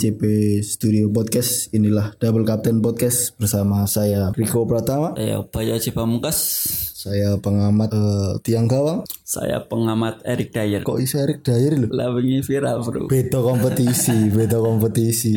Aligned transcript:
DCP 0.00 0.24
Studio 0.64 1.12
Podcast. 1.12 1.68
Inilah 1.76 2.16
Double 2.16 2.48
Captain 2.48 2.80
Podcast 2.80 3.36
bersama 3.36 3.84
saya 3.84 4.32
Riko 4.32 4.64
Pratama, 4.64 5.12
Saya 5.12 5.44
Bayu 5.44 5.76
Haji 5.76 5.92
Pamungkas. 5.92 6.40
saya 7.00 7.40
pengamat 7.40 7.96
eh, 7.96 8.32
tiang 8.44 8.68
gawang. 8.68 9.00
Saya 9.24 9.64
pengamat 9.64 10.20
Eric 10.20 10.52
Dyer. 10.52 10.84
Kok 10.84 11.00
iso 11.00 11.16
Eric 11.16 11.40
Dyer 11.40 11.72
lho? 11.80 11.88
Lah 11.88 12.12
wingi 12.12 12.44
viral, 12.44 12.84
Bro. 12.84 13.08
Beda 13.08 13.40
kompetisi, 13.40 14.28
beda 14.36 14.60
kompetisi. 14.60 15.32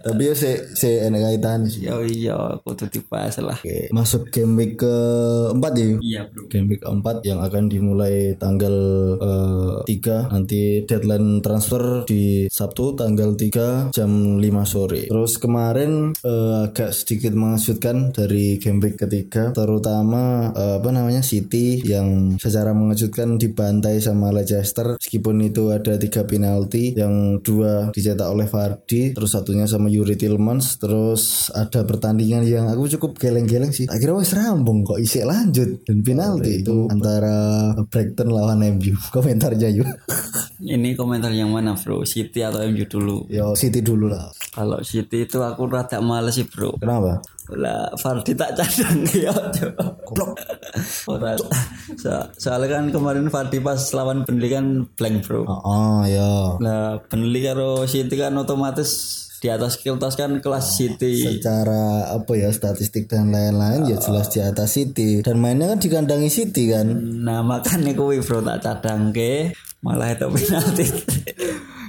Tapi 0.00 0.22
ya 0.24 0.32
saya 0.32 0.56
saya 0.72 1.12
enak 1.12 1.20
kaitan 1.20 1.60
sih. 1.68 1.84
Yo 1.84 2.00
iya, 2.00 2.56
kudu 2.64 2.88
dibahas 2.88 3.36
lah. 3.44 3.60
Oke, 3.60 3.92
masuk 3.92 4.32
game 4.32 4.56
week 4.56 4.80
keempat 4.80 5.72
ya. 5.76 5.84
Iya, 6.00 6.20
Bro. 6.32 6.48
Game 6.48 6.66
week 6.72 6.80
keempat 6.80 7.16
yang 7.28 7.44
akan 7.44 7.64
dimulai 7.68 8.32
tanggal 8.40 8.76
eh, 9.20 10.00
3 10.00 10.32
nanti 10.32 10.88
deadline 10.88 11.44
transfer 11.44 12.08
di 12.08 12.48
Sabtu 12.48 12.96
tanggal 12.96 13.36
3 13.36 13.92
jam 13.92 14.01
5 14.08 14.42
sore. 14.64 15.06
Terus 15.10 15.36
kemarin 15.36 16.16
eh, 16.22 16.70
agak 16.70 16.90
sedikit 16.96 17.36
mengejutkan 17.36 18.14
dari 18.14 18.56
game 18.56 18.80
week 18.80 18.96
ketiga 18.96 19.52
terutama 19.52 20.50
eh, 20.56 20.80
apa 20.80 20.88
namanya 20.88 21.20
City 21.20 21.82
yang 21.84 22.38
secara 22.40 22.72
mengejutkan 22.72 23.36
dibantai 23.36 24.00
sama 24.00 24.32
Leicester 24.32 24.96
meskipun 24.96 25.36
itu 25.44 25.68
ada 25.74 25.98
tiga 26.00 26.24
penalti 26.24 26.96
yang 26.96 27.42
dua 27.44 27.92
dicetak 27.92 28.28
oleh 28.28 28.48
Vardy 28.48 29.12
terus 29.12 29.34
satunya 29.36 29.68
sama 29.68 29.92
Yuri 29.92 30.16
Tillmans 30.16 30.80
terus 30.80 31.52
ada 31.52 31.84
pertandingan 31.84 32.46
yang 32.46 32.66
aku 32.70 32.88
cukup 32.96 33.20
geleng-geleng 33.20 33.74
sih 33.74 33.90
akhirnya 33.90 34.22
wes 34.22 34.32
rambung 34.32 34.86
kok 34.86 35.02
isi 35.02 35.20
lanjut 35.22 35.84
dan 35.84 35.98
penalti 36.00 36.64
itu 36.64 36.88
antara 36.88 37.70
Brighton 37.90 38.30
lawan 38.32 38.64
MU 38.78 38.94
komentarnya 39.16 39.68
yuk 39.74 39.88
Ini 40.62 40.94
komentar 40.94 41.34
yang 41.34 41.50
mana, 41.50 41.74
Bro? 41.74 42.06
City 42.06 42.38
atau 42.38 42.62
MU 42.70 42.86
dulu? 42.86 43.26
yo 43.26 43.50
City 43.58 43.82
dulu 43.82 43.91
lah 43.98 44.30
Kalau 44.50 44.80
City 44.80 45.24
itu 45.24 45.38
aku 45.38 45.64
rada 45.64 45.98
males 45.98 46.34
sih, 46.34 46.44
Bro. 46.44 46.76
kenapa 46.76 47.24
Lah 47.50 47.88
Fardi 47.94 48.32
tak 48.32 48.52
cadang 48.54 49.00
ya. 49.16 49.32
Goblok. 50.04 50.36
So- 51.96 52.28
soalnya 52.34 52.68
kan 52.72 52.84
kemarin 52.88 53.26
Fardi 53.26 53.58
pas 53.58 53.80
lawan 53.92 54.22
Burnley 54.22 54.48
kan 54.48 54.66
blank, 54.90 55.24
Bro. 55.24 55.44
oh, 55.44 55.60
oh 55.62 56.00
ya 56.04 56.56
Lah 56.58 57.00
Burnley 57.02 57.42
karo 57.42 57.84
City 57.84 58.14
kan 58.14 58.32
otomatis 58.34 58.90
di 59.42 59.50
atas 59.50 59.82
kertas 59.82 60.14
kan 60.14 60.38
kelas 60.38 60.78
City. 60.78 61.18
secara 61.18 62.14
apa 62.14 62.32
ya 62.38 62.54
statistik 62.54 63.10
dan 63.10 63.34
lain-lain 63.34 63.90
ya 63.90 63.98
jelas 63.98 64.30
di 64.30 64.38
atas 64.38 64.78
City. 64.78 65.18
Dan 65.26 65.42
mainnya 65.42 65.74
kan 65.74 65.82
dikandangi 65.82 66.30
City 66.30 66.70
kan? 66.70 66.86
Nah 67.26 67.42
makanya 67.42 67.90
kuwi 67.98 68.22
bro 68.22 68.38
tak 68.38 68.62
cadang 68.62 69.10
ke 69.10 69.50
malah 69.82 70.14
itu 70.14 70.30
penalti. 70.30 70.86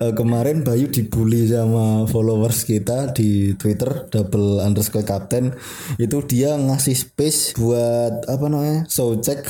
Eh, 0.01 0.09
kemarin 0.17 0.65
Bayu 0.65 0.89
dibully 0.89 1.45
sama 1.45 2.09
followers 2.09 2.65
kita 2.65 3.13
di 3.13 3.53
Twitter 3.53 4.09
double 4.09 4.57
underscore 4.65 5.05
captain. 5.05 5.53
Itu 6.01 6.25
dia 6.25 6.57
ngasih 6.57 6.97
space 6.97 7.53
buat 7.61 8.25
apa 8.25 8.45
namanya 8.49 8.89
so 8.89 9.21
check 9.21 9.45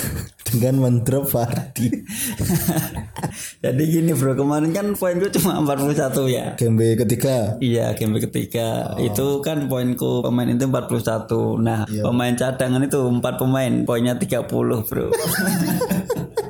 dengan 0.54 0.86
mendrop 0.86 1.26
Fardi 1.28 1.90
Jadi 3.64 3.84
gini 3.90 4.12
bro 4.14 4.38
kemarin 4.38 4.70
kan 4.76 4.94
poinku 4.94 5.32
cuma 5.40 5.58
41 5.64 6.14
ya. 6.30 6.46
game 6.60 7.00
ketiga. 7.00 7.58
Iya 7.64 7.96
game 7.98 8.20
ketiga. 8.20 8.94
Itu 9.00 9.40
kan 9.42 9.72
poinku 9.72 10.22
pemain 10.22 10.52
itu 10.52 10.68
41 10.68 11.64
Nah 11.64 11.88
pemain 11.88 12.34
cadangan 12.36 12.84
itu 12.84 13.00
4 13.00 13.24
pemain 13.40 13.74
poinnya 13.88 14.20
30 14.20 14.46
bro 14.52 15.08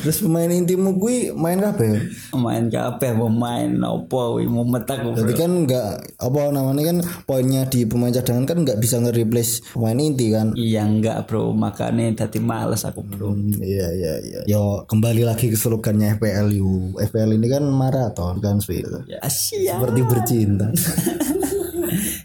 terus 0.00 0.24
pemain 0.24 0.48
intimu 0.48 0.96
gue 0.96 1.30
main 1.36 1.60
kabeh 1.60 2.08
Pemain 2.32 2.64
kabeh 2.64 3.10
mau 3.12 3.28
main 3.28 3.76
wi, 3.76 4.44
mau 4.48 4.64
metak 4.64 5.04
Jadi 5.04 5.32
kan 5.36 5.50
nggak 5.68 5.88
apa 6.16 6.38
namanya 6.48 6.82
kan 6.88 6.98
poinnya 7.24 7.68
di 7.68 7.84
pemain 7.84 8.08
cadangan 8.08 8.48
kan 8.48 8.64
nggak 8.64 8.80
bisa 8.80 8.96
nge-replace 9.00 9.76
pemain 9.76 10.00
inti 10.00 10.32
kan 10.32 10.56
Iya 10.56 10.88
enggak 10.88 11.28
bro 11.28 11.52
makanya 11.52 12.24
tadi 12.24 12.40
males 12.40 12.84
aku 12.84 13.04
bro 13.04 13.28
Hmm, 13.28 13.60
Iya 13.60 13.86
iya 13.92 14.12
iya. 14.24 14.40
Yo 14.48 14.88
kembali 14.88 15.22
lagi 15.22 15.52
ke 15.52 15.58
slogannya 15.58 16.16
FPL 16.16 16.48
yuk. 16.56 16.96
FPL 16.96 17.36
ini 17.36 17.46
kan 17.46 17.60
maraton 17.68 18.40
kan 18.40 18.56
sih. 18.58 18.80
Ya 19.04 19.20
siap 19.28 19.78
Seperti 19.84 20.00
bercinta. 20.08 20.66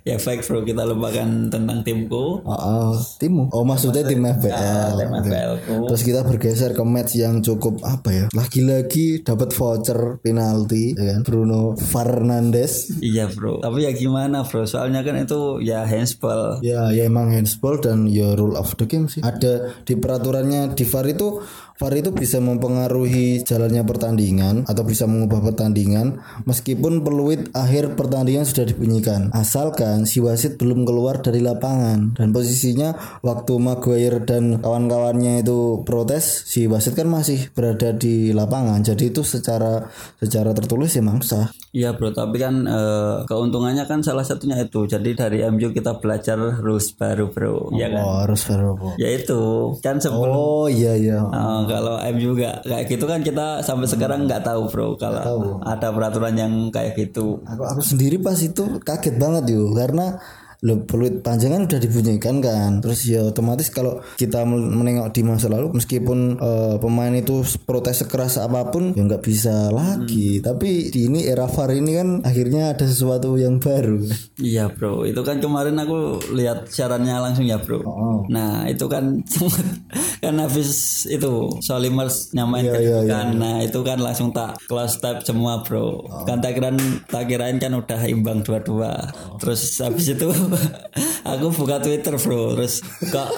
Ya 0.04 0.20
baik 0.20 0.44
bro 0.44 0.68
kita 0.68 0.84
lupakan 0.84 1.48
tentang 1.48 1.80
timku 1.80 2.44
Oh, 2.44 2.52
oh, 2.52 2.92
timmu. 3.24 3.48
Oh 3.56 3.64
maksudnya 3.64 4.04
tim 4.04 4.20
FPL. 4.20 5.00
Tim 5.00 5.12
FPL 5.24 5.52
Terus 5.64 6.04
kita 6.04 6.28
bergeser 6.28 6.76
ke 6.76 6.84
match 6.84 7.16
yang 7.16 7.40
cukup 7.40 7.80
apa 7.88 8.12
ya? 8.12 8.26
Lagi-lagi 8.36 9.24
dapat 9.24 9.56
voucher 9.56 10.20
penalti 10.20 10.92
ya 10.92 11.16
kan 11.16 11.24
Bruno 11.24 11.80
Fernandes. 11.80 13.00
Iya 13.00 13.32
bro, 13.32 13.64
tapi 13.64 13.88
ya 13.88 13.96
gimana 13.96 14.44
bro? 14.44 14.68
Soalnya 14.68 15.08
kan 15.08 15.24
itu 15.24 15.64
ya 15.64 15.88
handsball. 15.88 16.60
Ya, 16.60 16.92
ya 16.92 17.08
emang 17.08 17.32
handsball 17.32 17.80
dan 17.80 18.04
ya 18.12 18.36
rule 18.36 18.60
of 18.60 18.76
the 18.76 18.84
game 18.84 19.08
sih. 19.08 19.24
Ada 19.24 19.72
di 19.88 19.96
peraturannya 19.96 20.76
di 20.76 20.84
VAR 20.84 21.08
itu 21.08 21.40
VAR 21.74 21.94
itu 21.98 22.14
bisa 22.14 22.38
mempengaruhi 22.38 23.42
jalannya 23.42 23.82
pertandingan 23.82 24.70
atau 24.70 24.84
bisa 24.86 25.10
mengubah 25.10 25.42
pertandingan 25.42 26.22
meskipun 26.46 27.02
peluit 27.02 27.50
akhir 27.58 27.98
pertandingan 27.98 28.46
sudah 28.46 28.70
dibunyikan. 28.70 29.34
Asalkan 29.34 30.06
si 30.06 30.22
wasit 30.22 30.62
belum 30.62 30.86
keluar 30.86 31.20
dari 31.26 31.42
lapangan 31.42 32.14
dan 32.14 32.30
posisinya 32.30 33.20
waktu 33.26 33.54
Maguire 33.58 34.22
dan 34.22 34.62
kawan-kawannya 34.62 35.42
itu 35.42 35.82
protes, 35.82 36.46
si 36.46 36.70
wasit 36.70 36.94
kan 36.94 37.10
masih 37.10 37.50
berada 37.58 37.96
di 37.96 38.30
lapangan. 38.36 38.86
Jadi 38.86 39.10
itu 39.10 39.26
secara 39.26 39.90
secara 40.22 40.54
tertulis 40.54 40.94
emang 41.00 41.26
sah. 41.26 41.50
Iya 41.74 41.98
bro, 41.98 42.14
tapi 42.14 42.38
kan 42.38 42.70
eh, 42.70 43.26
keuntungannya 43.26 43.90
kan 43.90 44.06
salah 44.06 44.22
satunya 44.22 44.62
itu. 44.62 44.86
Jadi 44.86 45.18
dari 45.18 45.42
MU 45.50 45.74
kita 45.74 45.98
belajar 45.98 46.38
rules 46.62 46.94
baru 46.94 47.34
bro. 47.34 47.74
Ya 47.74 47.90
kan? 47.90 48.04
Oh, 48.06 48.16
harus 48.22 48.46
fair 48.46 48.62
apa? 48.62 48.94
Ya 49.02 49.10
itu 49.10 49.74
kan 49.82 49.98
sebelum 49.98 50.44
Oh 50.44 50.66
iya 50.70 50.94
iya. 50.94 51.20
Kalau 51.66 52.00
MU 52.14 52.36
gak 52.38 52.64
kayak 52.66 52.86
gitu 52.90 53.06
kan 53.06 53.20
kita 53.22 53.62
sampai 53.64 53.88
sekarang 53.88 54.26
nggak 54.28 54.44
tahu 54.44 54.70
bro 54.70 54.96
kalau 54.96 55.60
ada 55.64 55.88
peraturan 55.90 56.36
yang 56.36 56.54
kayak 56.70 56.96
gitu. 56.96 57.42
Aku 57.44 57.64
aku 57.64 57.82
sendiri 57.82 58.20
pas 58.20 58.38
itu 58.40 58.80
kaget 58.82 59.16
banget 59.18 59.54
yuk 59.54 59.74
karena 59.76 60.20
lo 60.64 60.88
peluit 60.88 61.20
panjang 61.20 61.52
kan 61.52 61.68
udah 61.68 61.80
dibunyikan 61.84 62.40
kan? 62.40 62.80
Terus 62.80 63.04
ya 63.04 63.28
otomatis 63.28 63.68
kalau 63.68 64.00
kita 64.16 64.48
menengok 64.48 65.12
di 65.12 65.22
masa 65.28 65.52
lalu 65.52 65.76
meskipun 65.76 66.40
eh, 66.40 66.76
pemain 66.80 67.12
itu 67.12 67.44
protes 67.68 68.00
sekeras 68.08 68.40
apa 68.40 68.72
pun 68.72 68.96
ya 68.96 69.04
nggak 69.04 69.20
bisa 69.20 69.68
lagi. 69.76 70.40
Tapi 70.40 70.88
di 70.88 71.12
ini 71.12 71.28
era 71.28 71.52
VAR 71.52 71.76
ini 71.76 71.92
kan 72.00 72.10
akhirnya 72.24 72.72
ada 72.72 72.88
sesuatu 72.88 73.36
yang 73.36 73.60
baru. 73.60 74.08
Iya 74.40 74.72
bro, 74.72 75.04
itu 75.04 75.20
kan 75.28 75.44
kemarin 75.44 75.76
aku 75.76 76.32
lihat 76.32 76.72
siarannya 76.72 77.12
langsung 77.20 77.44
ya 77.44 77.60
bro. 77.60 77.84
Nah 78.32 78.64
itu 78.72 78.88
kan 78.88 79.20
kan 80.24 80.36
habis 80.40 81.04
itu 81.12 81.60
Solimers 81.60 82.32
nyamain 82.32 82.64
ke 82.64 82.80
iya, 82.80 83.04
kan, 83.04 83.36
nah 83.36 83.60
itu 83.60 83.84
kan 83.84 84.00
langsung 84.00 84.32
tak 84.32 84.56
close 84.72 84.96
tab 85.04 85.20
semua 85.28 85.60
bro. 85.60 86.00
Kan 86.24 86.40
tak 86.40 86.56
kirain 86.56 86.80
tak 87.12 87.28
kirain 87.28 87.60
kan 87.60 87.76
udah 87.76 88.00
imbang 88.08 88.40
dua-dua. 88.48 89.12
Terus 89.44 89.84
habis 89.84 90.08
itu 90.16 90.32
aku 91.32 91.46
buka 91.54 91.80
Twitter 91.84 92.16
bro, 92.18 92.56
terus 92.58 92.82
kok 93.12 93.30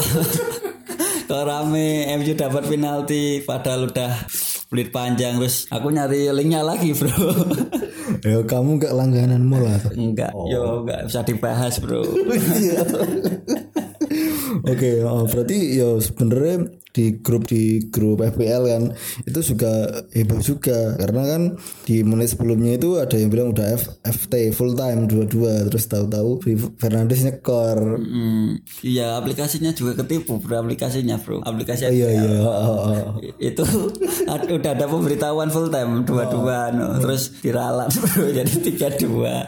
kok 1.30 1.44
rame 1.44 2.06
MU 2.16 2.34
dapat 2.38 2.64
penalti 2.70 3.42
padahal 3.42 3.90
udah 3.90 4.12
belit 4.70 4.90
panjang. 4.94 5.42
Terus 5.42 5.70
aku 5.72 5.90
nyari 5.92 6.30
linknya 6.32 6.62
lagi 6.62 6.94
bro. 6.94 7.12
ya 8.26 8.42
kamu 8.46 8.82
nggak 8.82 8.94
langganan 8.94 9.42
atau 9.50 9.92
Enggak, 9.94 10.32
yo 10.50 10.86
enggak 10.86 11.02
bisa 11.10 11.20
dibahas 11.26 11.74
bro. 11.82 12.02
Oke, 14.66 15.04
oh, 15.04 15.28
berarti 15.28 15.58
ya 15.78 16.00
sebenarnya 16.00 16.85
di 16.96 17.20
grup 17.20 17.44
di 17.52 17.92
grup 17.92 18.24
FPL 18.24 18.64
kan 18.72 18.84
itu 19.28 19.40
juga 19.52 19.92
hebat 20.16 20.40
juga 20.40 20.96
karena 20.96 21.22
kan 21.28 21.42
di 21.84 22.02
menit 22.08 22.32
sebelumnya 22.32 22.80
itu 22.80 22.96
ada 22.96 23.20
yang 23.20 23.28
bilang 23.28 23.52
udah 23.52 23.68
F, 23.76 24.00
FT 24.00 24.56
full 24.56 24.72
time 24.80 25.12
dua-dua 25.12 25.68
terus 25.68 25.92
tahu-tahu 25.92 26.40
Fernandes 26.80 27.28
nyekor. 27.28 28.00
Iya 28.80 29.20
aplikasinya 29.20 29.76
juga 29.76 30.00
ketipu 30.04 30.40
bro 30.40 30.64
aplikasinya 30.64 31.20
bro 31.20 31.44
aplikasi 31.44 31.92
Iya 31.92 32.10
iya. 32.16 32.40
oh, 32.40 32.54
oh, 32.54 32.78
oh. 32.88 33.12
itu 33.42 33.64
udah 34.30 34.72
ada 34.72 34.86
pemberitahuan 34.88 35.50
full 35.52 35.68
time 35.68 36.08
dua-dua 36.08 36.72
no. 36.72 37.02
terus 37.02 37.42
diralat 37.42 37.92
bro 38.00 38.32
jadi 38.32 38.54
tiga 38.62 38.88
dua 38.96 39.44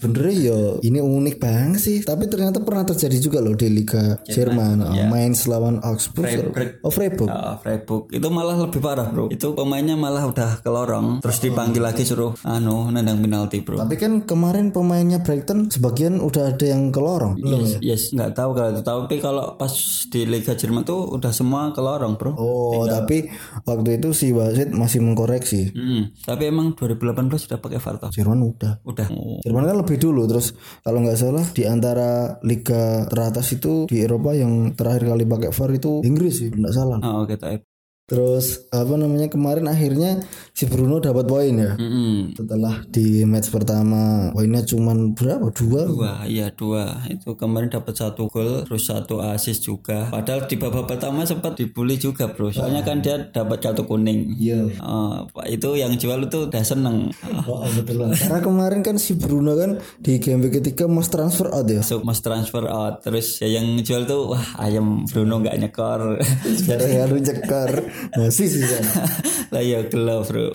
Sebenarnya 0.00 0.34
ya 0.36 0.60
ini 0.84 0.98
unik 1.00 1.36
banget 1.40 1.80
sih 1.80 1.96
tapi 2.04 2.26
ternyata 2.28 2.60
pernah 2.60 2.84
terjadi 2.84 3.16
juga 3.22 3.38
loh 3.40 3.54
di 3.56 3.68
Liga 3.70 4.18
Jerman 4.26 4.84
iya. 4.92 5.06
main 5.08 5.32
lawan 5.46 5.80
Augsburg. 5.82 6.26
Freiburg. 6.26 6.68
Oh 6.84 6.89
Oh 6.90 6.92
Freiburg. 6.92 7.30
Freiburg 7.62 8.02
itu 8.10 8.26
malah 8.34 8.58
lebih 8.58 8.82
parah 8.82 9.06
bro 9.06 9.30
itu 9.30 9.54
pemainnya 9.54 9.94
malah 9.94 10.26
udah 10.26 10.58
ke 10.58 10.66
lorong 10.66 11.22
terus 11.22 11.38
dipanggil 11.38 11.78
lagi 11.86 12.02
suruh 12.02 12.34
anu 12.42 12.90
nendang 12.90 13.22
penalti 13.22 13.62
bro 13.62 13.78
Tapi 13.78 13.94
kan 13.94 14.26
kemarin 14.26 14.74
pemainnya 14.74 15.22
Brighton 15.22 15.70
sebagian 15.70 16.18
udah 16.18 16.50
ada 16.50 16.66
yang 16.66 16.90
ke 16.90 16.98
lorong. 16.98 17.38
Belum 17.38 17.62
ya? 17.62 17.94
yes 17.94 18.10
nggak 18.10 18.34
tahu 18.34 18.50
kalau 18.58 18.70
itu 18.74 18.82
tapi 18.82 19.14
kalau 19.22 19.54
pas 19.54 19.70
di 20.10 20.26
Liga 20.26 20.58
Jerman 20.58 20.82
tuh 20.82 21.06
udah 21.14 21.30
semua 21.30 21.70
ke 21.70 21.78
lorong 21.78 22.18
bro 22.18 22.32
Oh, 22.40 22.88
tapi 22.88 23.28
waktu 23.68 24.00
itu 24.00 24.16
si 24.16 24.32
wasit 24.32 24.72
masih 24.72 25.04
mengkoreksi. 25.04 25.76
Mm, 25.76 26.16
tapi 26.24 26.48
emang 26.48 26.72
2018 26.72 27.36
sudah 27.36 27.58
pakai 27.60 27.76
VAR 27.76 28.00
toh? 28.00 28.10
Jerman 28.10 28.40
udah. 28.40 28.80
udah 28.82 29.06
oh. 29.12 29.38
Jerman 29.44 29.68
kan 29.68 29.76
lebih 29.76 30.00
dulu 30.00 30.24
terus 30.24 30.56
kalau 30.80 31.04
nggak 31.04 31.18
salah 31.20 31.44
di 31.52 31.68
antara 31.68 32.40
liga 32.40 33.04
teratas 33.12 33.52
itu 33.52 33.84
di 33.84 34.00
Eropa 34.00 34.32
yang 34.32 34.72
terakhir 34.72 35.12
kali 35.12 35.24
pakai 35.28 35.50
VAR 35.52 35.70
itu 35.76 35.92
Inggris 36.00 36.34
sih, 36.40 36.48
nggak 36.48 36.72
salah. 36.80 37.00
Oh, 37.02 37.22
oke 37.24 37.36
taib. 37.42 37.69
Terus 38.10 38.66
apa 38.74 38.98
namanya 38.98 39.30
kemarin 39.30 39.70
akhirnya 39.70 40.18
si 40.50 40.66
Bruno 40.66 40.98
dapat 40.98 41.30
poin 41.30 41.54
ya. 41.54 41.78
Mm-mm. 41.78 42.34
Setelah 42.34 42.82
di 42.90 43.22
match 43.22 43.54
pertama 43.54 44.34
poinnya 44.34 44.66
cuman 44.66 45.14
berapa? 45.14 45.46
Dua. 45.54 45.82
Dua, 45.86 46.12
iya 46.26 46.50
dua. 46.50 47.06
Itu 47.06 47.38
kemarin 47.38 47.70
dapat 47.70 47.94
satu 47.94 48.26
gol, 48.26 48.66
terus 48.66 48.90
satu 48.90 49.22
assist 49.22 49.62
juga. 49.62 50.10
Padahal 50.10 50.50
di 50.50 50.58
babak 50.58 50.90
pertama 50.90 51.22
sempat 51.22 51.54
dibully 51.54 52.02
juga 52.02 52.34
bro. 52.34 52.50
Soalnya 52.50 52.82
kan 52.82 52.98
dia 52.98 53.30
dapat 53.30 53.62
kartu 53.62 53.86
kuning. 53.86 54.34
Iya. 54.34 54.74
Oh, 54.82 55.30
Pak, 55.30 55.46
itu 55.46 55.78
yang 55.78 55.94
jual 55.94 56.26
itu 56.26 56.50
udah 56.50 56.64
seneng. 56.66 57.14
Oh, 57.50 57.66
betul. 57.66 58.12
Karena 58.14 58.38
kemarin 58.38 58.80
kan 58.84 58.94
si 59.00 59.16
Bruno 59.16 59.56
kan 59.58 59.80
di 59.98 60.20
game 60.22 60.44
week 60.44 60.60
ketiga 60.60 60.86
mas 60.86 61.10
transfer 61.10 61.50
out 61.50 61.66
ya. 61.66 61.82
Masuk 61.82 62.04
mas 62.06 62.20
transfer 62.22 62.62
out. 62.68 63.02
Terus 63.02 63.42
ya 63.42 63.58
yang 63.58 63.80
jual 63.80 64.06
tuh 64.06 64.36
wah 64.36 64.44
ayam 64.60 65.02
Bruno 65.08 65.42
nggak 65.42 65.56
nyekor. 65.58 66.20
Sekarang 66.46 66.90
harus 66.94 67.20
cekar. 67.26 67.70
Masih 68.16 68.46
sih 68.48 68.62
lah 69.54 69.62
ya 69.62 69.84
gelo 69.86 70.24
bro. 70.24 70.52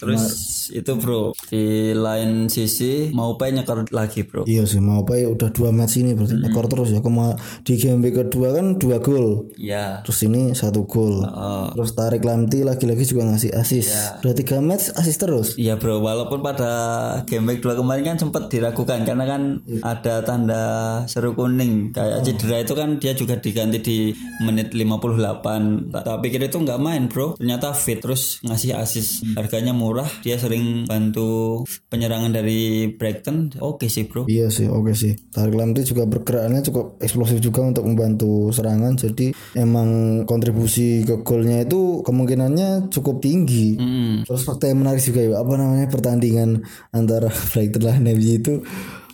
Terus 0.00 0.24
itu 0.72 0.92
bro 0.96 1.36
di 1.50 1.92
lain 1.92 2.48
sisi 2.48 3.10
mau 3.12 3.36
nyekor 3.36 3.88
lagi 3.92 4.24
bro. 4.24 4.46
Iya 4.48 4.64
sih 4.64 4.80
mau 4.80 5.04
apa 5.04 5.18
ya 5.18 5.28
udah 5.28 5.50
dua 5.52 5.74
match 5.74 6.00
ini 6.00 6.16
berarti 6.16 6.38
ekor 6.46 6.66
terus 6.70 6.88
ya. 6.94 7.00
Kema 7.02 7.34
di 7.66 7.74
game 7.76 8.08
kedua 8.08 8.54
kan 8.56 8.78
dua 8.78 9.02
gol. 9.02 9.50
Ya. 9.58 10.00
Terus 10.06 10.18
ini 10.24 10.54
satu 10.54 10.86
gol. 10.86 11.26
Oh. 11.26 11.68
Terus 11.74 11.92
tarik 11.98 12.22
Lamti 12.22 12.62
lagi-lagi 12.62 13.04
juga 13.04 13.28
ngasih 13.28 13.52
assist. 13.52 14.22
Udah 14.22 14.34
tiga 14.36 14.62
match 14.62 14.94
assist 14.94 15.18
terus. 15.20 15.48
Iya 15.58 15.76
bro, 15.76 15.98
walaupun 16.00 16.40
pada 16.40 16.70
game 17.26 17.48
week 17.48 17.60
2 17.64 17.78
kemarin 17.78 18.14
kan 18.14 18.18
sempat 18.18 18.48
diragukan 18.48 19.02
karena 19.02 19.24
kan 19.26 19.42
ada 19.82 20.22
tanda 20.22 20.62
seru 21.10 21.34
kuning 21.34 21.90
kayak 21.94 22.22
cedera 22.24 22.62
itu 22.62 22.74
kan 22.76 22.96
dia 23.00 23.12
juga 23.16 23.38
diganti 23.38 23.78
di 23.82 23.98
menit 24.42 24.74
58 24.74 25.92
tak 25.92 26.02
tak 26.04 26.18
pikir 26.22 26.40
itu 26.46 26.58
nggak 26.60 26.80
main 26.82 27.06
bro 27.08 27.34
ternyata 27.36 27.74
fit 27.74 27.98
terus 27.98 28.38
ngasih 28.44 28.76
assist 28.76 29.26
harganya 29.34 29.74
murah 29.82 30.08
dia 30.22 30.38
sering 30.38 30.86
bantu 30.86 31.62
penyerangan 31.90 32.30
dari 32.30 32.90
Brighton 32.94 33.58
oke 33.58 33.90
sih 33.90 34.06
bro 34.06 34.22
Iya 34.32 34.48
sih, 34.48 34.66
oke 34.70 34.92
sih. 34.94 35.12
Tarik 35.34 35.52
Lamti 35.52 35.82
juga 35.82 36.06
bergeraknya 36.06 36.62
cukup 36.62 36.96
eksplosif 37.02 37.42
juga 37.42 37.66
untuk 37.66 37.84
membantu 37.84 38.48
serangan. 38.54 38.94
Jadi 38.94 39.34
emang 39.58 40.22
kontribusi 40.24 41.02
ke 41.02 41.20
golnya 41.20 41.66
itu 41.66 42.00
kemungkinannya 42.06 42.88
cukup 42.88 43.20
tinggi. 43.20 43.76
Mm. 43.76 44.14
Terus 44.24 44.42
fakta 44.46 44.70
yang 44.70 44.80
menarik 44.80 45.02
juga 45.02 45.20
ya, 45.20 45.36
apa 45.42 45.52
namanya 45.58 45.86
pertandingan 45.90 46.62
antara 46.94 47.28
Brighton 47.52 47.82
lawan 47.82 48.08
MU 48.08 48.32
itu 48.32 48.54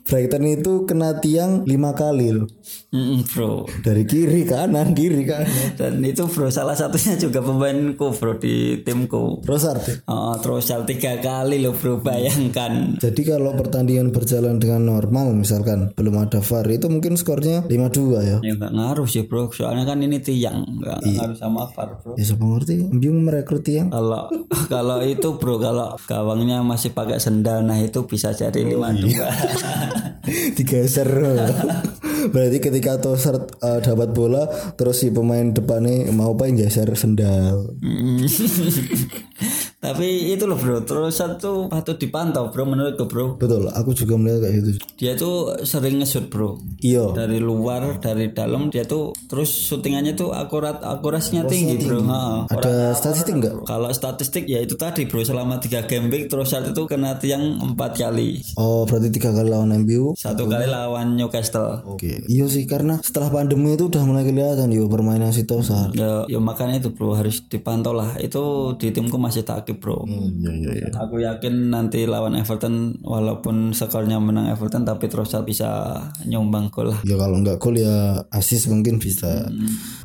Brighton 0.09 0.45
itu 0.49 0.89
kena 0.89 1.21
tiang 1.21 1.69
lima 1.69 1.93
kali 1.93 2.33
loh. 2.33 2.49
Mm-mm, 2.89 3.29
bro 3.29 3.69
Dari 3.85 4.09
kiri 4.09 4.49
kanan, 4.49 4.97
kiri 4.97 5.29
kanan. 5.29 5.77
dan 5.77 6.01
itu 6.01 6.25
bro 6.25 6.49
salah 6.49 6.73
satunya 6.73 7.21
juga 7.21 7.45
pemainku 7.45 8.17
bro 8.17 8.41
di 8.41 8.81
timku 8.81 9.45
Trossard. 9.45 9.85
ya? 9.85 9.95
Oh, 10.09 10.33
terus 10.41 10.73
tiga 10.89 11.21
kali 11.21 11.61
loh 11.61 11.77
bro 11.77 12.01
bayangkan 12.01 12.97
Jadi 12.97 13.21
kalau 13.29 13.53
pertandingan 13.53 14.09
berjalan 14.09 14.57
dengan 14.57 14.89
normal 14.89 15.37
misalkan 15.37 15.93
belum 15.93 16.17
ada 16.25 16.41
VAR 16.41 16.65
itu 16.73 16.89
mungkin 16.89 17.21
skornya 17.21 17.69
5-2 17.69 18.25
ya. 18.25 18.39
Ya 18.41 18.53
nggak 18.57 18.73
ngaruh 18.73 19.05
sih 19.05 19.29
bro, 19.29 19.53
soalnya 19.53 19.85
kan 19.85 20.01
ini 20.01 20.25
tiang 20.25 20.65
nggak 20.81 21.05
ngaruh 21.05 21.37
sama 21.37 21.69
VAR 21.69 22.01
bro. 22.01 22.17
Ya 22.17 22.25
siapa 22.25 22.45
ngerti 22.49 22.89
MU 22.89 23.13
merekrut 23.21 23.69
tiang. 23.69 23.93
Kalau 23.93 24.33
kalau 24.73 25.05
itu 25.05 25.29
bro, 25.37 25.61
kalau 25.61 25.93
gawangnya 26.09 26.65
masih 26.65 26.97
pakai 26.97 27.21
sendal, 27.21 27.61
nah 27.61 27.77
itu 27.77 28.09
bisa 28.09 28.33
jadi 28.33 28.65
lima 28.65 28.97
dua. 28.97 29.29
digeser 30.57 31.09
berarti 32.35 32.59
ketika 32.59 32.99
Trossard 32.99 33.57
uh, 33.63 33.79
dapat 33.81 34.11
bola 34.13 34.47
terus 34.75 35.01
si 35.03 35.09
pemain 35.15 35.55
depannya 35.55 36.11
mau 36.11 36.35
yang 36.43 36.59
geser 36.59 36.91
sendal. 36.99 37.73
Tapi 39.89 40.33
itu 40.33 40.45
loh 40.45 40.55
bro, 40.55 40.85
terus 40.85 41.17
satu 41.17 41.67
patut 41.67 41.97
dipantau 41.97 42.53
bro 42.53 42.65
menurutku 42.65 43.09
bro. 43.09 43.27
betul 43.37 43.69
aku 43.69 43.91
juga 43.93 44.15
melihat 44.15 44.45
kayak 44.45 44.55
gitu 44.61 44.71
Dia 44.97 45.13
tuh 45.15 45.37
sering 45.63 45.99
nge-shoot 45.99 46.29
bro. 46.29 46.61
iya 46.79 47.09
Dari 47.11 47.39
luar, 47.39 47.97
dari 47.99 48.31
dalam 48.31 48.69
dia 48.69 48.85
tuh 48.85 49.17
terus 49.27 49.49
syutingannya 49.49 50.13
tuh 50.13 50.31
akurat 50.31 50.79
akurasinya 50.79 51.45
tinggi 51.45 51.81
bro. 51.81 52.05
Ha, 52.05 52.21
ada 52.49 52.93
statistik 52.93 53.39
nggak 53.39 53.65
Kalau 53.65 53.89
statistik 53.91 54.45
ya 54.45 54.61
itu 54.61 54.75
tadi 54.75 55.05
bro, 55.05 55.25
selama 55.25 55.57
tiga 55.59 55.85
game 55.85 56.09
week 56.09 56.29
terus 56.29 56.53
saat 56.53 56.69
itu 56.69 56.83
kena 56.85 57.17
tiang 57.17 57.59
empat 57.59 57.97
kali. 57.97 58.41
oh 58.57 58.85
berarti 58.85 59.09
tiga 59.09 59.33
kali 59.33 59.49
lawan 59.49 59.73
MU 59.79 60.13
Satu 60.13 60.45
kali 60.45 60.67
lawan 60.67 61.17
Newcastle. 61.17 61.81
oke 61.87 62.27
iya 62.27 62.45
sih 62.47 62.65
karena 62.65 63.01
setelah 63.01 63.31
pandemi 63.31 63.73
itu 63.73 63.89
udah 63.89 64.03
mulai 64.03 64.23
kelihatan 64.23 64.69
yo 64.69 64.87
permainan 64.87 65.31
si 65.31 65.45
Trossard 65.45 65.91
Ya, 65.95 66.29
ya 66.29 66.39
makanya 66.39 66.79
itu 66.79 66.93
bro 66.93 67.15
harus 67.15 67.41
dipantau 67.43 67.91
lah. 67.91 68.15
Itu 68.19 68.75
di 68.77 68.91
timku 68.91 69.17
masih 69.17 69.43
takip 69.43 69.78
bro. 69.79 70.05
iya 70.07 70.51
iya 70.53 70.71
iya 70.85 70.89
Aku 70.99 71.19
yakin 71.19 71.71
nanti 71.71 72.05
lawan 72.05 72.35
Everton 72.35 72.99
walaupun 73.01 73.71
skornya 73.73 74.19
menang 74.19 74.51
Everton 74.51 74.83
tapi 74.83 75.07
Trossard 75.07 75.47
bisa 75.47 75.99
nyumbang 76.27 76.69
gol 76.69 76.91
lah. 76.93 77.01
Ya 77.03 77.15
kalau 77.15 77.39
nggak 77.39 77.57
gol 77.59 77.79
ya 77.79 78.23
assist 78.29 78.67
mungkin 78.69 78.99
bisa. 78.99 79.47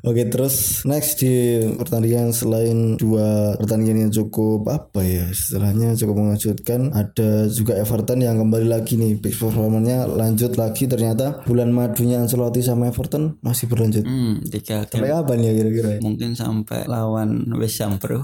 Oke 0.03 0.27
terus 0.27 0.83
next 0.83 1.19
di 1.19 1.59
pertandingan 1.75 2.31
selain 2.31 2.95
dua 2.95 3.55
pertandingan 3.57 4.07
yang 4.07 4.13
cukup 4.13 4.67
apa 4.67 5.01
ya 5.01 5.25
istilahnya 5.27 5.95
cukup 5.95 6.15
mengejutkan 6.19 6.91
ada 6.91 7.47
juga 7.47 7.79
Everton 7.79 8.19
yang 8.19 8.35
kembali 8.37 8.67
lagi 8.67 8.99
nih 8.99 9.15
big 9.15 9.35
performanya 9.35 10.05
lanjut 10.05 10.55
lagi 10.55 10.85
ternyata 10.85 11.41
bulan 11.43 11.71
madunya 11.71 12.19
Ancelotti 12.19 12.59
sama 12.59 12.91
Everton 12.91 13.39
masih 13.39 13.65
berlanjut. 13.67 14.03
Hmm, 14.03 14.43
tiga 14.47 14.83
Sampai 14.85 15.09
kapan 15.09 15.37
ya 15.39 15.51
kira-kira? 15.55 15.89
mungkin 16.03 16.35
sampai 16.35 16.83
lawan 16.85 17.47
West 17.55 17.79
Ham 17.79 17.95
bro. 17.97 18.19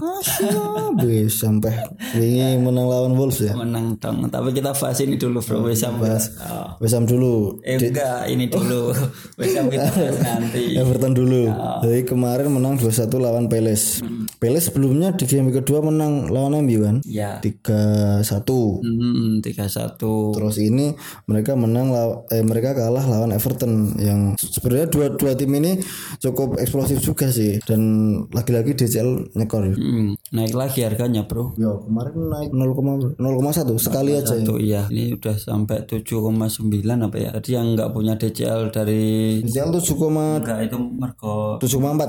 Wih, 1.00 1.26
sampai 1.40 1.72
ini 2.16 2.60
menang 2.60 2.84
lawan 2.84 3.12
Wolves 3.16 3.40
ya. 3.40 3.56
Menang 3.56 3.96
dong. 3.96 4.28
Tapi 4.28 4.52
kita 4.52 4.76
bahas 4.76 5.00
ini 5.00 5.16
dulu 5.16 5.40
bro 5.40 5.64
West 5.64 5.88
Ham. 5.88 5.96
Oh. 5.96 6.76
West 6.76 6.94
Ham 6.94 7.08
dulu. 7.08 7.56
Eh 7.64 7.80
enggak, 7.80 8.28
ini 8.28 8.52
dulu. 8.52 8.92
West 9.40 9.56
Ham 9.56 9.72
kita 9.72 9.88
bahas 9.88 10.16
nanti. 10.26 10.76
Everton 10.76 11.16
dulu. 11.16 11.48
Jadi 11.80 12.00
kemarin 12.04 12.52
menang 12.52 12.76
2-1 12.76 13.08
lawan 13.16 13.48
Palace. 13.48 14.04
Palace 14.36 14.68
sebelumnya 14.68 15.16
di 15.16 15.24
game 15.24 15.48
kedua 15.52 15.80
menang 15.80 16.28
lawan 16.28 16.60
MU 16.60 16.84
kan? 16.84 16.96
Ya. 17.08 17.40
3-1. 17.40 18.24
Hmm, 18.84 19.40
tiga 19.40 19.66
satu. 19.68 20.36
Terus 20.36 20.56
ini 20.60 20.92
mereka 21.24 21.56
menang 21.56 21.92
eh 22.28 22.44
mereka 22.44 22.76
kalah 22.76 23.04
lawan 23.06 23.32
Everton 23.32 23.96
yang 23.96 24.34
sebenarnya 24.36 24.88
dua 24.90 25.06
dua 25.14 25.32
tim 25.36 25.52
ini 25.56 25.80
cukup 26.18 26.58
eksplosif 26.58 27.00
juga 27.00 27.30
sih 27.30 27.62
dan 27.64 27.80
lagi-lagi 28.34 28.74
DCL 28.74 29.36
nyekor. 29.38 29.72
Hmm, 29.72 30.16
naik 30.34 30.54
lagi 30.56 30.82
harganya 30.82 31.24
bro. 31.30 31.54
Ya 31.54 31.70
kemarin 31.78 32.14
naik 32.26 32.50
0,1 32.50 33.78
sekali 33.78 34.18
aja. 34.18 34.34
ya. 34.34 34.42
Satu 34.42 34.54
iya, 34.58 34.82
ini 34.90 35.14
udah 35.14 35.38
sampai 35.38 35.86
7,9 35.86 36.82
apa 36.82 37.16
ya? 37.22 37.30
Jadi 37.38 37.50
yang 37.54 37.78
nggak 37.78 37.94
punya 37.94 38.18
DCL 38.18 38.74
dari 38.74 39.38
DCL 39.46 39.70
7,4 39.70 40.42
enggak 40.42 40.58
itu 40.66 40.76
mergo 40.76 41.62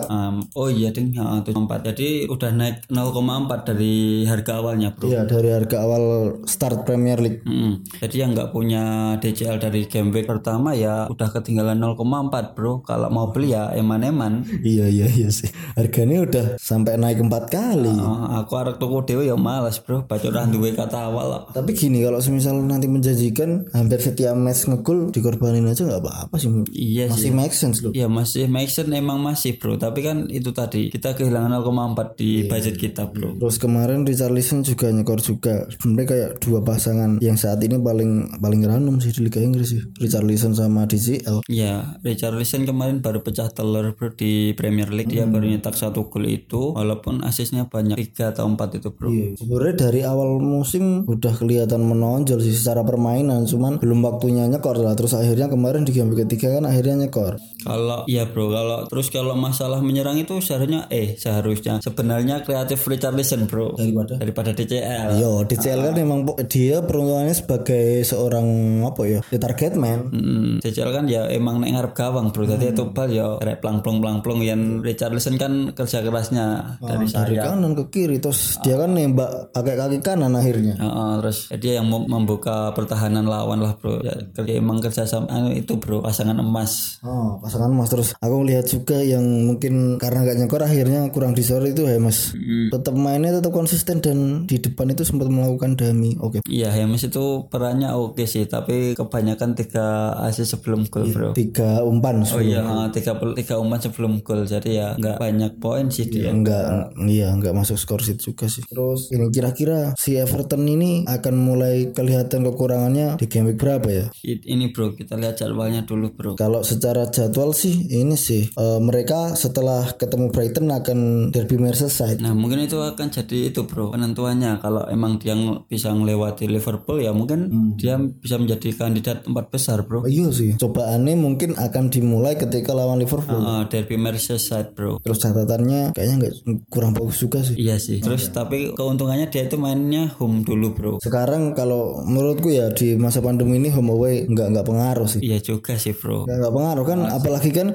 Um, 0.10 0.42
oh 0.58 0.74
iya 0.74 0.90
ding, 0.90 1.14
ya, 1.14 1.46
74. 1.46 1.94
Jadi 1.94 2.26
udah 2.26 2.50
naik 2.50 2.90
0,4 2.90 3.70
dari 3.70 4.26
harga 4.26 4.58
awalnya, 4.58 4.90
Bro. 4.98 5.14
ya 5.14 5.22
dari 5.30 5.54
harga 5.54 5.78
awal 5.86 6.04
start 6.50 6.82
Premier 6.90 7.22
League. 7.22 7.46
Mm. 7.46 7.86
Jadi 8.02 8.16
yang 8.18 8.34
nggak 8.34 8.50
punya 8.50 9.16
DCL 9.22 9.62
dari 9.62 9.86
game 9.86 10.10
week 10.10 10.26
pertama 10.26 10.74
ya 10.74 11.06
udah 11.12 11.30
ketinggalan 11.30 11.78
0,4, 11.78 12.58
Bro. 12.58 12.82
Kalau 12.82 13.14
mau 13.14 13.30
beli 13.30 13.54
ya 13.54 13.70
eman-eman. 13.76 14.48
Iya 14.64 14.88
iya 14.88 15.08
iya 15.12 15.30
sih. 15.30 15.52
Harganya 15.76 16.24
udah 16.24 16.46
sampai 16.56 16.96
naik 16.96 17.20
empat 17.20 17.52
kali. 17.52 17.92
Oh, 17.92 18.32
aku 18.40 18.56
arek 18.56 18.80
tuku 18.80 19.01
aku 19.02 19.10
dewe 19.10 19.26
ya 19.26 19.34
malas 19.34 19.82
bro 19.82 20.06
baca 20.06 20.30
orang 20.30 20.54
duwe 20.54 20.78
kata 20.78 21.10
awal 21.10 21.26
lah. 21.34 21.42
Tapi 21.50 21.74
gini 21.74 22.06
kalau 22.06 22.22
semisal 22.22 22.62
nanti 22.62 22.86
menjanjikan 22.86 23.66
hampir 23.74 23.98
setiap 23.98 24.38
match 24.38 24.70
ngegol 24.70 25.10
dikorbanin 25.10 25.66
aja 25.66 25.82
nggak 25.82 26.02
apa-apa 26.06 26.36
sih. 26.38 26.54
Iya 26.70 27.10
Masih 27.10 27.34
make 27.34 27.58
sense 27.58 27.82
loh. 27.82 27.90
Ya 27.98 28.06
masih 28.06 28.46
make 28.46 28.70
sense 28.70 28.94
emang 28.94 29.18
masih 29.24 29.58
bro 29.58 29.80
Tapi 29.82 30.06
kan 30.06 30.28
itu 30.30 30.54
tadi 30.54 30.94
Kita 30.94 31.16
kehilangan 31.18 31.64
0,4 31.64 32.20
di 32.20 32.46
budget 32.46 32.76
kita 32.78 33.10
bro 33.10 33.40
Terus 33.42 33.58
kemarin 33.58 34.06
Richarlison 34.06 34.62
juga 34.62 34.94
nyekor 34.94 35.24
juga. 35.24 35.66
Sebenarnya 35.72 36.08
kayak 36.08 36.30
dua 36.44 36.60
pasangan 36.62 37.18
yang 37.24 37.40
saat 37.40 37.64
ini 37.66 37.82
paling 37.82 38.38
paling 38.38 38.62
random 38.68 39.02
sih 39.02 39.16
di 39.16 39.26
Liga 39.26 39.42
Inggris 39.42 39.74
sih. 39.74 39.82
Richarlison 39.98 40.54
sama 40.54 40.86
DCL. 40.86 41.48
Ya 41.50 41.98
Richarlison 42.06 42.68
kemarin 42.68 43.02
baru 43.02 43.26
pecah 43.26 43.50
telur 43.50 43.96
bro 43.98 44.14
di 44.14 44.54
Premier 44.54 44.92
League 44.92 45.10
Dia 45.10 45.26
baru 45.26 45.48
nyetak 45.48 45.74
satu 45.74 46.12
gol 46.12 46.28
itu 46.28 46.76
Walaupun 46.76 47.24
asisnya 47.24 47.66
banyak 47.72 47.98
3 48.14 48.36
atau 48.36 48.46
4 48.46 48.80
itu 48.84 48.91
bro 48.94 49.08
Iya. 49.08 49.36
Sebenarnya 49.36 49.76
dari 49.80 50.02
awal 50.02 50.38
musim 50.38 51.04
udah 51.04 51.34
kelihatan 51.34 51.82
menonjol 51.82 52.40
sih 52.40 52.52
secara 52.52 52.82
permainan, 52.82 53.44
cuman 53.44 53.78
belum 53.78 54.00
waktunya 54.02 54.46
nyekor 54.46 54.78
lah. 54.78 54.94
Terus 54.94 55.14
akhirnya 55.14 55.48
kemarin 55.48 55.82
di 55.82 55.92
game 55.92 56.12
ketiga 56.14 56.54
kan 56.54 56.64
akhirnya 56.64 57.02
nyekor. 57.02 57.36
Kalau 57.60 58.04
iya 58.06 58.26
bro, 58.26 58.48
kalau 58.48 58.86
terus 58.86 59.08
kalau 59.08 59.34
masalah 59.34 59.80
menyerang 59.80 60.18
itu 60.18 60.40
seharusnya 60.40 60.88
eh 60.88 61.14
seharusnya 61.16 61.78
sebenarnya 61.80 62.42
kreatif 62.42 62.82
Richarlison 62.82 63.46
bro 63.46 63.74
Daripada? 63.74 64.18
daripada 64.18 64.50
DCL. 64.52 65.18
Yo, 65.18 65.44
DCL 65.44 65.80
kan 65.84 65.96
memang 65.96 66.20
po- 66.24 66.40
dia 66.42 66.82
peruntungannya 66.82 67.32
sebagai 67.32 68.02
seorang 68.02 68.48
apa 68.84 69.02
ya, 69.06 69.20
ya 69.26 69.38
target 69.38 69.76
man. 69.76 70.10
Hmm, 70.10 70.52
DCL 70.58 70.92
kan 70.92 71.06
ya 71.06 71.28
emang 71.28 71.60
nek 71.60 71.72
ngarep 71.72 71.94
gawang 71.94 72.30
bro. 72.30 72.44
Tadi 72.44 72.66
itu 72.68 72.84
bal 72.88 73.10
ya 73.10 73.38
rek 73.38 73.60
plang 73.60 73.80
plong 73.80 74.00
plang 74.00 74.18
plong 74.20 74.42
yang 74.42 74.62
Richarlison 74.80 75.36
kan 75.36 75.52
kerja 75.72 76.02
kerasnya 76.02 76.46
dari 76.80 77.06
Dari 77.06 77.36
saya. 77.36 77.42
kanan 77.48 77.74
ke 77.76 77.86
kiri 77.90 78.18
terus 78.18 78.58
dia 78.62 78.81
kan 78.82 78.92
nembak 78.92 79.54
pakai 79.54 79.76
kaki 79.78 79.98
kanan 80.02 80.34
akhirnya. 80.34 80.76
Heeh, 80.76 81.12
terus 81.22 81.38
dia 81.62 81.78
yang 81.78 81.88
mem- 81.88 82.10
membuka 82.10 82.74
pertahanan 82.74 83.30
lawan 83.30 83.62
lah 83.62 83.78
bro. 83.78 84.02
Ya, 84.02 84.18
kerja 84.34 84.54
emang 84.58 84.82
kerja 84.82 85.06
sama 85.06 85.30
anu 85.30 85.54
itu 85.54 85.78
bro 85.78 86.02
pasangan 86.02 86.38
emas. 86.42 86.98
Oh, 87.06 87.38
pasangan 87.38 87.70
mas 87.70 87.90
terus 87.94 88.18
aku 88.18 88.42
lihat 88.44 88.66
juga 88.66 88.98
yang 89.00 89.24
mungkin 89.24 90.02
karena 90.02 90.26
gak 90.26 90.38
nyekor 90.42 90.62
akhirnya 90.66 91.08
kurang 91.14 91.38
disor 91.38 91.62
itu 91.64 91.86
ya 91.86 92.02
mas. 92.02 92.34
Tetap 92.74 92.98
mainnya 92.98 93.38
tetap 93.38 93.54
konsisten 93.54 94.02
dan 94.02 94.50
di 94.50 94.58
depan 94.58 94.90
itu 94.90 95.06
sempat 95.06 95.30
melakukan 95.30 95.78
dami. 95.78 96.18
Oke. 96.18 96.42
Iya, 96.50 96.74
Hemes 96.74 97.06
itu 97.06 97.46
perannya 97.48 97.94
oke 97.94 98.26
sih, 98.26 98.50
tapi 98.50 98.98
kebanyakan 98.98 99.54
tiga 99.54 100.18
asis 100.26 100.58
sebelum 100.58 100.90
gol 100.90 101.08
bro. 101.12 101.30
Tiga 101.38 101.86
umpan 101.86 102.24
Oh 102.32 102.40
iya, 102.40 102.64
tiga 102.96 103.18
tiga 103.36 103.60
umpan 103.60 103.80
sebelum 103.84 104.24
gol, 104.24 104.48
jadi 104.48 104.70
ya 104.70 104.88
nggak 104.96 105.18
banyak 105.20 105.52
poin 105.60 105.92
sih 105.92 106.08
dia. 106.08 106.32
Enggak, 106.32 106.96
iya 107.06 107.34
enggak 107.34 107.52
masuk 107.52 107.76
skor 107.76 108.00
sheet 108.00 108.24
juga 108.24 108.48
sih. 108.48 108.64
Terus 108.72 109.12
ini 109.12 109.28
kira-kira 109.28 109.92
si 110.00 110.16
Everton 110.16 110.64
ini 110.64 111.04
akan 111.04 111.36
mulai 111.36 111.92
kelihatan 111.92 112.48
kekurangannya 112.48 113.20
di 113.20 113.28
game 113.28 113.52
week 113.52 113.60
berapa 113.60 113.84
ya? 113.92 114.06
Ini 114.24 114.72
bro, 114.72 114.96
kita 114.96 115.20
lihat 115.20 115.44
jadwalnya 115.44 115.84
dulu 115.84 116.16
bro. 116.16 116.32
Kalau 116.40 116.64
secara 116.64 117.12
jadwal 117.12 117.52
sih 117.52 117.92
ini 117.92 118.16
sih 118.16 118.48
eh, 118.48 118.80
mereka 118.80 119.36
setelah 119.36 119.92
ketemu 120.00 120.32
Brighton 120.32 120.72
akan 120.72 121.00
derby 121.36 121.60
Merseyside. 121.60 122.24
Nah 122.24 122.32
mungkin 122.32 122.64
itu 122.64 122.80
akan 122.80 123.12
jadi 123.12 123.52
itu 123.52 123.68
bro 123.68 123.92
penentuannya. 123.92 124.64
Kalau 124.64 124.88
emang 124.88 125.20
dia 125.20 125.36
bisa 125.68 125.92
melewati 125.92 126.48
Liverpool 126.48 127.04
ya 127.04 127.12
mungkin 127.12 127.76
dia 127.76 128.00
bisa 128.00 128.40
menjadi 128.40 128.72
kandidat 128.72 129.28
empat 129.28 129.52
besar 129.52 129.84
bro. 129.84 130.08
Iya 130.08 130.32
sih. 130.32 130.52
Cobaannya 130.56 131.20
mungkin 131.20 131.60
akan 131.60 131.92
dimulai 131.92 132.40
ketika 132.40 132.72
lawan 132.72 133.04
Liverpool. 133.04 133.42
Ah, 133.44 133.68
derby 133.68 134.00
Merseyside 134.00 134.72
bro. 134.72 135.02
Terus 135.04 135.20
catatannya 135.20 135.92
kayaknya 135.92 136.16
nggak 136.24 136.34
kurang 136.72 136.96
bagus 136.96 137.20
juga 137.20 137.44
sih. 137.44 137.60
Iya 137.60 137.76
sih. 137.76 138.00
Terus 138.00 138.32
tapi 138.32 138.61
keuntungannya 138.72 139.28
dia 139.28 139.50
itu 139.50 139.58
mainnya 139.58 140.14
home 140.22 140.46
dulu 140.46 140.68
bro. 140.72 140.92
Sekarang 141.02 141.58
kalau 141.58 142.06
menurutku 142.06 142.54
ya 142.54 142.70
di 142.70 142.94
masa 142.96 143.20
pandemi 143.20 143.58
ini 143.58 143.74
home 143.74 143.92
away 143.92 144.30
nggak 144.30 144.48
nggak 144.54 144.66
pengaruh 144.66 145.10
sih. 145.10 145.22
Iya 145.26 145.42
juga 145.42 145.76
sih 145.76 145.98
bro. 145.98 146.30
Nggak 146.30 146.38
nggak 146.38 146.54
pengaruh 146.54 146.86
kan, 146.86 147.00
apalagi 147.10 147.50
kan 147.50 147.68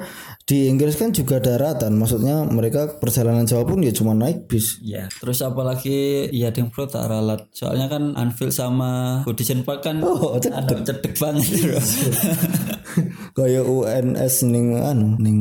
di 0.46 0.70
Inggris 0.70 0.94
kan 0.94 1.10
juga 1.10 1.42
daratan. 1.42 1.98
Maksudnya 1.98 2.46
mereka 2.46 2.86
perjalanan 2.96 3.44
jauh 3.44 3.66
pun 3.66 3.82
ya 3.82 3.90
cuma 3.90 4.14
naik 4.14 4.46
bis. 4.46 4.78
Iya, 4.80 5.10
terus 5.10 5.42
apalagi 5.42 6.30
ya 6.30 6.54
ding 6.54 6.70
bro 6.70 6.86
tak 6.86 7.10
ralat. 7.10 7.50
Soalnya 7.50 7.90
kan 7.90 8.14
Anfield 8.14 8.54
sama 8.54 9.22
Goodison 9.26 9.66
Park 9.66 9.82
kan 9.82 9.98
Oh, 10.06 10.38
cedek. 10.38 10.86
cedek 10.86 11.14
banget 11.18 11.46
bro. 11.66 11.80
Kayak 13.36 13.64
UNS 13.68 14.34
ning 14.48 14.66
anu 14.80 15.20
ning 15.20 15.38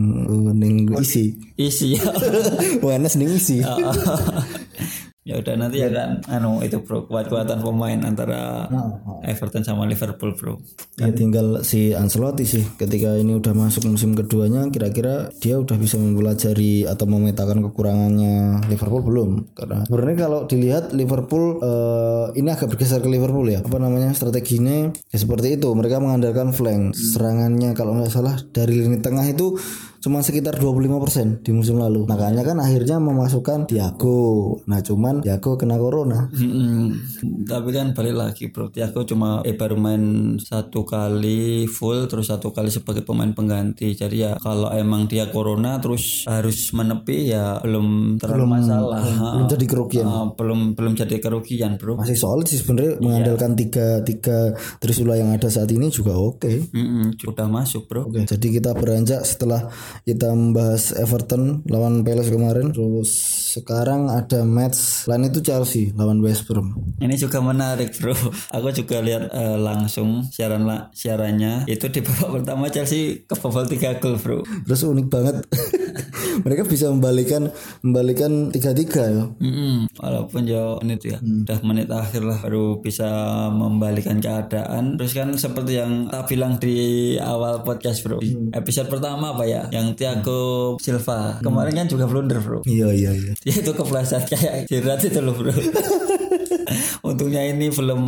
ning 0.58 0.76
isi. 1.00 1.38
Isi 1.56 1.96
ya. 1.96 2.04
UNS 2.86 3.16
ning 3.16 3.30
isi. 3.32 3.64
ya 5.26 5.42
udah 5.42 5.58
nanti 5.58 5.82
ya 5.82 5.90
kan 5.90 6.22
anu 6.30 6.62
itu 6.62 6.86
bro 6.86 7.10
kuat-kuatan 7.10 7.58
pemain 7.66 7.98
antara 8.06 8.70
Everton 9.26 9.66
sama 9.66 9.90
Liverpool 9.90 10.38
bro. 10.38 10.62
Ya 11.02 11.10
tinggal 11.10 11.66
si 11.66 11.98
Ancelotti 11.98 12.46
sih 12.46 12.62
ketika 12.78 13.18
ini 13.18 13.34
udah 13.34 13.58
masuk 13.58 13.90
musim 13.90 14.14
keduanya 14.14 14.70
kira-kira 14.70 15.34
dia 15.42 15.58
udah 15.58 15.82
bisa 15.82 15.98
mempelajari 15.98 16.86
atau 16.86 17.10
memetakan 17.10 17.66
kekurangannya 17.66 18.70
Liverpool 18.70 19.02
belum? 19.02 19.30
Karena 19.58 19.82
sebenarnya 19.90 20.18
kalau 20.30 20.40
dilihat 20.46 20.94
Liverpool 20.94 21.58
eh, 21.58 22.26
ini 22.38 22.50
agak 22.54 22.78
bergeser 22.78 23.02
ke 23.02 23.10
Liverpool 23.10 23.50
ya. 23.50 23.66
Apa 23.66 23.82
namanya 23.82 24.14
strateginya 24.14 24.94
ya 24.94 25.18
seperti 25.18 25.58
itu. 25.58 25.74
Mereka 25.74 26.06
mengandalkan 26.06 26.54
flank. 26.54 26.94
Serangannya 26.94 27.74
kalau 27.74 27.98
nggak 27.98 28.14
salah 28.14 28.38
dari 28.54 28.78
lini 28.78 29.02
tengah 29.02 29.26
itu 29.26 29.58
cuma 30.06 30.22
sekitar 30.22 30.54
25% 30.56 31.42
di 31.42 31.50
musim 31.50 31.82
lalu 31.82 32.06
makanya 32.06 32.46
kan 32.46 32.62
akhirnya 32.62 33.02
memasukkan 33.02 33.66
Thiago 33.66 34.54
nah 34.70 34.78
cuman 34.78 35.26
Thiago 35.26 35.58
kena 35.58 35.76
corona 35.76 36.30
Mm-mm. 36.30 36.94
Tapi 37.46 37.70
kan 37.72 37.94
balik 37.94 38.14
lagi 38.14 38.50
bro, 38.50 38.70
Tiago 38.70 39.02
cuma 39.02 39.42
eh 39.42 39.54
baru 39.54 39.78
main 39.78 40.04
satu 40.38 40.84
kali 40.84 41.66
full, 41.66 42.06
terus 42.06 42.28
satu 42.28 42.50
kali 42.50 42.68
sebagai 42.68 43.02
pemain 43.02 43.32
pengganti. 43.32 43.94
Jadi 43.94 44.22
ya 44.22 44.36
kalau 44.36 44.70
emang 44.70 45.06
dia 45.06 45.30
corona 45.30 45.78
terus 45.80 46.26
harus 46.26 46.74
menepi 46.74 47.32
ya 47.32 47.62
belum 47.62 48.18
terlalu 48.20 48.46
masalah. 48.60 49.02
belum 49.38 49.48
jadi 49.48 49.66
kerugian 49.66 50.06
Ah, 50.06 50.26
belum 50.34 50.74
belum 50.76 50.94
jadi 50.94 51.18
kerugian 51.18 51.78
bro. 51.80 51.96
masih 51.98 52.18
solid 52.18 52.46
sih 52.46 52.60
sebenarnya 52.60 53.00
mengandalkan 53.00 53.54
tiga 53.56 54.02
tiga 54.02 54.54
Trisula 54.78 55.16
yang 55.16 55.32
ada 55.32 55.48
saat 55.48 55.70
ini 55.72 55.88
juga 55.90 56.14
oke. 56.14 56.74
Mm-mm, 56.74 57.16
udah 57.26 57.48
masuk 57.48 57.88
bro. 57.88 58.06
Oke, 58.06 58.26
jadi 58.26 58.48
kita 58.60 58.76
beranjak 58.76 59.22
setelah 59.24 59.70
kita 60.04 60.34
membahas 60.34 60.92
Everton 60.98 61.64
lawan 61.72 62.04
Palace 62.04 62.28
kemarin. 62.28 62.76
Terus 62.76 63.10
sekarang 63.56 64.12
ada 64.12 64.44
match 64.44 65.08
lain 65.08 65.32
itu 65.32 65.40
Chelsea 65.40 65.96
lawan 65.96 66.20
West 66.20 66.44
Brom. 66.44 66.76
Ini 67.00 67.16
juga 67.16 67.40
menarik 67.40 67.96
bro. 67.96 68.12
Aku 68.52 68.68
juga 68.76 69.00
lihat 69.00 69.32
eh, 69.32 69.56
langsung 69.56 70.28
siaran 70.28 70.68
la- 70.68 70.92
siarannya 70.92 71.64
itu 71.70 71.88
di 71.88 72.04
babak 72.04 72.42
pertama 72.42 72.68
Chelsea 72.68 73.24
kebobol 73.24 73.64
3 73.64 74.02
gol 74.04 74.16
bro. 74.20 74.40
Terus 74.68 74.82
unik 74.84 75.08
banget. 75.08 75.36
Mereka 76.42 76.68
bisa 76.68 76.92
membalikan 76.92 77.48
membalikan 77.86 78.50
tiga 78.52 78.72
tiga 78.76 79.04
ya. 79.08 79.24
Mm-mm. 79.40 79.88
Walaupun 79.96 80.42
ya 80.50 80.76
menit 80.82 81.02
ya, 81.06 81.18
udah 81.22 81.60
menit 81.64 81.88
akhir 81.92 82.22
lah 82.26 82.40
baru 82.44 82.80
bisa 82.82 83.08
membalikan 83.54 84.20
keadaan. 84.20 85.00
Terus 85.00 85.14
kan 85.16 85.30
seperti 85.36 85.80
yang 85.80 86.12
tak 86.12 86.28
bilang 86.28 86.58
di 86.60 87.16
awal 87.20 87.62
podcast 87.62 88.04
bro, 88.04 88.20
di 88.20 88.36
episode 88.52 88.92
pertama 88.92 89.38
apa 89.38 89.46
ya, 89.48 89.68
yang 89.72 89.94
Thiago 89.96 90.76
Silva 90.82 91.40
kemarin 91.40 91.86
kan 91.86 91.88
juga 91.88 92.10
blunder 92.10 92.40
bro. 92.42 92.60
Iya 92.66 92.92
iya 92.92 93.12
iya. 93.14 93.32
Dia 93.46 93.56
itu 93.62 93.72
kepleset 93.72 94.26
kayak 94.28 94.68
jerat 94.68 95.02
itu 95.04 95.20
loh 95.22 95.36
bro. 95.36 95.54
Untungnya 97.02 97.42
ini 97.46 97.70
belum 97.70 98.02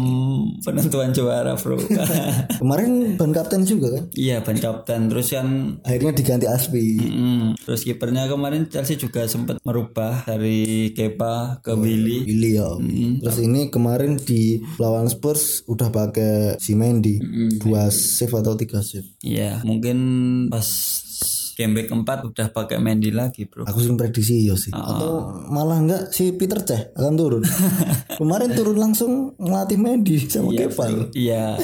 penentuan 0.62 1.12
juara 1.14 1.56
bro. 1.58 1.78
Kemarin 2.62 3.16
ban 3.16 3.32
kapten 3.32 3.64
juga 3.64 3.98
kan. 3.98 4.04
Iya 4.14 4.42
ban 4.42 4.58
kapten 4.58 5.10
terus 5.10 5.32
kan 5.34 5.48
Akhirnya 5.84 6.12
diganti 6.14 6.46
Aspi. 6.50 6.98
mm, 6.98 7.64
terus 7.64 7.84
kipernya 7.84 8.28
kemarin 8.28 8.68
Chelsea 8.68 8.98
juga 8.98 9.26
sempat 9.30 9.62
merubah 9.64 10.26
dari 10.26 10.92
Kepa 10.94 11.62
ke 11.64 11.74
Willy. 11.74 12.26
Pilih 12.28 12.54
ya. 12.54 12.70
Terus 13.24 13.38
ini 13.42 13.70
kemarin 13.70 14.18
di 14.20 14.62
lawan 14.78 15.08
Spurs 15.08 15.64
udah 15.68 15.90
pakai 15.90 16.58
si 16.62 16.74
Mendy 16.74 17.20
dua 17.62 17.90
save 17.90 18.34
atau 18.34 18.54
tiga 18.58 18.82
save. 18.84 19.08
Iya, 19.24 19.62
mungkin 19.64 19.98
pas 20.52 20.68
game 21.58 21.74
back 21.74 21.90
keempat 21.90 22.18
udah 22.22 22.48
pakai 22.54 22.78
Mendy 22.78 23.10
lagi, 23.10 23.50
Bro. 23.50 23.66
Aku 23.66 23.82
sih 23.82 23.90
prediksi 23.98 24.46
iya 24.46 24.54
sih. 24.54 24.70
Atau 24.70 25.42
malah 25.50 25.82
enggak 25.82 26.14
si 26.14 26.30
Peter 26.38 26.62
Cech 26.62 26.94
akan 26.94 27.14
turun. 27.18 27.44
Kemarin 28.22 28.54
turun 28.54 28.78
langsung 28.78 29.34
ngelatih 29.42 29.82
Mendy 29.82 30.22
sama 30.30 30.54
Kepa. 30.54 31.10
Iya, 31.18 31.58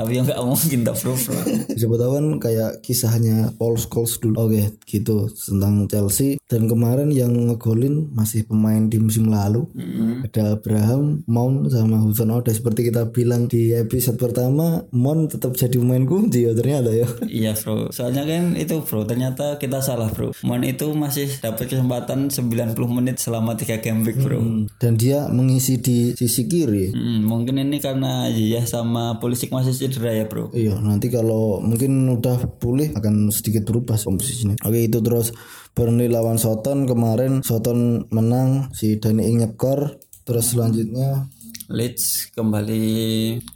tapi 0.00 0.16
yang 0.16 0.24
nggak 0.24 0.40
mungkin 0.40 0.80
tak 0.88 0.96
Bro, 0.96 1.12
Bro. 1.20 1.36
Siapa 1.78 1.94
tahu 2.00 2.10
kan 2.16 2.26
kayak 2.40 2.70
kisahnya 2.80 3.52
Paul 3.60 3.76
Scholes 3.76 4.16
dulu. 4.16 4.48
Oke, 4.48 4.80
gitu 4.88 5.28
tentang 5.28 5.84
Chelsea. 5.92 6.40
Dan 6.48 6.64
kemarin 6.64 7.12
yang 7.12 7.52
ngegolin 7.52 8.16
masih 8.16 8.48
pemain 8.48 8.88
di 8.88 8.96
musim 8.96 9.28
lalu. 9.28 9.68
Ada 10.24 10.56
Abraham, 10.56 11.20
Mount 11.28 11.68
sama 11.68 12.00
Hudson 12.00 12.32
Odoi. 12.32 12.56
Seperti 12.56 12.88
kita 12.88 13.12
bilang 13.12 13.44
di 13.44 13.76
episode 13.76 14.16
pertama, 14.16 14.80
Mount 14.96 15.36
tetap 15.36 15.52
jadi 15.52 15.76
pemain 15.76 16.06
kunci 16.08 16.48
ya 16.48 16.56
ternyata 16.56 16.94
ya. 16.94 17.08
Iya, 17.28 17.52
Bro. 17.58 17.92
Soalnya 17.92 18.24
kan 18.24 18.56
itu, 18.56 18.80
Bro, 18.80 19.04
ternyata 19.04 19.33
ternyata 19.34 19.58
kita 19.58 19.82
salah 19.82 20.06
bro. 20.06 20.30
Mon 20.46 20.62
itu 20.62 20.94
masih 20.94 21.26
dapat 21.42 21.66
kesempatan 21.66 22.30
90 22.30 22.78
menit 22.94 23.18
selama 23.18 23.58
3 23.58 23.82
game 23.82 24.06
week 24.06 24.22
bro. 24.22 24.38
Hmm. 24.38 24.70
Dan 24.78 24.94
dia 24.94 25.26
mengisi 25.26 25.82
di 25.82 26.14
sisi 26.14 26.46
kiri. 26.46 26.94
mungkin 27.24 27.58
ini 27.58 27.82
karena 27.82 28.30
ya 28.30 28.62
sama 28.62 29.18
Pulisic 29.18 29.50
masih 29.50 29.74
cedera 29.74 30.14
ya 30.14 30.24
bro. 30.30 30.54
Iya, 30.54 30.78
nanti 30.78 31.10
kalau 31.10 31.58
mungkin 31.58 32.06
udah 32.06 32.46
pulih 32.62 32.94
akan 32.94 33.34
sedikit 33.34 33.66
berubah 33.66 33.98
komposisinya. 33.98 34.54
Oke, 34.62 34.86
itu 34.86 35.02
terus 35.02 35.34
Burnley 35.74 36.06
lawan 36.06 36.38
Soton 36.38 36.86
kemarin 36.86 37.42
Soton 37.42 38.06
menang 38.14 38.70
si 38.70 39.02
Dani 39.02 39.26
Ing 39.26 39.42
nyekor 39.42 39.98
terus 40.24 40.56
selanjutnya 40.56 41.28
Leeds 41.72 42.34
kembali 42.36 42.84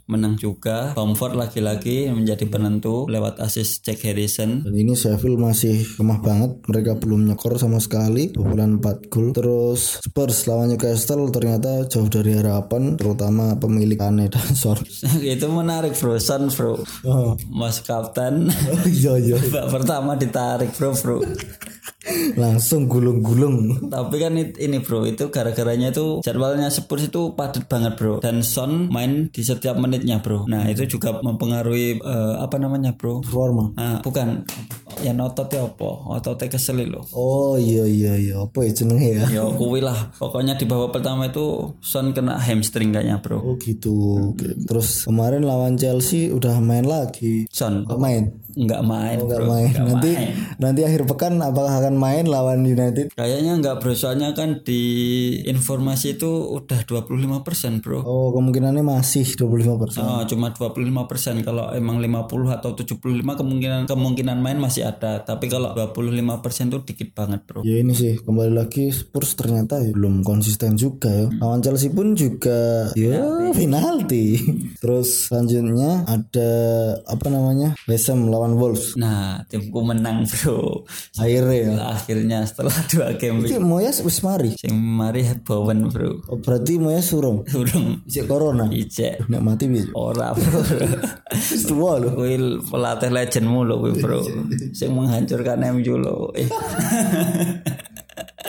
menang 0.09 0.33
juga. 0.39 0.97
Bamford 0.97 1.37
lagi-lagi 1.37 2.09
menjadi 2.09 2.49
penentu 2.49 3.05
lewat 3.05 3.37
assist 3.37 3.85
Jack 3.85 4.01
Harrison. 4.01 4.65
Dan 4.65 4.73
ini 4.73 4.97
Sheffield 4.97 5.37
masih 5.37 5.85
lemah 6.01 6.19
banget. 6.21 6.51
Mereka 6.65 6.97
belum 6.97 7.29
nyekor 7.29 7.61
sama 7.61 7.77
sekali. 7.77 8.33
Bulan 8.33 8.81
4 8.81 9.13
gol. 9.13 9.31
Terus 9.35 10.01
Spurs 10.01 10.49
lawan 10.49 10.73
Newcastle 10.73 11.29
ternyata 11.29 11.85
jauh 11.85 12.09
dari 12.09 12.33
harapan. 12.33 12.97
Terutama 12.97 13.53
pemilik 13.61 13.99
Kane 13.99 14.31
dan 14.31 14.49
Son. 14.61 14.79
Itu 15.21 15.51
menarik 15.53 15.93
bro. 15.93 16.17
Son 16.17 16.49
bro. 16.49 16.81
Oh. 17.05 17.37
Mas 17.51 17.83
Kapten. 17.85 18.49
Oh, 18.49 18.85
iya 18.99 19.13
iya. 19.21 19.37
Babak 19.37 19.81
pertama 19.81 20.17
ditarik 20.17 20.73
bro 20.73 20.95
bro. 20.97 21.21
Langsung 22.35 22.85
gulung-gulung. 22.85 23.89
Tapi 23.89 24.15
kan 24.17 24.33
ini 24.37 24.77
bro, 24.81 25.05
itu 25.05 25.29
gara-garanya 25.29 25.91
itu 25.91 26.19
jadwalnya 26.21 26.69
Spurs 26.69 27.07
itu 27.07 27.33
padat 27.33 27.65
banget 27.67 27.95
bro. 27.95 28.19
Dan 28.19 28.41
Son 28.41 28.87
main 28.89 29.27
di 29.29 29.41
setiap 29.41 29.77
menitnya 29.77 30.19
bro. 30.19 30.45
Nah 30.45 30.67
itu 30.67 30.85
juga 30.85 31.19
mempengaruhi 31.19 31.99
uh, 32.01 32.41
apa 32.41 32.57
namanya 32.57 32.93
bro? 32.95 33.21
Performa. 33.21 33.73
Nah, 33.75 33.99
bukan 34.01 34.43
yang 34.99 35.19
ototnya 35.21 35.63
apa? 35.67 35.89
Ototnya 36.19 36.47
kesel 36.51 36.81
loh. 36.87 37.03
Oh 37.13 37.55
iya 37.55 37.83
iya 37.85 38.13
iya. 38.15 38.35
Apa 38.39 38.67
ya 38.67 38.71
jenenge 38.73 39.09
ya? 39.19 39.25
Ya 39.29 39.43
kuwi 39.47 39.79
lah. 39.83 40.11
Pokoknya 40.15 40.55
di 40.55 40.65
babak 40.67 40.99
pertama 40.99 41.27
itu 41.27 41.75
Son 41.79 42.11
kena 42.11 42.39
hamstring 42.39 42.91
kayaknya 42.91 43.19
bro. 43.19 43.39
Oh 43.39 43.55
gitu. 43.59 44.31
Oke. 44.33 44.55
Terus 44.67 45.03
kemarin 45.07 45.43
lawan 45.43 45.75
Chelsea 45.75 46.31
udah 46.31 46.59
main 46.59 46.83
lagi. 46.87 47.45
Son 47.51 47.83
Oh, 47.89 47.97
main. 47.97 48.31
nggak 48.59 48.81
main 48.83 49.17
Oh, 49.23 49.29
nggak 49.29 49.43
main. 49.45 49.71
Nanti 49.71 50.11
main. 50.13 50.29
nanti 50.59 50.81
akhir 50.83 51.07
pekan 51.07 51.39
apakah 51.39 51.79
akan 51.79 51.95
main 51.99 52.23
lawan 52.25 52.63
United? 52.63 53.11
Kayaknya 53.11 53.59
nggak 53.59 53.75
bro, 53.83 53.91
soalnya 53.91 54.31
kan 54.31 54.63
di 54.63 54.81
informasi 55.43 56.15
itu 56.15 56.31
udah 56.55 56.87
25% 56.87 57.83
bro. 57.83 57.99
Oh, 58.07 58.31
kemungkinannya 58.31 58.81
masih 58.81 59.27
25%. 59.35 59.99
Oh, 59.99 60.23
cuma 60.23 60.55
25% 60.55 61.43
kalau 61.43 61.75
emang 61.75 61.99
50 61.99 62.55
atau 62.55 62.71
75 62.71 63.35
kemungkinan 63.35 63.83
kemungkinan 63.89 64.37
main 64.39 64.55
masih 64.55 64.87
ada. 64.87 65.21
Tapi 65.25 65.51
kalau 65.51 65.75
25% 65.75 66.71
itu 66.71 66.79
dikit 66.85 67.09
banget, 67.17 67.43
Bro. 67.43 67.65
Ya 67.65 67.81
ini 67.81 67.91
sih 67.97 68.21
kembali 68.21 68.53
lagi 68.53 68.93
Spurs 68.93 69.35
ternyata 69.35 69.81
ya 69.81 69.91
belum 69.91 70.21
konsisten 70.21 70.79
juga 70.79 71.09
ya. 71.09 71.27
Lawan 71.41 71.59
Chelsea 71.65 71.91
pun 71.91 72.13
juga 72.13 72.89
ya 72.93 73.49
penalti. 73.51 74.39
Terus 74.81 75.27
selanjutnya 75.27 76.07
ada 76.07 76.51
apa 77.03 77.27
namanya? 77.27 77.75
West 77.89 78.07
Ham 78.13 78.29
lawan 78.29 78.55
Wolves. 78.55 78.95
Nah, 78.95 79.43
timku 79.49 79.81
menang, 79.81 80.23
Bro. 80.29 80.85
Akhirnya 81.17 81.57
ya. 81.57 81.73
Akhirnya 81.89 82.45
setelah 82.45 82.75
dua 82.93 83.17
game 83.17 83.41
Iki 83.41 83.57
Moyes 83.57 84.05
wis 84.05 84.21
mari. 84.21 84.53
sing 84.53 84.77
mari 84.77 85.25
Bowen, 85.41 85.89
Bro. 85.89 86.29
Oh, 86.29 86.37
berarti 86.37 86.77
Moyes 86.77 87.09
surung. 87.09 87.41
Urung 87.49 88.05
Isik 88.05 88.29
corona. 88.29 88.69
ijek 88.69 89.25
Nek 89.25 89.41
mati 89.41 89.65
piye? 89.65 89.89
ora, 89.97 90.37
Bro. 90.37 90.59
Wis 91.33 91.65
tua 91.65 91.97
lho. 91.97 92.13
Kuwi 92.13 92.61
pelatih 92.69 93.09
legendmu 93.09 93.65
lho 93.65 93.75
kuwi, 93.81 93.93
Bro. 93.97 94.21
Sing 94.77 94.93
menghancurkan 94.93 95.57
MU 95.73 95.95
lho. 95.97 96.29
Eh. 96.37 96.45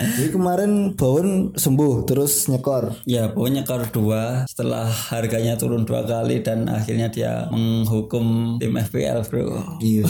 Jadi 0.01 0.33
kemarin 0.33 0.97
Bowen 0.97 1.53
sembuh 1.53 2.09
terus 2.09 2.49
nyekor. 2.49 3.05
Ya 3.05 3.29
pokoknya 3.33 3.69
kar 3.69 3.85
dua 3.93 4.49
setelah 4.49 4.89
harganya 4.89 5.61
turun 5.61 5.85
dua 5.85 6.09
kali 6.09 6.41
dan 6.41 6.69
akhirnya 6.73 7.13
dia 7.13 7.33
menghukum 7.53 8.57
tim 8.57 8.81
FPL 8.81 9.21
bro. 9.29 9.61
Iya. 9.81 10.09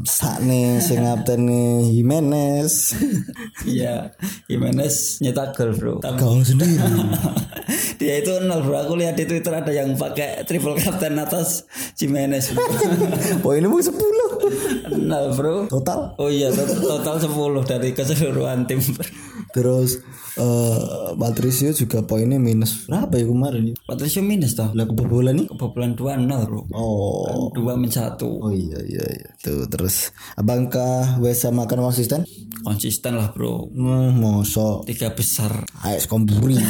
Sakne 0.00 0.80
sing 0.80 1.04
ngaptene 1.04 1.92
Jimenez. 1.92 2.96
Iya 3.68 4.16
Jimenez 4.48 5.20
nyetak 5.20 5.52
gol 5.52 5.76
bro. 5.76 5.94
Gawang 6.00 6.40
sendiri. 6.40 6.80
dia 8.00 8.24
itu 8.24 8.32
nol 8.40 8.64
bro. 8.64 8.88
Aku 8.88 8.96
lihat 8.96 9.20
di 9.20 9.28
Twitter 9.28 9.52
ada 9.52 9.68
yang 9.68 9.92
pakai 9.92 10.48
triple 10.48 10.80
captain 10.80 11.20
atas 11.20 11.68
Jimenez. 12.00 12.56
Oh 13.44 13.52
ini 13.52 13.68
mau 13.68 13.84
10 13.84 13.92
nol 14.92 15.26
bro. 15.34 15.54
total. 15.68 16.14
Oh 16.16 16.28
iya 16.28 16.48
tot- 16.48 16.80
total 16.80 17.16
10 17.18 17.30
dari 17.64 17.90
keseluruhan 17.92 18.66
tim. 18.66 18.80
Terus 19.52 20.00
eh 20.32 21.12
Patricio 21.12 21.76
juga 21.76 22.00
poinnya 22.00 22.40
minus 22.40 22.88
berapa 22.88 23.12
ya 23.12 23.28
kemarin? 23.28 23.76
Patricio 23.84 24.24
minus 24.24 24.56
toh. 24.56 24.72
Lah 24.72 24.88
kebobolan 24.88 25.44
nih? 25.44 25.46
Kebobolan 25.52 25.92
2-0 25.92 26.48
bro. 26.48 26.60
Oh. 26.72 27.52
2 27.52 27.60
min 27.76 27.92
1. 27.92 28.16
Oh 28.22 28.48
iya 28.48 28.80
iya 28.80 29.04
iya. 29.04 29.28
Tuh 29.38 29.68
terus 29.68 30.10
apakah 30.34 31.20
West 31.20 31.44
Ham 31.44 31.60
akan 31.60 31.84
konsisten? 31.84 32.24
Konsisten 32.62 33.18
lah 33.18 33.28
bro. 33.34 33.68
Hmm, 33.68 34.16
mosok 34.16 34.88
Tiga 34.88 35.12
besar. 35.12 35.66
AS 35.84 36.08
Komburi. 36.08 36.56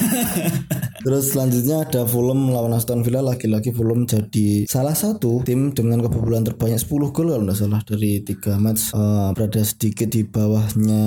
Terus 1.03 1.35
selanjutnya 1.35 1.83
ada 1.83 2.07
Fulham 2.07 2.55
lawan 2.55 2.79
Aston 2.79 3.03
Villa 3.03 3.18
lagi-lagi 3.18 3.75
Fulham 3.75 4.07
jadi 4.07 4.70
salah 4.70 4.94
satu 4.94 5.42
tim 5.42 5.75
dengan 5.75 5.99
kebobolan 5.99 6.46
terbanyak 6.46 6.79
10 6.79 7.11
gol 7.11 7.27
kalau 7.27 7.42
nggak 7.42 7.59
salah 7.62 7.83
dari 7.87 8.18
tiga 8.20 8.59
match 8.59 8.90
Eh, 8.92 9.29
berada 9.33 9.62
sedikit 9.62 10.11
di 10.11 10.27
bawahnya 10.27 11.03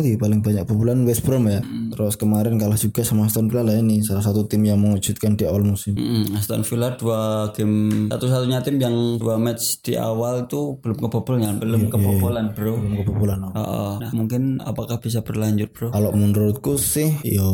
di 0.00 0.16
paling 0.16 0.40
banyak 0.40 0.64
kebobolan 0.64 1.02
West 1.04 1.26
Brom 1.26 1.44
ya. 1.44 1.60
Terus 1.92 2.14
kemarin 2.16 2.56
kalah 2.56 2.78
juga 2.78 3.02
sama 3.02 3.26
Aston 3.26 3.50
Villa 3.50 3.66
lah 3.66 3.76
ini 3.80 4.00
salah 4.00 4.22
satu 4.22 4.46
tim 4.46 4.64
yang 4.64 4.78
mengejutkan 4.78 5.34
di 5.34 5.44
awal 5.44 5.66
musim. 5.66 5.98
Mm, 5.98 6.38
Aston 6.38 6.62
Villa 6.62 6.94
dua 6.94 7.50
game 7.52 8.06
satu-satunya 8.08 8.58
tim 8.62 8.76
yang 8.78 9.18
dua 9.18 9.36
match 9.36 9.82
di 9.82 9.98
awal 9.98 10.46
itu 10.46 10.78
belum 10.78 10.96
kebobolan 10.98 11.58
belum 11.58 11.90
kebobolan 11.90 12.54
bro. 12.54 12.78
Belum 12.78 12.94
kebobolan. 13.02 13.38
apa. 13.50 13.54
Oh, 13.58 13.94
nah 13.98 14.10
mungkin 14.14 14.62
apakah 14.62 15.02
bisa 15.02 15.20
berlanjut 15.20 15.68
bro? 15.74 15.90
Kalau 15.90 16.10
menurutku 16.14 16.78
sih, 16.78 17.18
yo 17.26 17.50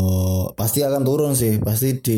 pasti 0.54 0.84
akan 0.84 1.02
turun 1.02 1.32
sih. 1.34 1.58
Pasti 1.58 1.98
di 1.98 2.16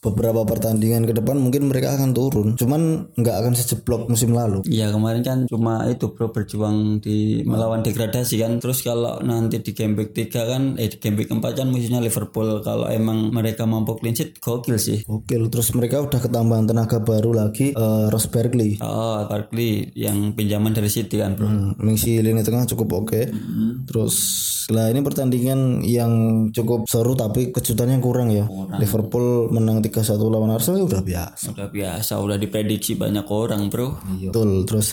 beberapa 0.00 0.44
pertandingan 0.44 1.08
ke 1.08 1.16
depan 1.16 1.40
mungkin 1.40 1.66
mereka 1.66 1.96
akan 1.96 2.12
turun. 2.12 2.48
Cuman 2.54 3.10
nggak 3.16 3.36
akan 3.42 3.52
sejeblok 3.56 4.06
musim 4.06 4.36
lalu. 4.36 4.62
Iya 4.68 4.92
kemarin 4.92 5.22
kan 5.24 5.38
cuma 5.48 5.82
itu 5.88 6.12
bro 6.12 6.30
berjuang 6.30 7.00
di 7.00 7.42
melawan 7.42 7.82
degradasi 7.82 8.38
kan 8.38 8.58
terus 8.62 8.84
kalau 8.84 9.18
nanti 9.20 9.58
di 9.60 9.72
game 9.72 9.96
week 9.98 10.14
3 10.14 10.32
kan 10.32 10.62
eh 10.76 10.88
di 10.92 10.98
game 11.00 11.16
week 11.18 11.30
4 11.32 11.42
kan 11.42 11.66
musuhnya 11.68 11.98
Liverpool 11.98 12.60
kalau 12.60 12.86
emang 12.86 13.32
mereka 13.32 13.64
mampu 13.64 13.96
clean 13.98 14.14
sheet 14.14 14.38
gokil 14.38 14.76
sih 14.76 15.02
Oke, 15.06 15.36
terus 15.48 15.72
mereka 15.72 16.02
udah 16.02 16.20
ketambahan 16.20 16.66
tenaga 16.66 16.98
baru 17.00 17.32
lagi, 17.32 17.72
eh, 17.72 18.06
Ross 18.10 18.28
Barkley. 18.28 18.78
Oh 18.80 19.22
Barkley 19.26 19.90
yang 19.94 20.34
pinjaman 20.34 20.72
dari 20.72 20.90
City 20.90 21.18
kan 21.18 21.34
bro 21.34 21.46
Hmm, 21.46 21.78
mengisi 21.78 22.18
lini 22.18 22.42
tengah 22.42 22.66
cukup 22.66 23.06
oke. 23.06 23.22
Terus 23.86 24.14
lah 24.66 24.90
ini 24.90 24.98
pertandingan 24.98 25.86
yang 25.86 26.12
cukup 26.50 26.90
seru 26.90 27.14
tapi 27.14 27.54
kejutannya 27.54 28.02
kurang 28.02 28.34
ya. 28.34 28.50
Liverpool 28.76 29.48
menang 29.54 29.78
3-1 29.88 30.18
lawan 30.26 30.50
Arsenal 30.50 30.82
ya 30.82 30.86
udah 30.90 31.02
biasa. 31.02 31.46
udah 31.54 31.68
biasa 31.70 32.12
udah 32.18 32.36
diprediksi 32.36 32.98
banyak 32.98 33.26
orang 33.30 33.70
bro 33.70 33.94
Betul. 34.30 34.66
Terus 34.66 34.92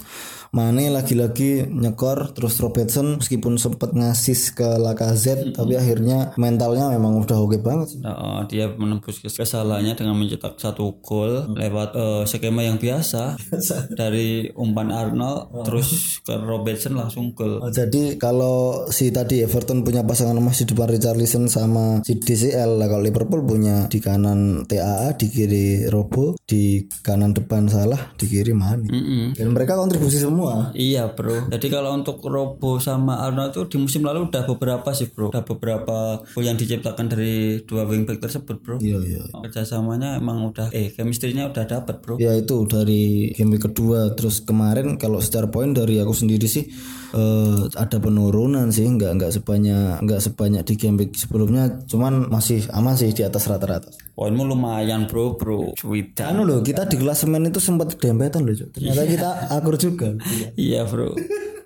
Mane 0.54 0.94
lagi-lagi 0.94 1.66
nyekor 1.66 2.30
terus 2.32 2.62
Robertson 2.62 3.18
meskipun 3.18 3.58
sempat 3.58 3.90
ngasis 3.92 4.54
ke 4.54 4.78
Lacazette 4.78 5.50
tapi 5.50 5.74
akhirnya 5.74 6.30
mentalnya 6.38 6.94
memang 6.94 7.18
udah 7.20 7.42
oke 7.42 7.58
banget. 7.58 7.98
sih. 7.98 8.00
Nah, 8.06 8.46
dia 8.46 8.70
menembus 8.70 9.18
kes- 9.18 9.34
kesalahannya 9.34 9.98
dengan 9.98 10.14
mencetak 10.14 10.62
satu 10.62 11.02
gol 11.02 11.58
lewat 11.58 11.98
eh, 11.98 12.24
skema 12.30 12.62
yang 12.62 12.78
biasa 12.78 13.34
dari 14.00 14.54
umpan 14.54 14.94
Arnold 14.94 15.66
terus 15.66 16.22
ke 16.22 16.38
Robertson 16.38 17.02
langsung 17.02 17.34
gol. 17.34 17.58
Oh, 17.58 17.74
Jadi 17.74 18.22
kalau 18.22 18.86
si 18.94 19.10
tadi 19.10 19.42
Everton 19.42 19.82
punya 19.82 20.06
pasangan 20.06 20.38
emas 20.38 20.62
di 20.62 20.70
depan 20.70 20.86
Richarlison 20.86 21.50
sama 21.50 22.06
si 22.06 22.22
DCL 22.22 22.78
lah 22.78 22.86
kalau 22.86 23.02
Liverpool 23.02 23.42
punya 23.42 23.90
di 23.90 23.98
kanan 23.98 24.70
TAA 24.70 25.18
di 25.18 25.28
kiri 25.34 25.66
Robo 25.90 26.38
di 26.46 26.86
kanan 27.02 27.34
depan 27.34 27.66
salah 27.66 28.14
di 28.14 28.30
kiri 28.30 28.54
Mane. 28.54 28.86
Mm-mm. 28.86 29.26
Dan 29.34 29.50
mereka 29.50 29.74
kontribusi 29.74 30.22
semua. 30.22 30.43
Iya 30.74 31.12
bro. 31.12 31.48
Jadi 31.50 31.68
kalau 31.72 31.96
untuk 31.96 32.20
Robo 32.26 32.78
sama 32.82 33.24
Arnold 33.24 33.56
tuh 33.56 33.66
di 33.70 33.78
musim 33.80 34.04
lalu 34.04 34.28
udah 34.30 34.44
beberapa 34.48 34.90
sih 34.92 35.10
bro. 35.12 35.30
Udah 35.32 35.46
beberapa 35.46 36.22
yang 36.40 36.58
diciptakan 36.60 37.06
dari 37.08 37.62
dua 37.64 37.88
wingback 37.88 38.20
tersebut 38.20 38.60
bro. 38.60 38.78
Iya 38.80 39.00
iya. 39.04 39.24
Kerjasamanya 39.32 40.20
emang 40.20 40.52
udah 40.52 40.70
eh 40.76 40.92
chemistry-nya 40.92 41.50
udah 41.52 41.64
dapet 41.66 41.96
bro. 42.04 42.16
Ya 42.20 42.36
itu 42.36 42.66
dari 42.68 43.32
game 43.36 43.58
kedua 43.58 44.14
terus 44.18 44.44
kemarin 44.44 45.00
kalau 45.00 45.24
secara 45.24 45.48
poin 45.48 45.72
dari 45.72 46.00
aku 46.00 46.14
sendiri 46.16 46.48
sih 46.50 46.68
eh, 47.14 47.60
ada 47.74 47.98
penurunan 48.02 48.70
sih 48.74 48.86
nggak 48.90 49.12
nggak 49.20 49.32
sebanyak 49.32 50.02
nggak 50.04 50.22
sebanyak 50.22 50.64
di 50.66 50.76
game 50.76 50.98
sebelumnya 51.14 51.84
cuman 51.88 52.28
masih 52.28 52.66
aman 52.74 52.98
sih 52.98 53.14
di 53.14 53.24
atas 53.24 53.48
rata-rata. 53.48 53.90
Poinmu 54.14 54.46
lumayan 54.46 55.10
bro 55.10 55.34
bro. 55.42 55.74
Cuitan. 55.74 56.38
Anu 56.38 56.46
loh 56.46 56.62
kita 56.62 56.86
di 56.86 57.02
klasemen 57.02 57.50
itu 57.50 57.58
sempat 57.58 57.98
dempetan 57.98 58.46
loh 58.46 58.54
ternyata 58.54 59.04
kita 59.10 59.30
akur 59.50 59.74
juga. 59.82 60.14
Iya 60.54 60.86
bro. 60.86 61.18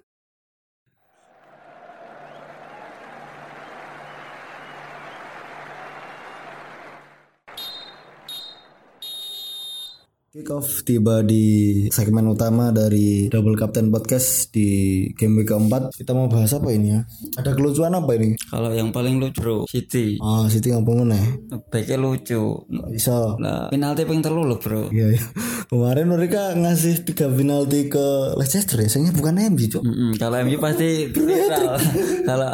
Kick 10.48 10.64
off 10.64 10.88
tiba 10.88 11.28
di 11.28 11.44
segmen 11.92 12.24
utama 12.32 12.72
dari 12.72 13.28
Double 13.28 13.60
Captain 13.60 13.92
Podcast 13.92 14.48
di 14.56 15.04
game 15.12 15.44
week 15.44 15.52
keempat. 15.52 15.92
Kita 15.92 16.16
mau 16.16 16.32
bahas 16.32 16.56
apa 16.56 16.72
ini 16.72 16.96
ya? 16.96 17.04
Ada 17.36 17.52
kelucuan 17.52 17.92
apa 17.92 18.16
ini? 18.16 18.40
Kalau 18.48 18.72
yang 18.72 18.96
paling 18.96 19.20
lucu 19.20 19.44
bro, 19.44 19.68
City. 19.68 20.16
Ah, 20.24 20.48
Siti 20.48 20.72
ngapa 20.72 20.88
meneh? 21.04 21.52
Baiknya 21.68 22.00
lucu. 22.00 22.64
Bisa. 22.64 23.36
Nah, 23.44 23.68
penalti 23.68 24.08
ping 24.08 24.24
telu 24.24 24.48
loh 24.48 24.56
bro. 24.56 24.88
Iya, 24.88 25.20
iya. 25.20 25.24
Kemarin 25.68 26.16
mereka 26.16 26.56
ngasih 26.56 27.04
tiga 27.04 27.28
penalti 27.28 27.92
ke 27.92 28.40
Leicester 28.40 28.80
ya, 28.80 28.88
sayangnya 28.88 29.20
bukan 29.20 29.52
MU, 29.52 29.68
Cuk. 29.68 29.84
Mm-mm, 29.84 30.16
kalau 30.16 30.48
MU 30.48 30.64
pasti 30.64 31.12
viral. 31.28 31.76
kalau 32.32 32.52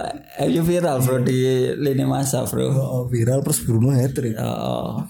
MU 0.50 0.62
viral 0.66 0.98
bro 0.98 1.22
di 1.22 1.70
lini 1.78 2.10
masa 2.10 2.42
bro. 2.50 2.74
Oh, 2.74 3.06
viral 3.06 3.46
terus 3.46 3.62
Bruno 3.62 3.94
hat-trick. 3.94 4.34
Oh. 4.42 5.06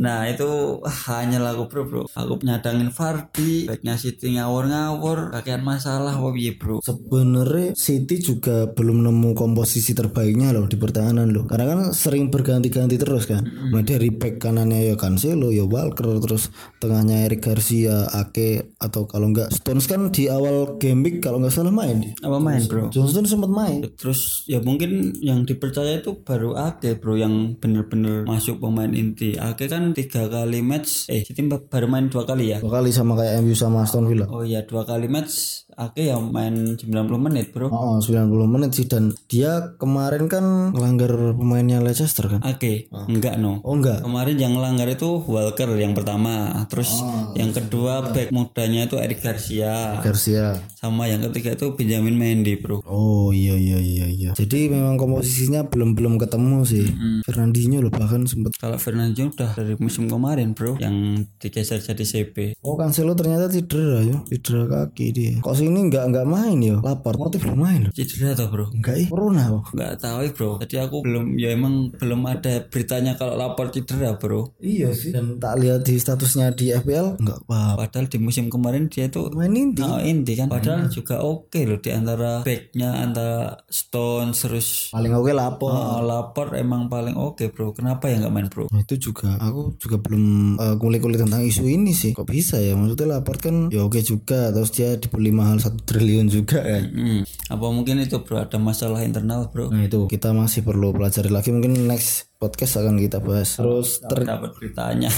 Nah 0.00 0.24
itu 0.24 0.80
hanya 1.06 1.36
lagu 1.36 1.68
bro 1.68 1.84
bro. 1.84 2.02
Aku 2.08 2.40
nyadangin 2.40 2.88
Fardi, 2.88 3.68
baiknya 3.68 4.00
City 4.00 4.40
ngawur-ngawur, 4.40 5.36
kakean 5.36 5.60
masalah 5.60 6.16
piye 6.32 6.56
bro. 6.56 6.80
Sebenarnya 6.80 7.76
City 7.76 8.16
juga 8.16 8.72
belum 8.72 9.04
nemu 9.04 9.36
komposisi 9.36 9.92
terbaiknya 9.92 10.56
loh 10.56 10.64
di 10.64 10.80
pertahanan 10.80 11.28
loh. 11.28 11.44
Karena 11.44 11.68
kan 11.68 11.80
sering 11.92 12.32
berganti-ganti 12.32 12.96
terus 12.96 13.28
kan. 13.28 13.44
Mulai 13.44 13.84
dari 13.84 14.08
back 14.08 14.40
kanannya 14.40 14.88
ya 14.88 14.96
Cancelo, 14.96 15.52
ya 15.52 15.68
Walker, 15.68 16.16
terus 16.24 16.48
tengahnya 16.80 17.28
Eric 17.28 17.44
Garcia, 17.44 18.08
Ake 18.08 18.72
atau 18.80 19.04
kalau 19.04 19.28
enggak 19.28 19.52
Stones 19.52 19.84
kan 19.84 20.08
di 20.08 20.32
awal 20.32 20.80
game 20.80 21.04
week 21.04 21.20
kalau 21.20 21.36
nggak 21.44 21.52
salah 21.52 21.68
main. 21.68 22.16
Apa 22.24 22.40
main 22.40 22.64
bro? 22.64 22.88
Johnston 22.88 23.28
sempat 23.28 23.52
main. 23.52 23.84
Terus 24.00 24.48
ya 24.48 24.64
mungkin 24.64 25.12
yang 25.20 25.44
dipercaya 25.44 26.00
itu 26.00 26.16
baru 26.24 26.56
Ake 26.56 26.96
bro 26.96 27.20
yang 27.20 27.60
bener-bener 27.60 28.24
masuk 28.24 28.56
pemain 28.64 28.88
inti. 28.88 29.36
Ake 29.36 29.68
kan 29.68 29.89
tiga 29.92 30.26
kali 30.26 30.60
match, 30.64 31.06
eh 31.12 31.22
City 31.22 31.46
baru 31.46 31.86
main 31.86 32.10
dua 32.10 32.26
kali 32.26 32.52
ya. 32.52 32.58
Dua 32.58 32.82
kali 32.82 32.90
sama 32.90 33.14
kayak 33.18 33.42
MU 33.44 33.54
sama 33.54 33.86
Aston 33.86 34.06
Villa. 34.10 34.26
Oh 34.30 34.42
iya 34.42 34.66
dua 34.66 34.82
kali 34.82 35.06
match 35.06 35.66
Ake 35.76 36.10
yang 36.10 36.30
main 36.34 36.78
90 36.78 36.86
menit 37.18 37.52
bro. 37.54 37.70
Oh, 37.70 37.98
90 37.98 38.30
menit 38.46 38.70
sih 38.74 38.86
dan 38.86 39.14
dia 39.30 39.74
kemarin 39.76 40.26
kan 40.26 40.74
melanggar 40.74 41.36
pemainnya 41.36 41.82
Leicester 41.82 42.26
kan. 42.26 42.40
Ake 42.42 42.88
enggak 42.90 43.38
no. 43.38 43.62
Oh 43.62 43.76
enggak. 43.76 44.02
Kemarin 44.02 44.36
yang 44.36 44.54
langgar 44.58 44.86
itu 44.90 45.22
Walker 45.26 45.70
yang 45.76 45.92
pertama, 45.94 46.64
terus 46.66 47.02
yang 47.36 47.54
kedua 47.54 48.10
back 48.10 48.32
mudanya 48.34 48.86
itu 48.88 48.96
Eric 48.98 49.20
Garcia, 49.20 50.00
Garcia. 50.00 50.58
sama 50.78 51.06
yang 51.06 51.20
ketiga 51.30 51.54
itu 51.54 51.76
Benjamin 51.76 52.16
Mendy 52.16 52.56
bro. 52.58 52.80
Oh 52.88 53.30
iya 53.30 53.54
iya 53.54 53.78
iya 53.78 54.06
iya. 54.08 54.30
Jadi 54.34 54.72
memang 54.72 54.96
komposisinya 54.96 55.68
belum 55.68 55.94
belum 55.94 56.14
ketemu 56.16 56.58
sih. 56.64 56.86
Fernandinho 57.26 57.84
loh 57.84 57.92
bahkan 57.92 58.24
sempat. 58.24 58.56
Kalau 58.56 58.78
Fernandinho 58.80 59.30
udah 59.30 59.52
dari 59.54 59.74
musim 59.76 60.08
kemarin 60.08 60.56
bro, 60.56 60.80
yang 60.80 61.26
digeser 61.38 61.78
jadi 61.80 62.04
CP. 62.04 62.60
Oh 62.64 62.76
Cancelo 62.80 63.12
ternyata 63.12 63.52
cedera 63.52 64.00
ya, 64.02 64.16
cedera 64.26 64.64
kaki 64.66 65.06
dia. 65.12 65.32
Kok 65.40 65.54
sini 65.60 65.92
nggak 65.92 66.04
nggak 66.08 66.26
main 66.26 66.58
ya? 66.58 66.76
Lapor. 66.80 67.14
Motif 67.20 67.44
belum 67.44 67.58
main 67.60 67.80
loh. 67.84 67.92
Cedera 67.92 68.32
tuh 68.32 68.48
bro. 68.48 68.66
Enggak 68.72 68.96
ih, 68.96 69.08
corona 69.12 69.44
kok. 69.52 69.64
Nggak 69.76 69.92
tahu 70.00 70.18
bro. 70.32 70.50
Tadi 70.64 70.76
aku 70.80 70.96
belum 71.04 71.24
ya 71.36 71.48
emang 71.52 71.92
belum 71.92 72.20
ada 72.24 72.64
beritanya 72.64 73.12
kalau 73.14 73.36
lapor 73.36 73.68
cedera 73.68 74.16
bro. 74.16 74.56
Iya 74.58 74.96
sih. 74.96 75.12
Dan 75.12 75.36
tak 75.36 75.60
lihat 75.60 75.84
di 75.84 76.00
statusnya 76.00 76.56
di 76.56 76.72
FPL 76.72 77.20
nggak 77.20 77.38
apa. 77.44 77.60
Padahal 77.76 78.06
di 78.08 78.18
musim 78.18 78.48
kemarin 78.48 78.88
dia 78.88 79.06
itu 79.06 79.28
Main 79.30 79.52
inti. 79.52 79.82
Oh, 79.82 79.98
inti 80.00 80.32
kan 80.34 80.46
padahal 80.46 80.86
juga 80.86 81.20
oke 81.20 81.60
loh 81.66 81.78
di 81.78 81.90
antara 81.90 82.40
backnya 82.42 82.88
antara 83.02 83.58
Stones 83.66 84.36
terus 84.38 84.68
Paling 84.92 85.12
oke 85.12 85.32
lapor. 85.32 85.70
oh, 85.70 86.00
lapor 86.00 86.54
emang 86.54 86.86
paling 86.86 87.16
oke 87.16 87.42
bro 87.50 87.72
kenapa 87.72 88.06
ya 88.06 88.20
nggak 88.20 88.32
main 88.32 88.46
bro 88.46 88.68
Nah, 88.70 88.84
itu 88.84 89.10
juga 89.10 89.34
aku 89.40 89.74
juga 89.80 89.96
belum 89.98 90.24
uh, 90.56 90.76
kulik-kulik 90.76 91.18
tentang 91.18 91.42
isu 91.42 91.66
ini 91.66 91.90
sih 91.90 92.14
kok 92.14 92.28
bisa 92.28 92.60
ya 92.60 92.76
maksudnya 92.76 93.18
lapor 93.18 93.40
kan 93.40 93.66
ya 93.72 93.82
oke 93.82 93.98
juga 94.00 94.52
terus 94.52 94.70
dia 94.70 94.94
dibeli 94.94 95.32
mahal 95.32 95.49
satu 95.58 95.80
triliun 95.82 96.28
juga 96.28 96.60
kan 96.60 96.84
Hmm, 96.86 97.22
apa 97.50 97.66
mungkin 97.72 97.98
itu 97.98 98.20
bro? 98.22 98.44
Ada 98.44 98.60
masalah 98.60 99.00
internal 99.02 99.48
bro? 99.50 99.72
Nah 99.72 99.88
itu 99.88 100.06
kita 100.06 100.30
masih 100.30 100.62
perlu 100.62 100.92
pelajari 100.92 101.32
lagi. 101.32 101.50
Mungkin 101.50 101.88
next 101.88 102.30
podcast 102.36 102.78
akan 102.78 103.00
kita 103.00 103.18
bahas. 103.18 103.56
Terus 103.56 103.98
ter 104.04 104.22
dapat 104.22 104.52
beritanya. 104.54 105.10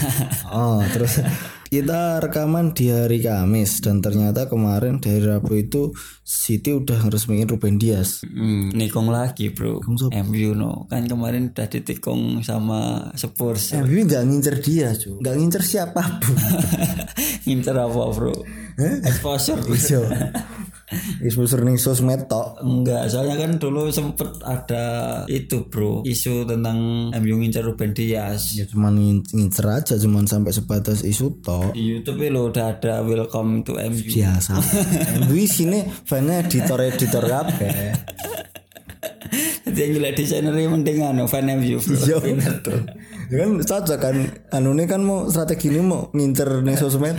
Oh 0.49 0.81
terus 0.95 1.21
kita 1.73 2.21
rekaman 2.21 2.77
di 2.77 2.93
hari 2.93 3.25
Kamis 3.25 3.81
dan 3.81 4.05
ternyata 4.05 4.45
kemarin 4.45 5.01
dari 5.01 5.25
Rabu 5.25 5.57
itu 5.57 5.97
City 6.21 6.77
udah 6.77 7.01
ngeresmiin 7.01 7.49
Ruben 7.49 7.81
Dias. 7.81 8.29
Hmm, 8.29 8.69
nikung 8.77 9.09
lagi 9.09 9.49
bro. 9.49 9.81
MU 10.13 10.53
no 10.53 10.85
kan 10.87 11.09
kemarin 11.09 11.49
udah 11.49 11.65
ditikung 11.65 12.45
sama 12.45 13.09
Spurs. 13.17 13.73
Bibi 13.73 14.05
nggak 14.05 14.21
ngincer 14.23 14.57
dia 14.61 14.93
cu 14.93 15.17
nggak 15.17 15.33
ngincer 15.33 15.63
siapa 15.65 16.21
pun 16.21 16.37
ngincer 17.49 17.73
apa 17.73 18.03
bro? 18.13 18.37
Exposure. 19.09 19.65
Iya. 19.73 21.25
Exposure 21.25 21.65
ning 21.65 21.81
sosmed 21.81 22.29
tok. 22.29 22.61
Enggak, 22.61 23.09
soalnya 23.09 23.41
kan 23.41 23.57
dulu 23.57 23.89
sempet 23.89 24.29
ada 24.45 24.85
itu 25.25 25.65
bro. 25.65 26.05
Isu 26.05 26.45
tentang 26.45 27.09
MU 27.15 27.41
ngincer 27.41 27.65
Ruben 27.65 27.97
Dias. 27.97 28.53
Ya 28.53 28.69
cuman 28.69 29.01
ngin- 29.01 29.25
ngincer 29.25 29.65
aja 29.65 29.97
cuman 29.97 30.29
sampai 30.29 30.53
sebatas 30.53 31.01
isu 31.01 31.41
tok. 31.41 31.62
Di 31.71 31.83
Youtube 31.87 32.27
lo 32.35 32.51
udah 32.51 32.75
ada 32.75 33.07
welcome 33.07 33.63
to 33.63 33.79
MU 33.79 34.03
Biasa. 34.03 34.59
Gue 35.31 35.47
sini 35.47 35.87
fannya 36.03 36.43
editor-editor 36.43 37.23
kabeh. 37.23 37.71
Jadi 39.63 39.79
yang 39.79 39.93
jelek 39.97 40.13
desainer 40.19 40.53
mending 40.53 41.01
anu 41.07 41.25
fan 41.25 41.49
MU 41.49 41.81
Iya 42.05 42.21
bener 42.21 42.61
tuh. 42.61 42.83
Ya 43.33 43.47
kan 43.47 43.51
cocok 43.63 43.99
kan 44.03 44.17
anu 44.53 44.77
ini 44.77 44.85
kan 44.85 45.01
mau 45.01 45.31
strategi 45.31 45.73
ini 45.73 45.81
mau 45.81 46.13
ngincer 46.13 46.61
ning 46.61 46.77
sosmed 46.77 47.17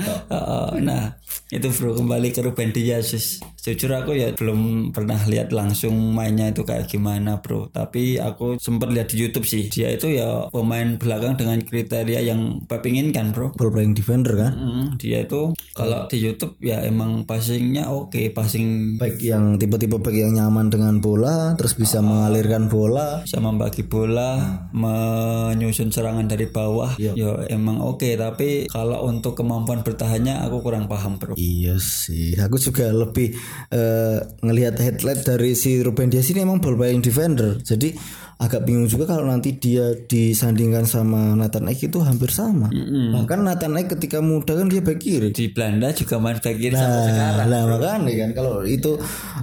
nah 0.83 1.17
itu 1.49 1.67
bro 1.73 1.97
kembali 1.97 2.29
ke 2.29 2.45
Ruben 2.45 2.69
Dias. 2.69 3.41
Jujur 3.63 3.95
aku 3.95 4.11
ya 4.19 4.35
belum 4.35 4.91
pernah 4.91 5.15
lihat 5.23 5.55
langsung 5.55 6.11
mainnya 6.11 6.51
itu 6.51 6.67
kayak 6.67 6.91
gimana 6.91 7.39
bro. 7.39 7.71
Tapi 7.71 8.19
aku 8.19 8.59
sempat 8.59 8.91
lihat 8.91 9.15
di 9.15 9.23
YouTube 9.23 9.47
sih. 9.47 9.71
Dia 9.71 9.95
itu 9.95 10.11
ya 10.11 10.51
pemain 10.51 10.99
belakang 10.99 11.39
dengan 11.39 11.63
kriteria 11.63 12.19
yang 12.27 12.59
Pep 12.67 12.83
inginkan 12.83 13.31
bro. 13.31 13.55
Ball 13.55 13.71
playing 13.71 13.95
defender 13.95 14.35
kan. 14.35 14.51
Hmm, 14.51 14.87
dia 14.99 15.23
itu 15.23 15.55
kalau 15.71 16.11
di 16.11 16.19
YouTube 16.19 16.59
ya 16.59 16.83
emang 16.83 17.23
passingnya 17.23 17.87
oke 17.87 18.19
passing 18.35 18.99
Baik 18.99 19.23
yang 19.23 19.55
tipe-tipe 19.55 19.95
back 19.95 20.11
yang 20.11 20.35
nyaman 20.35 20.67
dengan 20.67 20.99
bola 20.99 21.55
terus 21.55 21.79
bisa 21.79 22.03
mengalirkan 22.03 22.67
bola. 22.67 23.23
bisa 23.23 23.39
membagi 23.39 23.87
bola, 23.87 24.67
menyusun 24.75 25.93
serangan 25.93 26.27
dari 26.27 26.49
bawah, 26.49 26.97
ya 26.99 27.13
emang 27.47 27.79
oke. 27.79 28.05
Tapi 28.19 28.67
kalau 28.67 29.07
untuk 29.07 29.37
kemampuan 29.39 29.85
bertahannya 29.85 30.43
aku 30.43 30.59
kurang 30.59 30.91
paham 30.91 31.15
bro. 31.15 31.37
Iya 31.37 31.79
sih, 31.79 32.35
aku 32.35 32.59
juga 32.59 32.91
lebih 32.91 33.37
eh, 33.71 34.19
ngelihat 34.41 34.77
headlight 34.79 35.25
dari 35.25 35.53
si 35.57 35.81
Ruben 35.81 36.09
Dias 36.09 36.29
ini 36.29 36.45
emang 36.45 36.61
ball 36.61 36.77
playing 36.77 37.03
defender. 37.03 37.59
Jadi 37.61 37.93
agak 38.39 38.65
bingung 38.65 38.89
juga 38.89 39.05
kalau 39.09 39.27
nanti 39.27 39.55
dia 39.57 39.93
disandingkan 39.95 40.85
sama 40.87 41.37
Nathan 41.37 41.69
Ake 41.69 41.89
itu 41.91 41.99
hampir 42.01 42.33
sama. 42.33 42.69
Bahkan 43.13 43.39
Nathan 43.45 43.77
Ake 43.77 43.97
ketika 43.97 44.19
muda 44.23 44.57
kan 44.57 44.67
dia 44.69 44.81
back 44.81 44.99
kiri. 45.01 45.29
Di 45.35 45.51
Belanda 45.51 45.93
juga 45.93 46.17
main 46.17 46.39
back 46.39 46.55
kiri 46.57 46.75
sampai 46.75 47.01
sekarang. 47.11 47.47
Nah, 47.49 47.63
makanya 47.69 48.13
kan 48.25 48.29
kalau 48.33 48.55
itu 48.63 48.97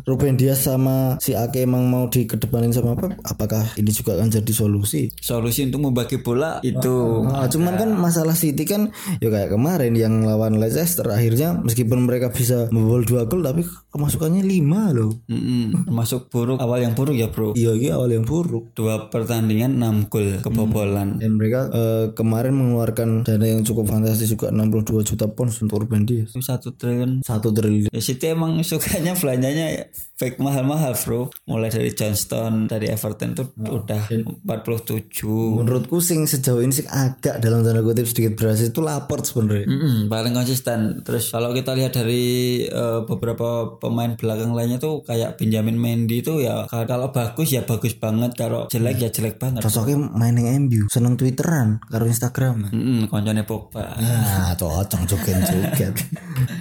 Ruben 0.08 0.34
Dias 0.40 0.64
sama 0.64 1.16
si 1.22 1.36
Ake 1.36 1.62
emang 1.64 1.86
mau 1.86 2.08
dikedepanin 2.08 2.72
sama 2.72 2.96
Pep, 2.96 3.16
apakah 3.26 3.64
ini 3.76 3.90
juga 3.92 4.18
akan 4.18 4.28
jadi 4.32 4.52
solusi? 4.52 5.12
Solusi 5.20 5.66
untuk 5.68 5.90
membagi 5.90 6.18
bola 6.20 6.58
itu 6.64 7.22
Nah, 7.30 7.46
cuman 7.50 7.74
kan 7.76 7.90
masalah 7.94 8.34
City 8.34 8.64
kan 8.64 8.90
ya 9.20 9.28
kayak 9.28 9.52
kemarin 9.54 9.92
yang 9.94 10.24
lawan 10.24 10.58
Leicester 10.58 11.06
akhirnya 11.06 11.58
meskipun 11.60 12.06
mereka 12.06 12.32
bisa 12.32 12.70
membobol 12.72 13.02
dua 13.04 13.22
gol 13.28 13.44
tapi 13.44 13.62
kemasukannya 13.90 14.42
lima 14.46 14.94
loh. 14.94 15.12
mm-mm, 15.26 15.86
termasuk 15.86 16.30
buruk 16.30 16.58
awal 16.62 16.80
yang 16.82 16.94
buruk 16.94 17.16
ya 17.18 17.28
bro. 17.28 17.52
Iya, 17.52 17.74
iya 17.76 17.92
awal 17.98 18.14
yang 18.14 18.24
buruk. 18.24 18.72
Dua 18.74 18.89
pertandingan 19.08 19.76
6 19.76 20.08
gol 20.08 20.40
kebobolan. 20.40 21.16
Dan 21.16 21.36
mereka 21.36 21.70
eh, 21.70 22.06
kemarin 22.12 22.52
mengeluarkan 22.52 23.22
dana 23.22 23.46
yang 23.46 23.62
cukup 23.62 23.88
fantastis 23.88 24.28
juga 24.28 24.50
62 24.50 25.04
juta 25.04 25.26
pounds 25.26 25.60
untuk 25.60 25.80
Ruben 25.80 26.02
Dias. 26.02 26.32
Satu 26.34 26.72
triliun. 26.72 27.22
Satu 27.22 27.50
triliun. 27.50 27.90
Ya 27.90 28.00
City 28.00 28.30
emang 28.30 28.58
sukanya 28.62 29.14
belanjanya 29.14 29.86
fake 30.14 30.36
mahal-mahal 30.36 30.92
bro. 30.96 31.28
Mulai 31.44 31.68
dari 31.68 31.90
Johnston 31.90 32.66
dari 32.66 32.88
Everton 32.88 33.32
tuh 33.32 33.46
udah 33.56 34.08
47. 34.08 35.24
Menurutku 35.24 35.98
sing 35.98 36.24
sejauh 36.24 36.60
ini 36.60 36.72
sih 36.72 36.86
agak 36.86 37.38
dalam 37.38 37.60
tanda 37.60 37.80
kutip 37.80 38.04
sedikit 38.04 38.36
berhasil 38.36 38.68
itu 38.68 38.80
lapor 38.80 39.20
sebenarnya. 39.20 39.66
Mm-mm, 39.66 39.96
paling 40.06 40.32
konsisten. 40.32 41.00
Terus 41.00 41.28
kalau 41.28 41.50
kita 41.50 41.72
lihat 41.72 41.94
dari 41.94 42.24
eh, 42.62 43.00
beberapa 43.04 43.76
pemain 43.76 44.12
belakang 44.12 44.52
lainnya 44.52 44.76
tuh 44.76 45.02
kayak 45.02 45.36
Benjamin 45.36 45.76
Mendy 45.76 46.20
tuh 46.20 46.40
ya 46.40 46.64
ka- 46.64 46.84
kalau 46.84 47.10
bagus 47.10 47.50
ya 47.50 47.62
bagus 47.62 47.96
banget. 47.96 48.36
Kalau 48.36 48.69
jelek 48.70 48.96
ya 48.96 49.08
jelek 49.10 49.34
banget. 49.36 49.60
cocoknya 49.60 49.98
main 50.14 50.32
yang 50.32 50.64
MU 50.64 50.86
seneng 50.86 51.14
twitteran 51.14 51.82
karo 51.84 52.06
Instagram 52.06 52.70
Hmm, 52.70 53.04
koncone 53.04 53.42
Pogba. 53.42 53.98
Nah, 53.98 54.54
cocok 54.54 55.02
joget-joget. 55.04 55.94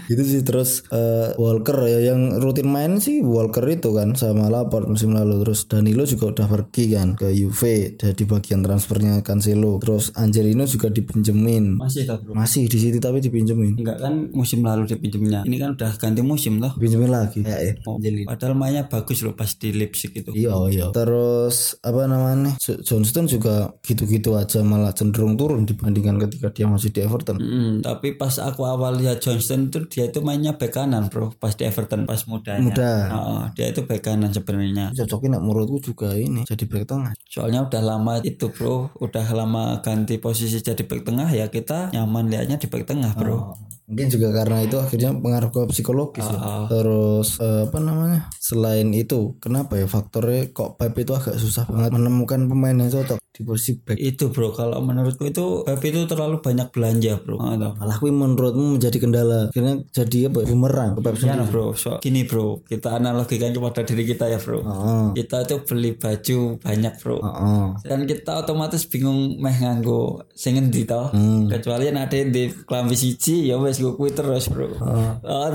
gitu 0.05 0.21
sih 0.25 0.41
terus 0.41 0.81
eh, 0.89 1.31
Walker 1.35 1.77
ya 1.85 2.11
yang 2.11 2.33
rutin 2.35 2.65
main 2.65 2.97
sih 2.97 3.21
Walker 3.21 3.61
itu 3.63 3.93
kan 3.93 4.13
sama 4.13 4.49
Laporte 4.49 4.89
musim 4.89 5.13
lalu 5.13 5.43
terus 5.43 5.65
Danilo 5.65 6.03
juga 6.03 6.33
udah 6.33 6.47
pergi 6.49 6.83
kan 6.91 7.13
ke 7.13 7.29
Juve 7.29 7.93
jadi 7.93 8.23
bagian 8.25 8.59
transfernya 8.59 9.21
Cancelo 9.21 9.77
terus 9.77 10.09
Angelino 10.13 10.65
juga 10.65 10.89
dipinjemin 10.89 11.77
Masih 11.77 12.03
tak 12.03 12.25
bro? 12.25 12.33
masih 12.33 12.65
di 12.65 12.79
situ 12.79 12.97
tapi 12.97 13.19
dipinjemin 13.19 13.77
Enggak 13.77 13.97
kan 13.99 14.13
musim 14.31 14.59
lalu 14.61 14.87
dipinjemnya. 14.87 15.43
Ini 15.43 15.57
kan 15.57 15.69
udah 15.73 15.91
ganti 15.95 16.21
musim 16.21 16.57
loh. 16.57 16.73
dipinjemin 16.73 17.11
lagi 17.11 17.39
ya, 17.41 17.59
ya. 17.59 17.73
Oh, 17.83 17.99
Padahal 17.99 18.55
mainnya 18.55 18.87
bagus 18.87 19.21
loh 19.21 19.33
pas 19.33 19.51
di 19.51 19.69
Leipzig 19.69 20.09
itu. 20.11 20.31
Iya 20.31 20.55
iya. 20.69 20.85
Terus 20.89 21.77
apa 21.79 21.98
namanya? 22.05 22.55
Jo- 22.61 22.79
Johnston 22.79 23.25
juga 23.25 23.73
gitu-gitu 23.81 24.37
aja 24.37 24.61
malah 24.61 24.93
cenderung 24.93 25.35
turun 25.35 25.65
dibandingkan 25.65 26.21
ketika 26.21 26.47
dia 26.53 26.69
masih 26.69 26.93
di 26.93 27.01
Everton. 27.03 27.35
Hmm, 27.41 27.73
tapi 27.81 28.13
pas 28.15 28.37
aku 28.39 28.63
awal 28.63 29.01
lihat 29.01 29.19
Johnston 29.19 29.67
itu 29.73 29.83
dia 29.89 30.07
itu 30.07 30.21
mainnya 30.21 30.53
bek 30.55 30.71
kanan 30.71 31.09
bro 31.09 31.33
pas 31.35 31.51
di 31.57 31.65
Everton 31.65 32.05
pas 32.05 32.21
mudanya. 32.29 32.61
Muda. 32.63 32.91
Heeh, 33.09 33.41
dia 33.57 33.65
itu 33.73 33.81
bek 33.83 33.99
kanan 34.05 34.29
sebenarnya. 34.29 34.93
Cocoknya 34.93 35.39
nak 35.39 35.43
menurutku 35.43 35.77
juga 35.81 36.13
ini 36.13 36.45
jadi 36.45 36.63
back 36.69 36.85
tengah. 36.85 37.11
Soalnya 37.25 37.65
udah 37.65 37.81
lama 37.81 38.13
itu 38.21 38.47
bro, 38.53 38.93
udah 39.01 39.25
lama 39.33 39.81
ganti 39.81 40.21
posisi 40.21 40.61
jadi 40.61 40.85
bek 40.85 41.01
tengah 41.03 41.27
ya 41.33 41.49
kita 41.49 41.89
nyaman 41.91 42.29
liatnya 42.29 42.61
di 42.61 42.67
bek 42.69 42.85
tengah 42.85 43.11
bro. 43.17 43.55
Mungkin 43.89 44.07
juga 44.13 44.29
karena 44.29 44.61
itu 44.61 44.77
akhirnya 44.77 45.17
pengaruh 45.17 45.49
ke 45.49 45.61
psikologis 45.73 46.21
ya. 46.21 46.69
Terus 46.69 47.41
eh, 47.41 47.65
apa 47.65 47.77
namanya? 47.81 48.29
Selain 48.37 48.85
itu, 48.93 49.33
kenapa 49.41 49.81
ya 49.81 49.89
faktornya 49.89 50.53
kok 50.53 50.77
Pep 50.77 50.93
itu 51.01 51.17
agak 51.17 51.41
susah 51.41 51.65
banget 51.65 51.97
menemukan 51.97 52.45
pemain 52.45 52.77
yang 52.77 52.93
cocok 52.93 53.17
di 53.39 53.73
back. 53.87 53.97
Itu 53.97 54.35
bro, 54.35 54.51
kalau 54.51 54.83
menurutku 54.83 55.23
itu 55.23 55.63
Pep 55.63 55.79
itu 55.87 56.03
terlalu 56.03 56.43
banyak 56.43 56.67
belanja 56.75 57.23
bro. 57.23 57.39
Toh. 57.39 57.73
Malah 57.79 57.97
kui 58.03 58.11
menurutmu 58.11 58.75
menjadi 58.75 58.97
kendala. 58.99 59.47
Akhirnya 59.47 59.79
jadi 59.95 60.27
apa? 60.27 60.43
ya, 60.43 60.47
Bumerang 60.51 60.91
ke 60.99 61.01
Pep 61.07 61.15
Ya 61.23 61.39
bro, 61.45 61.71
so, 61.77 62.01
gini 62.03 62.27
bro, 62.27 62.59
kita 62.67 62.99
analogikan 62.99 63.55
kepada 63.55 63.85
diri 63.87 64.03
kita 64.03 64.27
ya 64.27 64.39
bro. 64.41 64.59
Heeh. 64.59 65.05
Kita 65.23 65.47
tuh 65.47 65.63
beli 65.63 65.95
baju 65.95 66.59
banyak 66.59 66.93
bro. 66.99 67.17
Heeh. 67.23 67.65
Dan 67.87 68.03
kita 68.03 68.43
otomatis 68.43 68.83
bingung 68.89 69.39
meh 69.39 69.55
nganggo 69.55 70.25
sing 70.35 70.59
endi 70.59 70.83
to. 70.83 71.13
Kecuali 71.47 71.93
nek 71.93 72.09
ada 72.09 72.17
di 72.25 72.49
klambi 72.65 72.97
siji 72.97 73.47
ya 73.47 73.55
wis 73.61 73.79
gue 73.79 74.11
terus, 74.11 74.49
Bro. 74.49 74.75
Oh, 74.81 75.49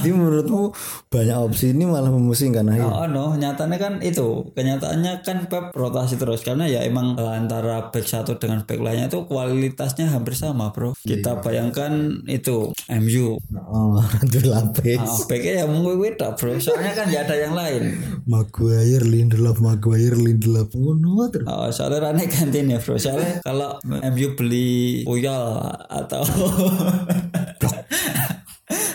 Jadi 0.00 0.10
menurutmu 0.10 0.72
banyak 1.12 1.36
opsi 1.36 1.76
ini 1.76 1.84
malah 1.84 2.08
memusingkan 2.08 2.66
akhirnya. 2.66 2.88
Oh 2.88 3.06
no, 3.06 3.36
nyatanya 3.36 3.76
kan 3.76 3.92
itu 4.00 4.48
kenyataannya 4.56 5.12
kan 5.22 5.46
Pep 5.46 5.76
rotasi 5.76 6.16
terus 6.16 6.40
karena 6.40 6.64
ya 6.64 6.80
emang 6.82 7.19
eh, 7.20 7.36
antara 7.36 7.92
back 7.92 8.06
satu 8.06 8.36
dengan 8.36 8.64
back 8.64 8.80
lainnya 8.80 9.06
itu 9.06 9.24
kualitasnya 9.24 10.08
hampir 10.08 10.32
sama 10.32 10.72
bro. 10.72 10.96
Kita 10.96 11.40
bayangkan 11.40 12.24
itu 12.24 12.72
MU, 12.88 13.36
Oh, 13.70 14.00
lapis. 14.44 14.98
ah, 14.98 15.18
backnya 15.28 15.52
ya 15.62 15.66
mungkin 15.66 16.00
beda 16.00 16.34
bro. 16.34 16.56
Soalnya 16.56 16.92
kan 16.92 17.06
ya 17.08 17.22
ada 17.22 17.36
yang 17.36 17.52
lain. 17.52 17.96
Maguire, 18.24 19.04
Lindelof, 19.04 19.60
Maguire, 19.60 20.16
Lindelof. 20.16 20.72
Oh, 20.74 20.94
no, 20.94 21.28
terus. 21.28 21.46
Oh, 21.46 21.68
soalnya 21.70 22.10
Rane 22.10 22.24
gantiin 22.26 22.72
ya 22.72 22.78
bro. 22.78 22.96
Soalnya 22.96 23.44
kalau 23.44 23.76
MU 23.84 24.28
beli 24.34 25.02
Puyol 25.04 25.60
atau 25.86 26.22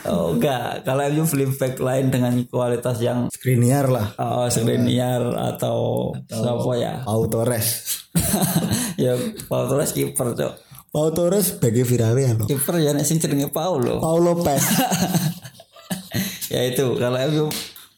Oh 0.05 0.37
enggak, 0.37 0.85
kalau 0.85 1.03
MU 1.11 1.25
beli 1.27 1.45
back 1.51 1.75
lain 1.81 2.13
dengan 2.13 2.33
kualitas 2.47 3.01
yang 3.01 3.27
Skriniar 3.27 3.89
lah. 3.91 4.13
oh, 4.21 4.47
Skriniar 4.47 5.33
atau 5.35 6.11
siapa 6.29 6.71
ya? 6.77 7.01
Pau 7.03 7.25
Torres. 7.27 7.67
ya 9.03 9.17
Paul 9.49 9.65
Torres 9.67 9.91
kiper 9.91 10.31
cok. 10.37 10.53
Pau 10.95 11.11
Torres 11.11 11.51
sebagai 11.51 11.83
Villarreal 11.83 12.39
loh. 12.39 12.47
Kiper 12.47 12.79
ya 12.79 12.95
nek 12.95 13.03
sing 13.03 13.19
jenenge 13.19 13.51
Paulo. 13.51 13.99
Pau 13.99 14.15
Lopez. 14.21 14.63
ya 16.53 16.61
itu 16.63 16.95
kalau 16.95 17.19
MU 17.27 17.45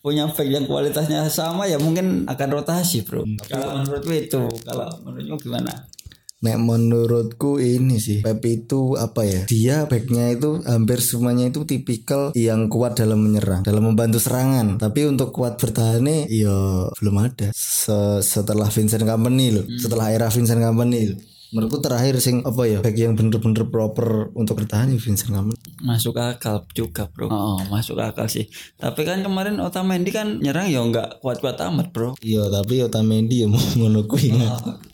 punya 0.01 0.25
back 0.31 0.47
yang 0.47 0.65
kualitasnya 0.65 1.27
sama 1.27 1.67
ya 1.67 1.77
mungkin 1.77 2.25
akan 2.25 2.47
rotasi, 2.55 3.03
Bro. 3.03 3.27
Kalau 3.45 3.83
menurutku 3.83 4.13
itu, 4.15 4.41
kalau 4.63 4.87
menurutmu 5.03 5.35
gimana? 5.35 5.91
Nek 6.37 6.57
menurutku 6.61 7.57
ini 7.57 7.97
sih 7.97 8.21
Pep 8.21 8.45
itu 8.45 8.93
apa 8.93 9.25
ya? 9.25 9.41
Dia 9.49 9.77
backnya 9.89 10.29
itu 10.29 10.61
hampir 10.69 11.01
semuanya 11.01 11.49
itu 11.49 11.65
tipikal 11.65 12.29
yang 12.37 12.69
kuat 12.69 12.93
dalam 12.93 13.25
menyerang 13.25 13.65
Dalam 13.65 13.89
membantu 13.89 14.21
serangan. 14.21 14.77
Tapi 14.77 15.09
untuk 15.09 15.33
kuat 15.33 15.57
bertahannya 15.57 16.29
ya 16.29 16.87
belum 16.93 17.15
ada. 17.17 17.49
Se- 17.57 18.21
Setelah 18.21 18.69
Vincent 18.69 19.01
Kompany 19.01 19.49
loh 19.49 19.65
Setelah 19.81 20.13
era 20.13 20.27
Vincent 20.29 20.61
Kompany 20.61 21.09
loh 21.09 21.19
Menurutku 21.55 21.79
terakhir 21.79 22.19
sing 22.19 22.43
apa 22.43 22.63
ya 22.67 22.79
back 22.83 22.97
yang 22.97 23.15
bener-bener 23.15 23.63
proper 23.71 24.33
untuk 24.35 24.59
bertahan 24.59 24.91
ya 24.91 24.99
Vincent 24.99 25.31
Kompany 25.31 25.55
Masuk 25.77 26.17
akal 26.17 26.65
juga, 26.73 27.05
Bro. 27.05 27.29
Oh, 27.29 27.61
masuk 27.69 28.01
akal 28.01 28.25
sih. 28.25 28.49
Tapi 28.81 29.05
kan 29.05 29.21
kemarin 29.21 29.61
Otamendi 29.61 30.09
kan 30.09 30.41
nyerang 30.41 30.73
ya 30.73 30.81
nggak 30.81 31.21
kuat-kuat 31.21 31.61
amat, 31.69 31.93
Bro. 31.93 32.17
Iya 32.19 32.49
tapi 32.49 32.81
Otamendi 32.81 33.45
ya 33.45 33.47
mau 33.47 33.61
ngono 33.77 34.09
kuwi 34.09 34.33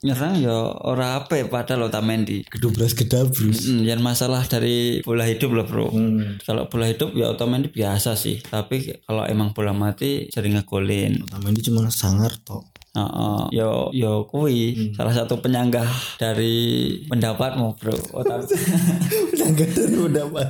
Nyerang 0.03 0.43
ya 0.43 0.51
ora 0.83 1.23
apa 1.23 1.39
padahal 1.47 1.87
Otamendi. 1.87 2.43
Gedubras 2.51 2.91
gedabrus 2.93 3.63
Hmm, 3.63 3.87
yang 3.87 4.03
masalah 4.03 4.43
dari 4.43 4.99
bola 5.07 5.23
hidup 5.23 5.55
loh 5.55 5.63
bro. 5.63 5.87
Kalau 6.43 6.67
bola 6.67 6.91
hidup 6.91 7.15
ya 7.15 7.31
otomatis 7.31 7.71
biasa 7.71 8.19
sih. 8.19 8.43
Tapi 8.43 9.07
kalau 9.07 9.23
emang 9.23 9.55
bola 9.55 9.71
mati 9.71 10.27
sering 10.29 10.59
ngegolin. 10.59 11.23
Otamendi 11.23 11.63
cuma 11.63 11.87
sangar 11.87 12.35
tok 12.43 12.72
Heeh. 12.93 13.41
yo 13.49 13.89
yo 13.89 14.29
kui 14.29 14.93
salah 14.93 15.09
satu 15.09 15.41
penyanggah 15.41 15.85
dari 16.21 16.53
pendapatmu 17.09 17.73
bro. 17.75 17.97
Otamendi, 18.13 18.53
Enggak 19.43 19.69
dari 19.73 19.97
udah 19.97 20.25
pak 20.29 20.47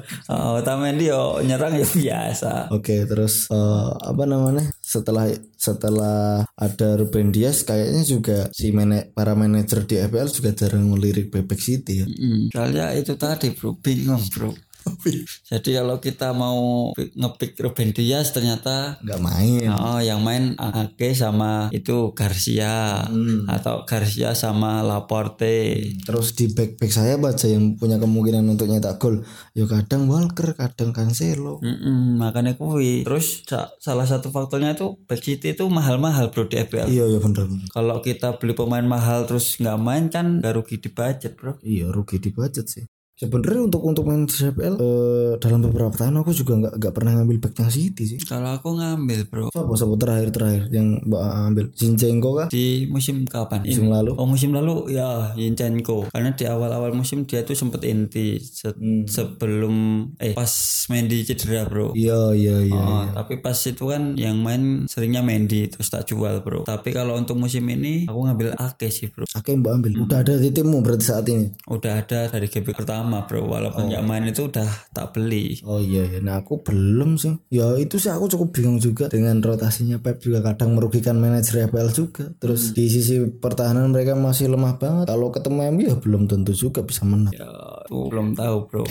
Otamendi 0.59 1.07
yo 1.07 1.39
nyerang 1.39 1.79
ya 1.79 1.87
biasa. 1.87 2.67
Oke, 2.69 3.07
terus 3.07 3.47
eh, 3.47 3.89
apa 3.95 4.23
namanya? 4.27 4.67
Setelah 4.83 5.31
setelah 5.55 6.43
ada 6.53 6.87
Ruben 6.99 7.31
Dias, 7.31 7.63
kayaknya 7.63 8.03
juga 8.03 8.37
si 8.51 8.75
mana- 8.75 9.07
para 9.09 9.33
manajer 9.33 9.87
di 9.87 9.95
FPL 9.97 10.27
juga 10.27 10.51
jarang 10.51 10.85
melirik 10.85 11.31
Bebek 11.31 11.57
City 11.57 12.03
ya. 12.03 12.05
Hmm, 12.05 12.51
soalnya 12.51 12.91
itu 12.91 13.15
tadi 13.15 13.55
bro 13.55 13.79
bingung 13.79 14.19
bro. 14.29 14.51
Jadi 15.49 15.69
kalau 15.73 15.97
kita 15.97 16.31
mau 16.31 16.91
ngepick 16.95 17.59
Ruben 17.59 17.91
Dias 17.91 18.29
ternyata 18.29 18.99
Nggak 18.99 19.19
main. 19.19 19.67
Oh, 19.69 19.99
yang 19.99 20.21
main 20.21 20.55
Ake 20.55 21.13
sama 21.13 21.69
itu 21.69 22.11
Garcia 22.13 23.05
atau 23.47 23.83
Garcia 23.83 24.33
sama 24.33 24.81
Laporte. 24.81 25.79
Terus 26.03 26.33
di 26.33 26.49
back 26.49 26.77
back 26.77 26.91
saya 26.91 27.15
baca 27.15 27.45
yang 27.45 27.75
punya 27.75 27.97
kemungkinan 27.97 28.43
untuk 28.45 28.67
nyetak 28.67 28.97
gol. 28.97 29.21
Ya 29.53 29.65
kadang 29.65 30.07
Walker, 30.07 30.53
kadang 30.53 30.91
Cancelo. 30.91 31.59
Mm-mm, 31.59 32.17
makanya 32.17 32.55
kuwi. 32.55 33.03
Terus 33.03 33.43
sa- 33.43 33.71
salah 33.77 34.05
satu 34.05 34.29
faktornya 34.29 34.73
itu 34.73 34.97
back 35.05 35.21
City 35.21 35.53
itu 35.53 35.65
mahal-mahal 35.67 36.29
bro 36.29 36.45
di 36.45 36.59
FPL. 36.59 36.87
Iya, 36.89 37.05
iya 37.07 37.19
bener. 37.19 37.47
Kalau 37.69 37.97
kita 37.99 38.35
beli 38.37 38.53
pemain 38.53 38.85
mahal 38.85 39.25
terus 39.25 39.55
nggak 39.57 39.79
main 39.79 40.05
kan 40.07 40.39
nggak 40.39 40.53
rugi 40.53 40.77
di 40.79 40.89
budget 40.89 41.33
bro. 41.35 41.55
Iya, 41.61 41.89
rugi 41.89 42.17
di 42.19 42.29
budget 42.29 42.65
sih. 42.67 42.83
Sebenarnya 43.13 43.69
untuk 43.69 43.85
untuk 43.85 44.03
main 44.03 44.25
FPL 44.25 44.75
eh, 44.75 45.31
dalam 45.37 45.61
beberapa 45.61 45.93
tahun 45.93 46.25
aku 46.25 46.33
juga 46.33 46.57
nggak 46.57 46.73
nggak 46.81 46.93
pernah 46.93 47.11
ngambil 47.21 47.37
backnya 47.39 47.69
City 47.69 48.03
sih. 48.09 48.19
Kalau 48.19 48.57
aku 48.57 48.73
ngambil 48.73 49.19
bro 49.29 49.45
Siapa 49.47 49.69
siapa 49.77 49.95
terakhir 49.95 50.29
terakhir 50.33 50.63
yang 50.69 50.97
mbak 51.05 51.21
ambil 51.45 51.65
Zinchenko 51.71 52.29
kah? 52.35 52.47
di 52.49 52.89
musim 52.89 53.21
kapan? 53.25 53.61
Musim 53.63 53.85
Ini. 53.85 53.93
lalu. 53.93 54.11
Oh 54.17 54.25
musim 54.25 54.49
lalu 54.49 54.97
ya 54.97 55.29
Yinchenko. 55.33 56.09
Karena 56.09 56.33
di 56.33 56.45
awal-awal 56.45 56.91
musim 56.93 57.23
dia 57.23 57.41
tuh 57.41 57.53
sempet 57.53 57.85
inti 57.85 58.41
se- 58.41 58.73
sebelum 59.05 59.75
eh 60.17 60.33
pas 60.33 60.49
Mendy 60.89 61.23
cedera 61.23 61.63
bro. 61.63 61.93
Iya 61.93 62.33
iya 62.33 62.55
iya. 62.65 62.75
Oh, 62.75 63.05
tapi 63.13 63.39
pas 63.39 63.55
itu 63.55 63.83
kan 63.87 64.17
yang 64.17 64.41
main 64.41 64.83
seringnya 64.85 65.21
Mendy 65.21 65.69
terus 65.69 65.87
tak 65.87 66.09
jual 66.09 66.41
bro. 66.41 66.65
Tapi 66.65 66.89
kalau 66.89 67.15
untuk 67.15 67.37
musim 67.37 67.63
ini 67.65 68.03
aku 68.03 68.19
ngambil 68.19 68.57
Ake 68.57 68.89
sih 68.89 69.07
bro. 69.07 69.23
Ake 69.31 69.53
mbak 69.53 69.71
ambil. 69.79 69.91
Udah 70.03 70.19
ada 70.19 70.35
di 70.35 70.49
timmu 70.49 70.81
berarti 70.81 71.05
saat 71.05 71.25
ini. 71.29 71.53
Udah 71.69 72.03
ada 72.03 72.27
dari 72.27 72.47
GB 72.47 72.73
pertama 72.73 73.02
bro. 73.03 73.43
Walaupun 73.43 73.91
nggak 73.91 74.03
main 74.05 74.23
itu 74.27 74.47
udah 74.47 74.69
tak 74.95 75.11
beli. 75.15 75.59
Oh 75.67 75.79
iya 75.81 76.07
ya, 76.07 76.19
nah 76.23 76.39
aku 76.39 76.63
belum 76.63 77.19
sih. 77.19 77.35
Ya 77.51 77.75
itu 77.75 77.99
sih 77.99 78.09
aku 78.09 78.31
cukup 78.31 78.55
bingung 78.55 78.79
juga 78.79 79.11
dengan 79.11 79.39
rotasinya 79.43 79.99
Pep 79.99 80.23
juga 80.23 80.39
kadang 80.39 80.77
merugikan 80.77 81.19
manajer 81.19 81.67
FPL 81.67 81.89
juga. 81.91 82.31
Terus 82.39 82.71
di 82.71 82.87
sisi 82.87 83.19
pertahanan 83.27 83.91
mereka 83.91 84.15
masih 84.15 84.51
lemah 84.51 84.79
banget. 84.79 85.05
Kalau 85.11 85.27
ketemu 85.33 85.59
MU 85.73 85.81
ya 85.83 85.95
belum 85.99 86.31
tentu 86.31 86.55
juga 86.55 86.81
bisa 86.85 87.03
menang. 87.03 87.35
Ya, 87.35 87.49
aku 87.93 88.09
belum 88.09 88.33
tahu 88.33 88.57
bro. 88.65 88.83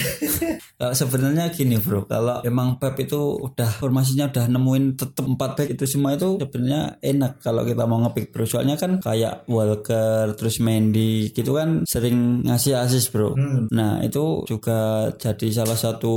Sebenarnya 1.02 1.50
gini 1.50 1.82
bro. 1.82 2.06
Kalau 2.06 2.38
emang 2.46 2.78
Pep 2.78 2.94
itu 3.02 3.18
udah 3.18 3.66
formasinya 3.82 4.30
udah 4.30 4.46
nemuin 4.46 4.94
tetep 4.94 5.26
4 5.26 5.38
back 5.38 5.68
itu 5.74 5.84
semua 5.90 6.14
itu 6.14 6.38
sebenarnya 6.38 7.02
enak 7.02 7.42
kalau 7.42 7.66
kita 7.66 7.82
mau 7.90 7.98
ngepick 8.06 8.30
bro. 8.30 8.46
Soalnya 8.46 8.78
kan 8.78 9.02
kayak 9.02 9.42
Walker 9.50 10.38
terus 10.38 10.62
Mendy 10.62 11.34
gitu 11.34 11.58
kan 11.58 11.82
sering 11.82 12.46
ngasih 12.46 12.78
assist 12.78 13.10
bro. 13.10 13.34
Nah 13.74 13.98
itu 14.06 14.46
juga 14.46 15.10
jadi 15.18 15.50
salah 15.50 15.78
satu 15.78 16.14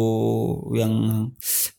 yang 0.77 0.93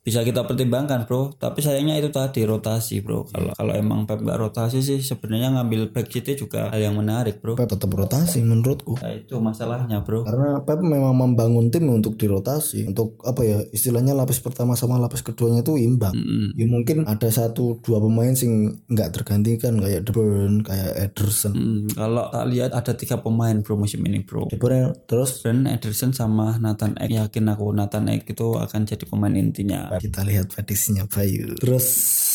bisa 0.03 0.27
kita 0.27 0.43
pertimbangkan 0.43 1.07
bro. 1.07 1.35
Tapi 1.39 1.63
sayangnya 1.63 1.99
itu 1.99 2.11
tadi 2.11 2.43
rotasi 2.43 3.03
bro. 3.03 3.27
Kalau 3.31 3.55
kalau 3.55 3.73
emang 3.75 4.07
Pep 4.07 4.23
nggak 4.23 4.39
rotasi 4.39 4.83
sih 4.83 4.99
sebenarnya 5.03 5.55
ngambil 5.55 5.91
back 5.91 6.11
City 6.11 6.39
juga 6.39 6.71
hal 6.71 6.79
yang 6.83 6.99
menarik 6.99 7.43
bro. 7.43 7.59
Pep 7.59 7.71
tetap 7.71 7.91
rotasi 7.91 8.43
menurutku. 8.47 8.99
Nah, 9.03 9.11
itu 9.15 9.35
masalahnya 9.43 10.03
bro. 10.07 10.23
Karena 10.23 10.63
Pep 10.63 10.79
memang 10.97 11.15
membangun 11.15 11.69
tim 11.69 11.85
untuk 11.93 12.17
dirotasi 12.17 12.89
untuk 12.89 13.21
apa 13.23 13.45
ya 13.45 13.59
istilahnya 13.71 14.17
lapis 14.17 14.41
pertama 14.41 14.73
sama 14.73 14.97
lapis 14.97 15.21
keduanya 15.21 15.61
itu 15.61 15.77
imbang. 15.77 16.17
Ya 16.57 16.67
mungkin 16.67 17.05
ada 17.05 17.29
satu 17.29 17.79
dua 17.85 18.01
pemain 18.01 18.33
sing 18.33 18.83
nggak 18.89 19.13
tergantikan 19.13 19.77
kayak 19.79 20.09
De 20.09 20.11
Bruyne 20.11 20.65
kayak 20.65 21.13
Ederson. 21.13 21.55
Hmm, 21.55 21.87
kalau 21.93 22.27
tak 22.33 22.47
lihat 22.49 22.71
ada 22.73 22.93
tiga 22.97 23.21
pemain 23.21 23.61
bro 23.61 23.77
musim 23.77 24.01
ini 24.09 24.25
bro. 24.25 24.49
De 24.49 24.57
Bruyne 24.57 24.97
terus? 25.05 25.45
Dan 25.45 25.69
Ederson 25.69 26.17
sama 26.17 26.57
Nathan 26.57 26.97
Ek. 26.97 27.13
Yakin 27.13 27.53
aku 27.53 27.71
Nathan 27.77 28.09
Ek 28.09 28.25
itu 28.25 28.57
akan 28.57 28.81
jadi 28.89 29.05
pemain 29.05 29.35
intinya. 29.37 29.93
Kita 30.01 30.25
lihat 30.25 30.55
prediksinya 30.55 31.05
Bayu. 31.07 31.55
Terus 31.61 31.85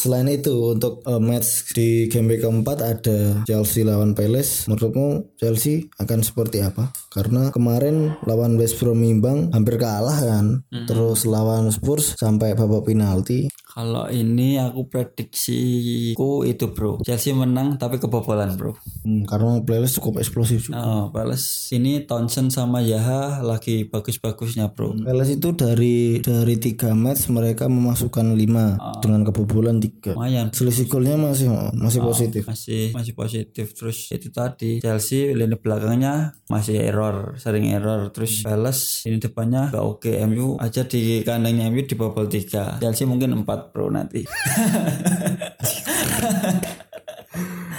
selain 0.02 0.30
itu 0.30 0.74
untuk 0.74 1.06
uh, 1.06 1.22
match 1.22 1.74
di 1.78 2.10
game 2.10 2.34
week 2.34 2.42
keempat 2.42 2.78
ada 2.82 3.18
Chelsea 3.46 3.86
lawan 3.86 4.18
Palace. 4.18 4.66
Menurutmu 4.68 5.38
Chelsea 5.38 5.88
akan 6.02 6.20
seperti 6.26 6.66
apa? 6.66 6.90
Karena 7.12 7.52
kemarin 7.52 8.16
lawan 8.24 8.51
West 8.60 8.80
Brom 8.80 9.04
imbang 9.04 9.52
hampir 9.52 9.76
kalah 9.78 10.18
kan. 10.18 10.64
Terus 10.88 11.28
lawan 11.28 11.70
Spurs 11.70 12.16
sampai 12.18 12.56
babak 12.56 12.88
penalti 12.88 13.52
Kalau 13.72 14.12
ini 14.12 14.60
aku 14.60 14.92
prediksiku 14.92 16.44
itu 16.44 16.76
bro. 16.76 17.00
Chelsea 17.08 17.32
menang 17.32 17.80
tapi 17.80 18.04
kebobolan 18.04 18.60
bro. 18.60 18.76
Hmm, 19.08 19.24
karena 19.24 19.64
Palace 19.64 19.96
cukup 19.96 20.20
eksplosif 20.20 20.68
juga. 20.68 20.84
Oh, 20.84 21.04
Palace 21.08 21.72
ini 21.72 22.04
Townsend 22.04 22.52
sama 22.52 22.84
Yaha 22.84 23.40
lagi 23.40 23.88
bagus-bagusnya 23.88 24.76
bro. 24.76 24.92
Palace 25.00 25.40
itu 25.40 25.56
dari 25.56 26.20
dari 26.20 26.60
tiga 26.60 26.92
match 26.92 27.32
mereka 27.32 27.72
memasukkan 27.72 28.36
lima 28.36 28.76
dengan 29.00 29.24
kebobolan 29.24 29.80
tiga. 29.80 30.20
Lumayan. 30.20 30.52
Selisih 30.52 30.92
golnya 30.92 31.16
masih 31.16 31.48
masih 31.72 32.04
positif. 32.04 32.44
masih 32.44 32.92
masih 32.92 33.14
positif. 33.16 33.72
Terus 33.72 34.12
itu 34.12 34.28
tadi 34.36 34.84
Chelsea 34.84 35.32
lini 35.32 35.56
belakangnya 35.56 36.36
masih 36.52 36.76
error 36.76 37.40
sering 37.40 37.72
error. 37.72 38.12
Terus 38.12 38.44
Palace 38.44 39.08
ini 39.08 39.16
depannya 39.16 39.72
gak 39.72 39.86
oke 39.86 40.12
MU 40.28 40.60
aja 40.60 40.84
di 40.84 41.24
kandangnya 41.24 41.72
MU 41.72 41.88
di 41.88 41.96
bobol 41.96 42.28
3 42.28 42.82
Chelsea 42.82 43.08
mungkin 43.08 43.46
4 43.46 43.61
bro 43.70 43.94
nanti. 43.94 44.26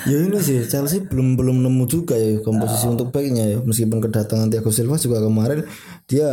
Ya 0.03 0.18
ini 0.18 0.35
sih 0.42 0.66
Chelsea 0.66 0.99
belum 1.07 1.38
belum 1.38 1.62
nemu 1.62 1.85
juga 1.87 2.18
ya 2.18 2.42
komposisi 2.42 2.90
untuk 2.90 3.14
backnya 3.14 3.55
ya. 3.55 3.59
Meskipun 3.62 4.03
kedatangan 4.03 4.51
Thiago 4.51 4.75
Silva 4.75 4.99
juga 4.99 5.23
kemarin 5.23 5.62
dia 6.12 6.29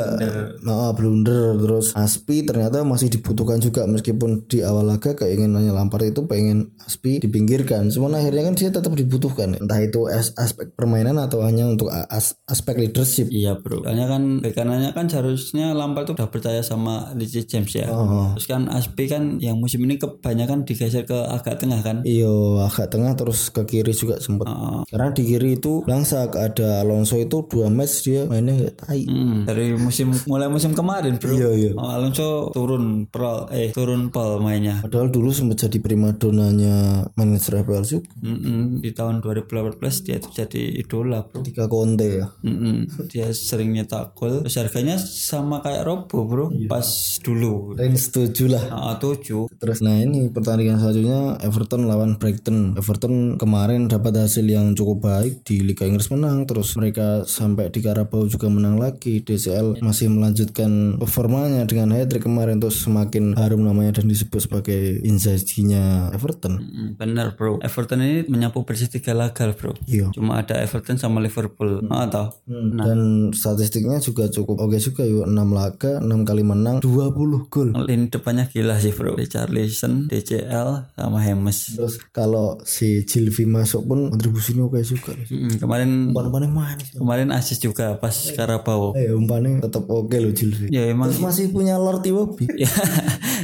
nah, 0.60 0.92
blunder. 0.92 1.56
Terus 1.56 1.96
Aspi 1.96 2.44
ternyata 2.44 2.84
masih 2.84 3.08
dibutuhkan 3.08 3.58
juga. 3.58 3.88
Meskipun 3.88 4.44
di 4.46 4.60
awal 4.60 4.84
laga 4.86 5.16
keinginannya 5.16 5.72
Lampard 5.72 6.12
itu 6.12 6.28
pengen 6.28 6.76
Aspi 6.84 7.24
dipinggirkan. 7.24 7.88
Cuman 7.88 8.20
akhirnya 8.20 8.44
kan 8.44 8.56
dia 8.56 8.70
tetap 8.70 8.92
dibutuhkan. 8.92 9.56
Entah 9.56 9.80
itu 9.80 10.06
as- 10.06 10.36
aspek 10.36 10.76
permainan 10.76 11.16
atau 11.16 11.40
hanya 11.42 11.66
untuk 11.66 11.88
as- 11.90 12.36
aspek 12.46 12.76
leadership. 12.78 13.32
Iya 13.32 13.56
bro. 13.56 13.82
Soalnya 13.82 14.06
kan 14.06 14.24
kanannya 14.44 14.92
kan 14.92 15.08
seharusnya 15.08 15.72
Lampard 15.72 16.12
tuh 16.12 16.16
udah 16.18 16.28
percaya 16.28 16.60
sama 16.60 17.16
Reece 17.16 17.46
James 17.46 17.72
ya. 17.72 17.88
Oh. 17.90 18.34
terus 18.36 18.50
kan 18.50 18.68
Aspi 18.68 19.06
kan 19.06 19.38
yang 19.40 19.62
musim 19.62 19.86
ini 19.86 19.96
kebanyakan 19.96 20.66
digeser 20.66 21.06
ke 21.06 21.16
agak 21.16 21.62
tengah 21.62 21.80
kan? 21.80 22.02
Iyo 22.04 22.60
agak 22.60 22.92
tengah 22.92 23.14
terus 23.14 23.48
ke 23.50 23.64
kiri 23.64 23.94
juga 23.94 24.18
sempat 24.20 24.50
Oh. 24.50 24.82
karena 24.90 25.14
di 25.14 25.24
kiri 25.24 25.56
itu 25.56 25.86
langsak 25.86 26.34
ada 26.34 26.82
Alonso 26.82 27.16
itu 27.16 27.46
dua 27.46 27.70
match 27.70 28.02
dia 28.04 28.26
mainnya 28.26 28.58
kayak 28.58 28.76
tai. 28.76 29.04
Hmm, 29.06 29.46
dari 29.46 29.69
musim 29.76 30.10
mulai 30.26 30.48
musim 30.48 30.72
kemarin 30.74 31.20
bro 31.20 31.36
Iya, 31.36 31.50
iya. 31.54 31.72
Oh, 31.76 31.86
Alonso 31.86 32.50
turun 32.50 33.06
Pearl 33.06 33.52
eh 33.52 33.70
turun 33.70 34.10
Paul 34.10 34.42
mainnya 34.42 34.82
Padahal 34.82 35.12
dulu 35.12 35.30
sempat 35.30 35.68
jadi 35.68 35.78
primadonanya 35.78 36.76
manajer 37.14 37.62
FPL 37.62 37.84
juga. 37.84 38.10
Mm-mm, 38.20 38.82
di 38.82 38.92
tahun 38.92 39.22
2018 39.22 39.78
dia 40.04 40.16
itu 40.18 40.30
jadi 40.32 40.62
idola 40.80 41.22
bro 41.22 41.42
Tiga 41.42 41.66
Conte 41.66 42.08
ya. 42.22 42.28
Mm-mm, 42.42 43.08
dia 43.08 43.30
sering 43.32 43.74
nyetak 43.74 44.14
gol 44.14 44.42
terus 44.42 44.58
harganya 44.58 44.96
sama 44.98 45.60
kayak 45.60 45.86
Robo 45.86 46.26
bro 46.26 46.46
pas 46.68 46.86
dulu 47.20 47.76
Range 47.76 47.98
setuju 47.98 48.50
lah. 48.50 48.64
ah, 48.70 48.96
tujuh 48.96 49.52
Terus 49.52 49.80
nah 49.80 49.96
ini 49.96 50.30
pertandingan 50.30 50.80
selanjutnya 50.80 51.36
Everton 51.42 51.84
lawan 51.84 52.16
Brighton. 52.16 52.76
Everton 52.76 53.36
kemarin 53.36 53.88
dapat 53.88 54.16
hasil 54.16 54.46
yang 54.46 54.72
cukup 54.72 55.04
baik 55.04 55.44
di 55.44 55.60
Liga 55.60 55.84
Inggris 55.84 56.08
menang. 56.10 56.46
Terus 56.46 56.76
mereka 56.76 57.24
sampai 57.24 57.68
di 57.68 57.80
Carabao 57.80 58.24
juga 58.24 58.48
menang 58.48 58.80
lagi. 58.80 59.20
DCL 59.50 59.82
masih 59.82 60.08
melanjutkan 60.14 61.02
performanya 61.02 61.66
dengan 61.66 61.98
hat-trick 61.98 62.22
kemarin 62.22 62.62
terus 62.62 62.86
semakin 62.86 63.34
harum 63.34 63.66
namanya 63.66 63.98
dan 64.00 64.06
disebut 64.06 64.46
sebagai 64.46 65.02
Inzaghi-nya 65.02 66.14
Everton. 66.14 66.62
Bener 66.96 67.34
bro. 67.34 67.58
Everton 67.66 68.06
ini 68.06 68.30
menyapu 68.30 68.62
bersih 68.62 68.86
tiga 68.86 69.18
laga 69.18 69.50
bro. 69.58 69.74
Iya. 69.90 70.14
cuma 70.14 70.38
ada 70.38 70.62
Everton 70.62 71.02
sama 71.02 71.18
Liverpool. 71.18 71.82
Ah 71.90 72.06
tau 72.06 72.30
Dan 72.46 73.32
statistiknya 73.34 73.98
juga 73.98 74.30
cukup 74.30 74.62
oke 74.62 74.78
juga 74.78 75.02
yuk. 75.02 75.26
6 75.26 75.34
laga 75.50 75.98
6 75.98 76.30
kali 76.30 76.44
menang 76.46 76.78
20 76.86 77.50
gol. 77.50 77.70
lini 77.90 78.06
depannya 78.14 78.46
gila 78.46 78.78
sih 78.78 78.94
bro. 78.94 79.18
Richarlison 79.18 80.06
DCL 80.12 80.94
sama 80.94 81.20
Hemes 81.26 81.74
Terus 81.74 81.98
kalau 82.14 82.62
si 82.62 83.02
Jilvi 83.08 83.50
masuk 83.50 83.88
pun 83.90 84.14
kontribusinya 84.14 84.70
oke 84.70 84.80
juga. 84.86 85.18
Mm, 85.18 85.58
kemarin 85.58 85.90
Umpan-umpannya 86.14 86.50
manis. 86.52 86.88
kemarin 86.94 87.30
asis 87.34 87.58
juga 87.58 87.98
pas 87.98 88.14
Carabao. 88.14 88.94
Eh 88.94 89.10
umpannya 89.40 89.64
tetap 89.64 89.84
oke 89.88 90.16
loh 90.20 90.34
Jilvi. 90.36 90.68
ya 90.70 90.92
emang 90.92 91.10
Terus 91.10 91.24
masih 91.24 91.46
punya 91.56 91.76
Lord 91.80 92.04
Iwobi. 92.04 92.46
ya 92.64 92.72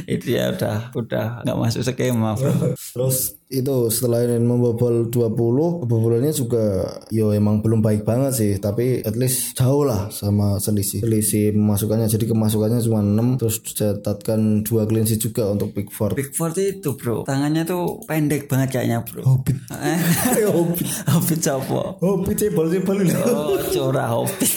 itu 0.06 0.36
ya 0.36 0.52
udah 0.52 0.92
udah 0.94 1.26
nggak 1.42 1.58
masuk 1.58 1.82
skema 1.82 2.36
bro. 2.36 2.52
Terus 2.94 3.34
itu 3.46 3.74
setelah 3.94 4.26
ini 4.26 4.42
membobol 4.42 5.06
20 5.06 5.86
kebobolannya 5.86 6.34
juga 6.34 6.82
yo 7.14 7.30
emang 7.30 7.62
belum 7.62 7.80
baik 7.80 8.02
banget 8.04 8.32
sih. 8.36 8.52
Tapi 8.60 9.02
at 9.06 9.16
least 9.16 9.56
jauh 9.56 9.86
lah 9.86 10.12
sama 10.12 10.60
selisih. 10.60 11.02
Selisih 11.02 11.54
pemasukannya. 11.56 12.10
Jadi 12.10 12.26
kemasukannya 12.28 12.82
cuma 12.82 13.00
6 13.02 13.40
terus 13.40 13.56
dicatatkan 13.62 14.66
dua 14.66 14.84
clean 14.86 15.06
sheet 15.06 15.22
juga 15.30 15.50
untuk 15.50 15.72
Pickford 15.74 16.18
Pickford 16.18 16.54
itu 16.58 16.94
bro. 16.94 17.22
Tangannya 17.26 17.66
tuh 17.66 18.02
pendek 18.06 18.50
banget 18.50 18.78
kayaknya 18.78 19.02
bro. 19.02 19.22
Hobbit. 19.22 19.56
Hobbit. 20.56 20.86
Hobbit 21.06 21.40
siapa? 21.40 21.80
Hobbit 22.02 22.36
cebol 22.36 22.66
cebol 22.70 22.98
oh 23.26 23.58
curah 23.70 24.08
Hobbit 24.10 24.50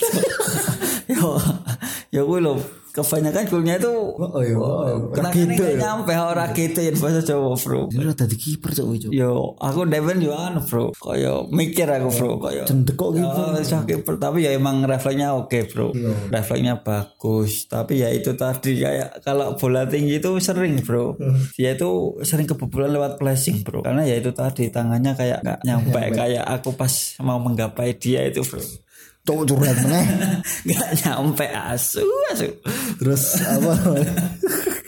yo 1.10 1.36
ya 2.16 2.22
gue 2.22 2.40
lo 2.42 2.58
kebanyakan 2.90 3.46
golnya 3.48 3.76
itu 3.78 3.94
oh 4.18 4.42
iya 4.42 4.58
Kenapa 5.14 5.34
gitu 5.38 5.62
nggak 5.62 5.78
nyampe 5.78 6.14
orang 6.18 6.52
gitu 6.58 6.80
ya 6.82 6.92
bahasa 6.98 7.22
Jawa 7.22 7.54
bro. 7.54 7.82
Ini 7.94 8.02
udah 8.10 8.18
tadi 8.18 8.36
kiper 8.36 8.72
cok 8.74 8.88
itu 8.98 9.08
Yo, 9.14 9.54
aku 9.62 9.86
Devin 9.86 10.20
yo 10.26 10.34
anu 10.34 10.62
bro, 10.66 10.90
koyo 10.98 11.46
mikir 11.54 11.86
aku 11.86 12.10
bro, 12.10 12.30
koyo 12.42 12.64
cendek 12.66 12.98
kok 12.98 13.14
gitu. 13.14 13.30
Oh, 13.30 13.54
bisa 13.54 13.86
kiper 13.86 14.16
tapi 14.18 14.46
ya 14.46 14.58
emang 14.58 14.82
refleksnya 14.84 15.38
oke 15.38 15.70
bro, 15.70 15.94
refleksnya 16.34 16.82
bagus. 16.82 17.70
Tapi 17.70 18.02
ya 18.02 18.10
itu 18.10 18.34
tadi 18.34 18.82
kayak 18.82 19.22
kalau 19.22 19.54
bola 19.56 19.86
tinggi 19.86 20.18
itu 20.18 20.34
sering 20.42 20.82
bro, 20.82 21.14
dia 21.56 21.78
itu 21.78 22.20
sering 22.26 22.50
kebobolan 22.50 22.90
lewat 22.90 23.22
flashing 23.22 23.62
bro. 23.62 23.86
Karena 23.86 24.02
ya 24.02 24.18
itu 24.18 24.34
tadi 24.34 24.74
tangannya 24.74 25.14
kayak 25.14 25.46
nggak 25.46 25.60
nyampe, 25.62 26.02
kayak 26.18 26.46
aku 26.46 26.74
pas 26.74 26.92
mau 27.22 27.38
menggapai 27.38 27.94
dia 28.02 28.26
itu 28.26 28.42
bro, 28.42 28.60
cowok 29.30 29.46
curhat 29.46 29.78
meneh 29.86 30.06
nggak 30.66 30.90
nyampe 31.06 31.46
asu 31.54 32.02
asu. 32.34 32.50
terus 32.98 33.38
apa? 33.46 33.74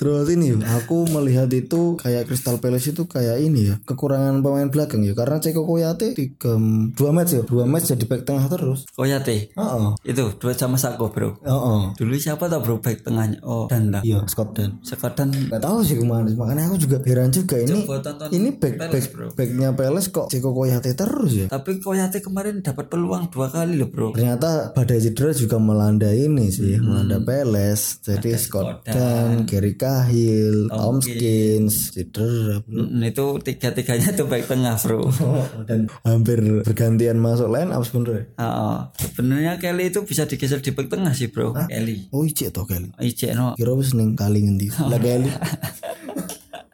Terus 0.00 0.32
ini 0.32 0.56
aku 0.64 1.04
melihat 1.12 1.52
itu 1.52 2.00
kayak 2.00 2.24
Crystal 2.24 2.56
Palace 2.56 2.96
itu 2.96 3.04
kayak 3.04 3.36
ini 3.36 3.68
ya 3.68 3.74
kekurangan 3.84 4.40
pemain 4.40 4.72
belakang 4.72 5.04
ya 5.04 5.12
karena 5.12 5.36
Ceko 5.36 5.68
Koyate 5.68 6.16
tiga 6.16 6.56
dua 6.96 7.10
match 7.12 7.36
ya 7.36 7.42
dua 7.44 7.68
match 7.68 7.92
jadi 7.92 8.08
back 8.08 8.24
tengah 8.24 8.48
terus. 8.48 8.88
Koyate, 8.96 9.52
Oh, 9.60 9.92
itu 10.00 10.32
dua 10.40 10.56
sama 10.56 10.80
Sako 10.80 11.12
bro. 11.12 11.36
oh, 11.44 11.52
oh. 11.52 11.80
Dulu 12.00 12.16
siapa 12.16 12.48
tau 12.48 12.64
bro 12.64 12.80
back 12.80 13.04
tengahnya? 13.04 13.44
Oh, 13.44 13.68
Danda. 13.68 14.00
Iya 14.00 14.24
Scott 14.24 14.56
Dan. 14.56 14.80
Sekarang 14.80 15.28
Gak 15.52 15.60
tahu 15.60 15.84
sih 15.84 16.00
ke 16.00 16.04
mana 16.08 16.32
makanya 16.32 16.72
aku 16.72 16.80
juga 16.80 16.96
heran 17.04 17.28
juga 17.28 17.60
ini 17.60 17.84
ini 18.32 18.48
back 18.56 18.74
back 18.80 19.04
backnya 19.36 19.68
Palace 19.76 20.08
kok 20.08 20.32
Ceko 20.32 20.56
Koyate 20.56 20.96
terus 20.96 21.32
ya. 21.36 21.46
Tapi 21.52 21.76
Koyate 21.84 22.24
kemarin 22.24 22.64
dapat 22.64 22.88
peluang 22.88 23.28
dua 23.28 23.52
kali 23.52 23.76
loh 23.76 23.92
bro. 23.92 24.16
Ternyata 24.16 24.72
badai 24.72 25.02
cedera 25.04 25.36
juga 25.36 25.60
melanda 25.60 26.08
ini 26.08 26.48
sih 26.48 26.80
melanda 26.80 27.20
Palace 27.20 28.00
jadi 28.00 28.40
Scott 28.40 28.86
Dan, 28.88 29.44
Gary 29.44 29.74
Cahill, 29.90 30.70
Tomkins, 30.70 31.90
Cedera, 31.90 32.62
Mm, 32.70 33.02
itu 33.02 33.26
tiga-tiganya 33.42 34.14
tuh 34.14 34.30
back 34.30 34.46
tengah 34.46 34.78
bro 34.78 35.02
dan 35.68 35.90
hampir 36.06 36.38
bergantian 36.62 37.18
masuk 37.18 37.50
line 37.50 37.74
up 37.74 37.82
sebenarnya. 37.82 38.30
Heeh. 38.38 38.76
sebenarnya 38.94 39.52
Kelly 39.58 39.90
itu 39.90 40.06
bisa 40.06 40.30
digeser 40.30 40.62
di 40.62 40.70
back 40.70 40.86
tengah 40.86 41.10
sih 41.10 41.26
bro 41.32 41.50
Kelly 41.66 42.06
Oh 42.14 42.22
icek 42.22 42.54
toh 42.54 42.62
kali. 42.62 42.94
Ije 43.02 43.34
no 43.34 43.58
Kira 43.58 43.74
wis 43.74 43.90
ning 43.98 44.14
kali 44.14 44.46
ngendi? 44.46 44.70
Lah 44.90 45.00
kali. 45.00 45.26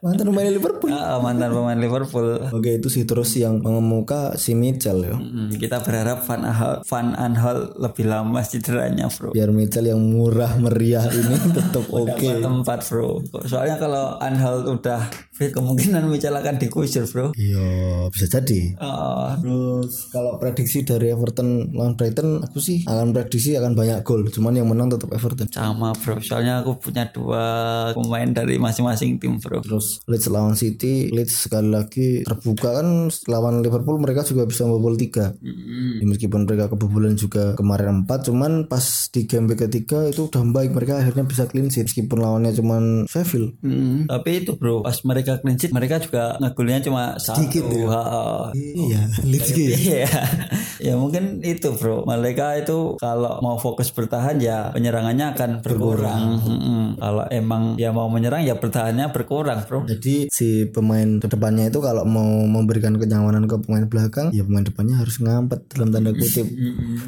Mantan 0.06 0.30
pemain 0.30 0.46
Liverpool. 0.46 0.90
Ah, 0.94 1.18
mantan 1.18 1.50
pemain 1.50 1.74
Liverpool 1.74 2.38
Oke 2.54 2.78
itu 2.78 2.86
sih 2.86 3.02
terus 3.02 3.34
yang 3.34 3.58
mengemuka 3.58 4.38
si 4.38 4.54
Mitchell 4.54 5.02
ya. 5.02 5.18
Mm, 5.18 5.58
kita 5.58 5.82
berharap 5.82 6.22
Van 6.22 6.46
Aanholt, 6.46 6.86
Van 6.86 7.10
Aanholt 7.18 7.74
lebih 7.74 8.06
lama 8.06 8.38
cederanya 8.46 9.10
bro 9.10 9.34
Biar 9.34 9.50
Mitchell 9.50 9.90
yang 9.90 9.98
murah 9.98 10.54
meriah 10.62 11.10
ini 11.10 11.34
tetap 11.58 11.90
oke. 11.90 12.30
tempat 12.38 12.78
bro 12.86 13.18
soalnya 13.50 13.82
kalau 13.82 14.14
Anhalt 14.22 14.70
udah 14.70 15.02
fit 15.36 15.52
kemungkinan 15.52 16.08
Mitchell 16.08 16.32
akan 16.32 16.56
dikusir 16.56 17.04
bro 17.04 17.36
Iya 17.36 17.66
bisa 18.08 18.26
jadi. 18.26 18.72
Ah, 18.80 19.36
Terus 19.36 20.08
kalau 20.08 20.40
prediksi 20.40 20.82
dari 20.82 21.12
Everton 21.12 21.76
lawan 21.76 21.94
Brighton 21.94 22.40
aku 22.40 22.58
sih 22.58 22.82
akan 22.88 23.12
prediksi 23.12 23.52
akan 23.54 23.76
banyak 23.76 24.00
gol. 24.00 24.24
Cuman 24.28 24.56
yang 24.56 24.68
menang 24.68 24.88
tetap 24.88 25.12
Everton. 25.12 25.48
sama 25.52 25.92
bro 25.92 26.16
soalnya 26.20 26.64
aku 26.64 26.80
punya 26.80 27.08
dua 27.12 27.44
pemain 27.92 28.28
dari 28.30 28.56
masing-masing 28.56 29.20
tim 29.20 29.36
bro 29.36 29.60
Terus 29.60 30.00
Leeds 30.08 30.26
lawan 30.28 30.54
City, 30.56 31.12
Leeds 31.12 31.46
sekali 31.48 31.68
lagi 31.68 32.08
terbuka 32.24 32.80
kan 32.80 33.08
lawan 33.28 33.60
Liverpool 33.60 34.00
mereka 34.00 34.24
juga 34.24 34.46
bisa 34.48 34.64
membobol 34.64 34.96
tiga. 34.96 35.36
Ya, 35.42 36.04
Meskipun 36.06 36.46
mereka 36.46 36.70
kebobolan 36.70 37.18
juga 37.18 37.58
kemarin 37.58 38.04
empat, 38.04 38.30
cuman 38.30 38.70
pas 38.70 38.82
di 39.10 39.26
game 39.26 39.50
ketiga 39.52 40.06
itu 40.06 40.30
udah 40.30 40.42
baik 40.46 40.70
mereka 40.72 41.02
akhirnya 41.02 41.26
bisa 41.26 41.44
clean 41.50 41.68
sheet 41.68 41.90
meskipun 41.90 42.22
lawannya 42.22 42.54
cuman 42.54 42.82
Sheffield. 43.10 43.58
Mm, 43.60 44.06
tapi 44.06 44.30
itu 44.44 44.54
bro 44.54 44.86
pas 44.86 44.94
mereka 45.02 45.25
clean 45.42 45.58
sheet 45.58 45.74
mereka 45.74 45.98
juga 45.98 46.38
ngegolnya 46.38 46.78
cuma 46.86 47.02
satu 47.18 47.42
Ha, 47.86 48.02
Iya, 48.54 49.02
Leeds 49.26 49.50
gitu 49.50 49.70
ya. 49.74 49.78
Iya, 50.06 50.08
ya 50.78 50.94
mungkin 50.94 51.42
itu 51.42 51.74
bro. 51.74 52.06
Mereka 52.06 52.62
itu 52.62 53.00
kalau 53.00 53.40
mau 53.42 53.56
fokus 53.58 53.90
bertahan 53.90 54.38
ya 54.38 54.70
penyerangannya 54.70 55.34
akan 55.34 55.50
berkurang. 55.64 56.38
Mm-mm. 56.42 56.82
Kalau 57.00 57.24
emang 57.32 57.62
ya 57.80 57.90
mau 57.90 58.06
menyerang 58.06 58.46
ya 58.46 58.54
bertahannya 58.58 59.10
berkurang 59.10 59.64
bro. 59.66 59.88
Jadi 59.88 60.28
si 60.30 60.68
pemain 60.70 61.18
depannya 61.18 61.72
itu 61.72 61.78
kalau 61.82 62.04
mau 62.06 62.44
memberikan 62.46 62.94
kenyamanan 62.96 63.48
ke 63.48 63.56
pemain 63.64 63.86
belakang, 63.88 64.30
ya 64.30 64.46
pemain 64.46 64.64
depannya 64.64 64.94
harus 65.00 65.18
ngampet 65.18 65.66
dalam 65.72 65.90
tanda 65.90 66.12
kutip. 66.12 66.46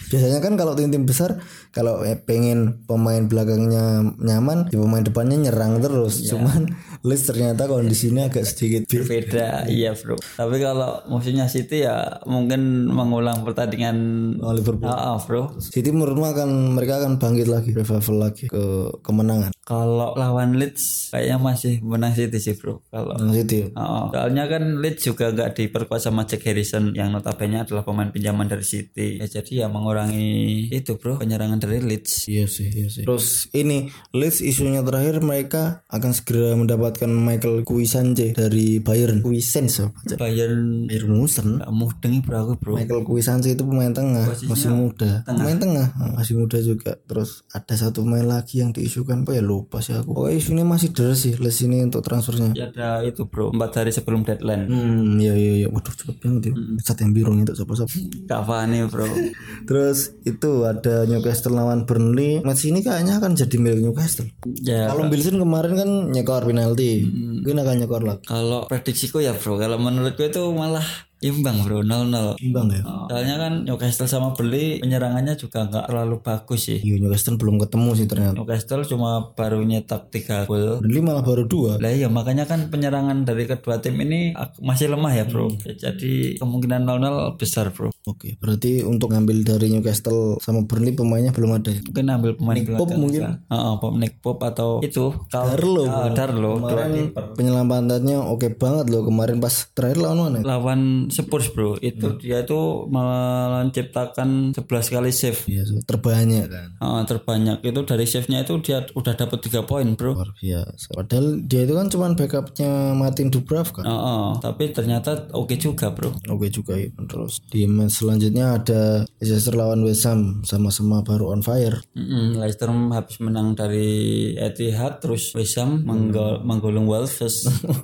Biasanya 0.08 0.40
kan 0.40 0.56
kalau 0.56 0.72
tim-tim 0.74 1.04
besar 1.04 1.38
kalau 1.70 2.02
eh, 2.02 2.16
pengen 2.16 2.82
pemain 2.88 3.22
belakangnya 3.28 4.16
nyaman, 4.18 4.72
ya 4.72 4.78
pemain 4.80 5.04
depannya 5.04 5.36
nyerang 5.48 5.78
terus. 5.84 6.26
Cuman 6.26 6.72
Leeds 7.06 7.30
ternyata 7.30 7.70
kondisinya 8.08 8.24
agak 8.32 8.44
sedikit 8.48 8.82
Beda, 8.88 9.68
iya 9.68 9.92
bro. 9.92 10.16
Tapi 10.16 10.56
kalau 10.60 11.04
musuhnya 11.12 11.46
City 11.46 11.84
ya 11.84 12.20
mungkin 12.24 12.88
mengulang 12.88 13.44
pertandingan 13.44 13.96
Oh, 14.40 14.52
Liverpool. 14.56 14.88
Ah, 14.88 15.14
ah, 15.14 15.18
bro. 15.20 15.52
City 15.60 15.92
menurutmu 15.92 16.24
akan 16.24 16.50
mereka 16.72 17.04
akan 17.04 17.20
bangkit 17.20 17.48
lagi, 17.48 17.70
revival 17.76 18.16
lagi 18.16 18.44
ke 18.48 18.64
kemenangan. 19.04 19.52
Kalau 19.68 20.16
lawan 20.16 20.56
Leeds 20.56 21.12
kayaknya 21.12 21.36
masih 21.36 21.84
menang 21.84 22.16
City 22.16 22.40
sih 22.40 22.56
bro. 22.56 22.80
Kalau 22.88 23.16
Man 23.20 23.36
City. 23.36 23.68
Oh, 23.76 24.08
soalnya 24.08 24.48
kan 24.48 24.80
Leeds 24.80 25.04
juga 25.04 25.30
gak 25.32 25.60
diperkuat 25.60 26.00
sama 26.00 26.24
Jack 26.24 26.48
Harrison 26.48 26.96
yang 26.96 27.12
notabene 27.12 27.60
adalah 27.60 27.84
pemain 27.84 28.08
pinjaman 28.08 28.48
dari 28.48 28.64
City. 28.64 29.20
Ya 29.20 29.28
jadi 29.28 29.64
ya 29.64 29.66
mengurangi 29.68 30.68
itu 30.72 30.96
bro 30.96 31.20
penyerangan 31.20 31.60
dari 31.60 31.84
Leeds. 31.84 32.28
Iya 32.28 32.48
sih, 32.48 32.68
iya 32.72 32.88
sih. 32.88 33.04
Terus 33.04 33.52
ini 33.52 33.92
Leeds 34.16 34.40
isunya 34.40 34.80
terakhir 34.80 35.20
mereka 35.20 35.84
akan 35.92 36.10
segera 36.16 36.56
mendapatkan 36.56 37.10
Michael 37.10 37.68
Kuisance 37.98 38.26
dari 38.30 38.78
Bayern. 38.78 39.18
Kuisance 39.26 39.82
apa? 39.82 39.98
Bayern 40.14 40.86
Bayern 40.86 41.10
Munchen. 41.10 41.58
gak 41.58 41.72
mudengi 41.74 42.22
bro 42.22 42.36
aku 42.46 42.52
bro. 42.60 42.72
Michael 42.78 43.02
Kuisance 43.02 43.50
itu 43.50 43.62
pemain 43.66 43.90
tengah, 43.90 44.30
masih 44.46 44.70
muda. 44.70 45.26
Pemain 45.26 45.58
tengah, 45.58 45.86
masih 46.14 46.38
muda 46.38 46.58
juga. 46.62 46.94
Terus 47.10 47.42
ada 47.50 47.74
satu 47.74 48.06
pemain 48.06 48.22
lagi 48.22 48.62
yang 48.62 48.70
diisukan 48.70 49.26
apa 49.26 49.34
ya 49.34 49.42
lupa 49.42 49.82
sih 49.82 49.98
aku. 49.98 50.14
Pokoknya 50.14 50.36
isunya 50.38 50.64
masih 50.64 50.94
deres 50.94 51.18
sih 51.26 51.34
Leeds 51.34 51.58
ini 51.66 51.82
untuk 51.82 52.06
transfernya. 52.06 52.54
Ya 52.54 52.70
ada 52.70 53.02
itu 53.02 53.26
bro 53.26 53.50
empat 53.50 53.82
hari 53.82 53.90
sebelum 53.90 54.22
deadline. 54.22 54.70
Hmm, 54.70 55.18
iya 55.18 55.34
iya 55.34 55.52
iya. 55.64 55.68
Waduh 55.68 55.94
cepet 55.94 56.16
banget 56.22 56.52
ya. 56.52 56.54
Cat 56.86 56.98
yang 57.02 57.10
biru 57.10 57.34
itu 57.34 57.52
siapa-siapa. 57.54 57.90
Cavani 58.30 58.86
bro. 58.86 59.06
Terus 59.68 60.14
itu 60.22 60.50
ada 60.62 61.02
Newcastle 61.08 61.58
lawan 61.58 61.82
Burnley. 61.88 62.40
Match 62.46 62.68
ini 62.68 62.80
kayaknya 62.84 63.18
akan 63.18 63.34
jadi 63.34 63.56
milik 63.58 63.82
Newcastle. 63.82 64.30
Ya 64.62 64.86
Kalau 64.86 65.10
Wilson 65.10 65.42
kemarin 65.42 65.72
kan 65.74 65.90
nyekor 66.14 66.46
penalti. 66.46 67.02
Mungkin 67.08 67.56
akan 67.58 67.76
kalau 68.24 68.68
prediksiku 68.68 69.24
ya 69.24 69.32
bro. 69.32 69.56
Kalau 69.56 69.80
menurutku 69.80 70.22
itu 70.28 70.42
malah 70.52 70.84
imbang 71.20 71.56
bro 71.60 71.80
0-0. 71.80 72.38
Imbang 72.38 72.66
ya. 72.70 72.82
Soalnya 73.06 73.36
kan 73.36 73.52
Newcastle 73.62 74.06
sama 74.06 74.30
Burnley 74.30 74.78
penyerangannya 74.78 75.34
juga 75.34 75.64
nggak 75.64 75.86
terlalu 75.86 76.16
bagus 76.18 76.60
sih. 76.64 76.78
Iya 76.78 77.00
Newcastle 77.00 77.34
belum 77.34 77.58
ketemu 77.58 77.90
sih 77.92 78.06
ternyata. 78.06 78.34
Newcastle 78.34 78.82
cuma 78.84 79.10
baru 79.32 79.60
nyetak 79.60 80.08
3 80.08 80.44
gol. 80.44 80.78
Burnley 80.78 81.00
malah 81.00 81.20
baru 81.20 81.44
dua. 81.44 81.76
Lah 81.76 81.90
iya 81.90 82.06
makanya 82.06 82.44
kan 82.44 82.68
penyerangan 82.68 83.22
dari 83.22 83.44
kedua 83.44 83.78
tim 83.78 83.96
ini 83.96 84.30
masih 84.58 84.88
lemah 84.88 85.12
ya 85.12 85.24
bro. 85.24 85.50
Ya, 85.62 85.90
Jadi 85.90 86.38
kemungkinan 86.38 86.84
0-0 86.84 87.02
besar 87.34 87.68
bro. 87.68 87.90
Oke, 88.04 88.36
berarti 88.36 88.80
untuk 88.80 89.10
ngambil 89.10 89.44
dari 89.44 89.68
Newcastle 89.68 90.38
sama 90.38 90.62
Burnley 90.62 90.92
pemainnya 90.92 91.28
belum 91.28 91.50
ada 91.52 91.68
ya. 91.68 91.80
Mungkin 91.82 92.06
ambil 92.08 92.30
pemain 92.34 92.56
Pop 92.56 92.86
belakang. 92.86 92.98
mungkin. 92.98 93.22
Heeh, 93.44 93.74
Pop 93.76 93.94
Nick 93.94 94.14
Pop 94.18 94.38
atau 94.40 94.80
itu 94.80 95.12
Kal- 95.28 95.50
Darlow. 95.50 95.84
Ah, 95.84 96.08
Darlow. 96.10 96.54
Dua 96.58 96.68
Kemarin 96.68 96.92
kiper. 97.10 97.24
penyelampatannya 97.34 98.16
oke 98.18 98.48
banget 98.54 98.86
loh 98.86 99.02
kemarin 99.02 99.38
pas 99.38 99.52
terakhir 99.68 99.98
lawan 99.98 100.18
mana? 100.20 100.38
lawan 100.40 100.80
Spurs 101.10 101.50
bro 101.52 101.76
itu 101.80 102.16
dia 102.20 102.44
itu 102.44 102.86
menciptakan 102.88 104.52
11 104.54 104.94
kali 104.94 105.10
save 105.12 105.40
so, 105.44 105.74
terbanyak 105.84 106.46
kan. 106.48 106.68
Ah, 106.78 107.02
terbanyak 107.04 107.60
itu 107.64 107.80
dari 107.84 108.04
save-nya 108.04 108.44
itu 108.44 108.60
dia 108.62 108.84
udah 108.94 109.14
dapat 109.14 109.38
3 109.44 109.64
poin 109.68 109.88
bro 109.96 110.14
Luar 110.18 110.30
biasa. 110.36 110.86
Padahal 110.94 111.26
dia 111.44 111.64
itu 111.64 111.74
kan 111.76 111.86
cuman 111.88 112.12
backupnya 112.16 112.92
Martin 112.96 113.28
Dubravka. 113.32 113.82
Ah, 113.84 113.92
ah. 113.92 114.28
tapi 114.40 114.70
ternyata 114.72 115.28
oke 115.32 115.54
juga 115.56 115.92
bro 115.92 116.12
Oke 116.28 116.48
juga 116.52 116.76
ya. 116.76 116.88
Terus 117.08 117.40
di 117.48 117.64
match 117.64 118.04
selanjutnya 118.04 118.60
ada 118.60 119.04
Leicester 119.20 119.54
lawan 119.56 119.84
West 119.84 120.04
Ham 120.06 120.42
sama-sama 120.44 121.00
baru 121.02 121.32
on 121.34 121.42
fire. 121.44 121.80
Mm-mm, 121.96 122.38
Leicester 122.38 122.68
habis 122.68 123.16
menang 123.18 123.56
dari 123.56 124.32
Etihad 124.36 125.00
terus 125.00 125.32
West 125.34 125.56
Ham 125.58 125.82
menggol- 125.84 126.40
menggulung 126.44 126.84
Wolves 126.86 127.20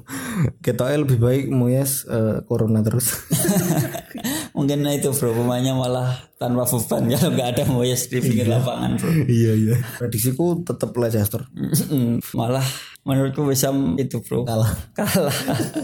Kita 0.65 0.91
lebih 0.95 1.19
baik 1.21 1.45
Moyes 1.51 2.05
eh, 2.09 2.41
corona 2.47 2.81
terus. 2.85 3.14
mungkin 4.57 4.87
itu 4.89 5.11
bro. 5.13 5.35
Pemainnya 5.35 5.75
malah 5.75 6.17
tanpa 6.39 6.65
beban. 6.65 7.03
Kalau 7.13 7.31
nggak 7.35 7.49
ada 7.57 7.63
Moyes 7.69 8.07
di 8.09 8.19
pinggir 8.23 8.47
lapangan 8.47 8.97
bro. 8.97 9.11
Iya 9.27 9.53
iya. 9.59 9.77
Prediksiku 9.99 10.63
tetap 10.63 10.95
Leicester. 10.95 11.45
Malah 12.33 12.94
menurutku 13.05 13.45
Ham 13.45 14.01
itu 14.01 14.21
bro. 14.25 14.49
Kalah. 14.49 14.73
kalah. 14.99 15.39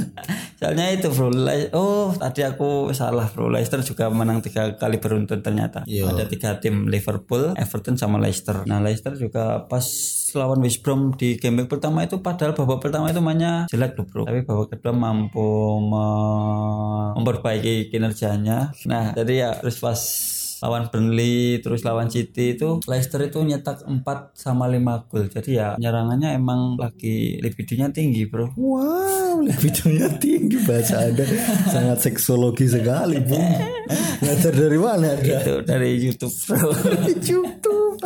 Soalnya 0.60 0.92
itu 0.92 1.08
bro. 1.12 1.28
Oh 1.76 2.12
tadi 2.16 2.40
aku 2.42 2.92
salah 2.92 3.28
bro. 3.28 3.52
Leicester 3.52 3.84
juga 3.84 4.08
menang 4.08 4.40
tiga 4.40 4.76
kali 4.76 4.96
beruntun 4.96 5.44
ternyata. 5.44 5.84
Iya. 5.84 6.08
ada 6.10 6.24
tiga 6.24 6.56
tim 6.58 6.88
Liverpool 6.88 7.52
Everton 7.56 8.00
sama 8.00 8.16
Leicester. 8.16 8.64
Nah 8.64 8.80
Leicester 8.80 9.12
juga 9.16 9.68
pas 9.68 9.84
lawan 10.32 10.62
West 10.62 10.80
Brom 10.80 11.12
di 11.14 11.36
game 11.36 11.66
pertama 11.66 12.06
itu 12.06 12.22
padahal 12.22 12.54
babak 12.54 12.80
pertama 12.80 13.10
itu 13.10 13.20
mainnya 13.20 13.68
jelek 13.68 14.00
loh 14.00 14.06
bro. 14.08 14.22
Tapi 14.24 14.40
babak 14.42 14.76
kedua 14.76 14.92
mampu 14.96 15.44
me- 15.84 17.12
memperbaiki 17.20 17.92
kinerjanya. 17.92 18.72
Nah 18.88 19.12
jadi 19.12 19.32
ya 19.36 19.50
terus 19.60 19.76
pas 19.76 20.00
lawan 20.61 20.92
Burnley 20.92 21.64
terus 21.64 21.82
lawan 21.82 22.12
City 22.12 22.54
itu 22.56 22.84
Leicester 22.84 23.20
itu 23.24 23.40
nyetak 23.40 23.80
4 23.84 24.04
sama 24.36 24.68
5 24.68 25.08
gol 25.08 25.24
jadi 25.32 25.50
ya 25.50 25.68
penyerangannya 25.80 26.36
emang 26.36 26.76
lagi 26.76 27.40
libidonya 27.40 27.88
tinggi 27.90 28.28
bro 28.28 28.52
Wow, 28.61 29.40
libidonya 29.40 30.08
tinggi 30.20 30.61
bahasa 30.68 31.08
Anda 31.08 31.24
sangat 31.70 31.98
seksologi 32.04 32.68
sekali, 32.68 33.18
Bu. 33.24 33.40
Ngajar 34.20 34.52
dari 34.52 34.78
mana 34.78 35.16
Anda? 35.16 35.38
itu 35.40 35.54
dari 35.64 35.90
YouTube 35.96 36.36
bro 36.46 36.70
YouTube. 37.08 37.96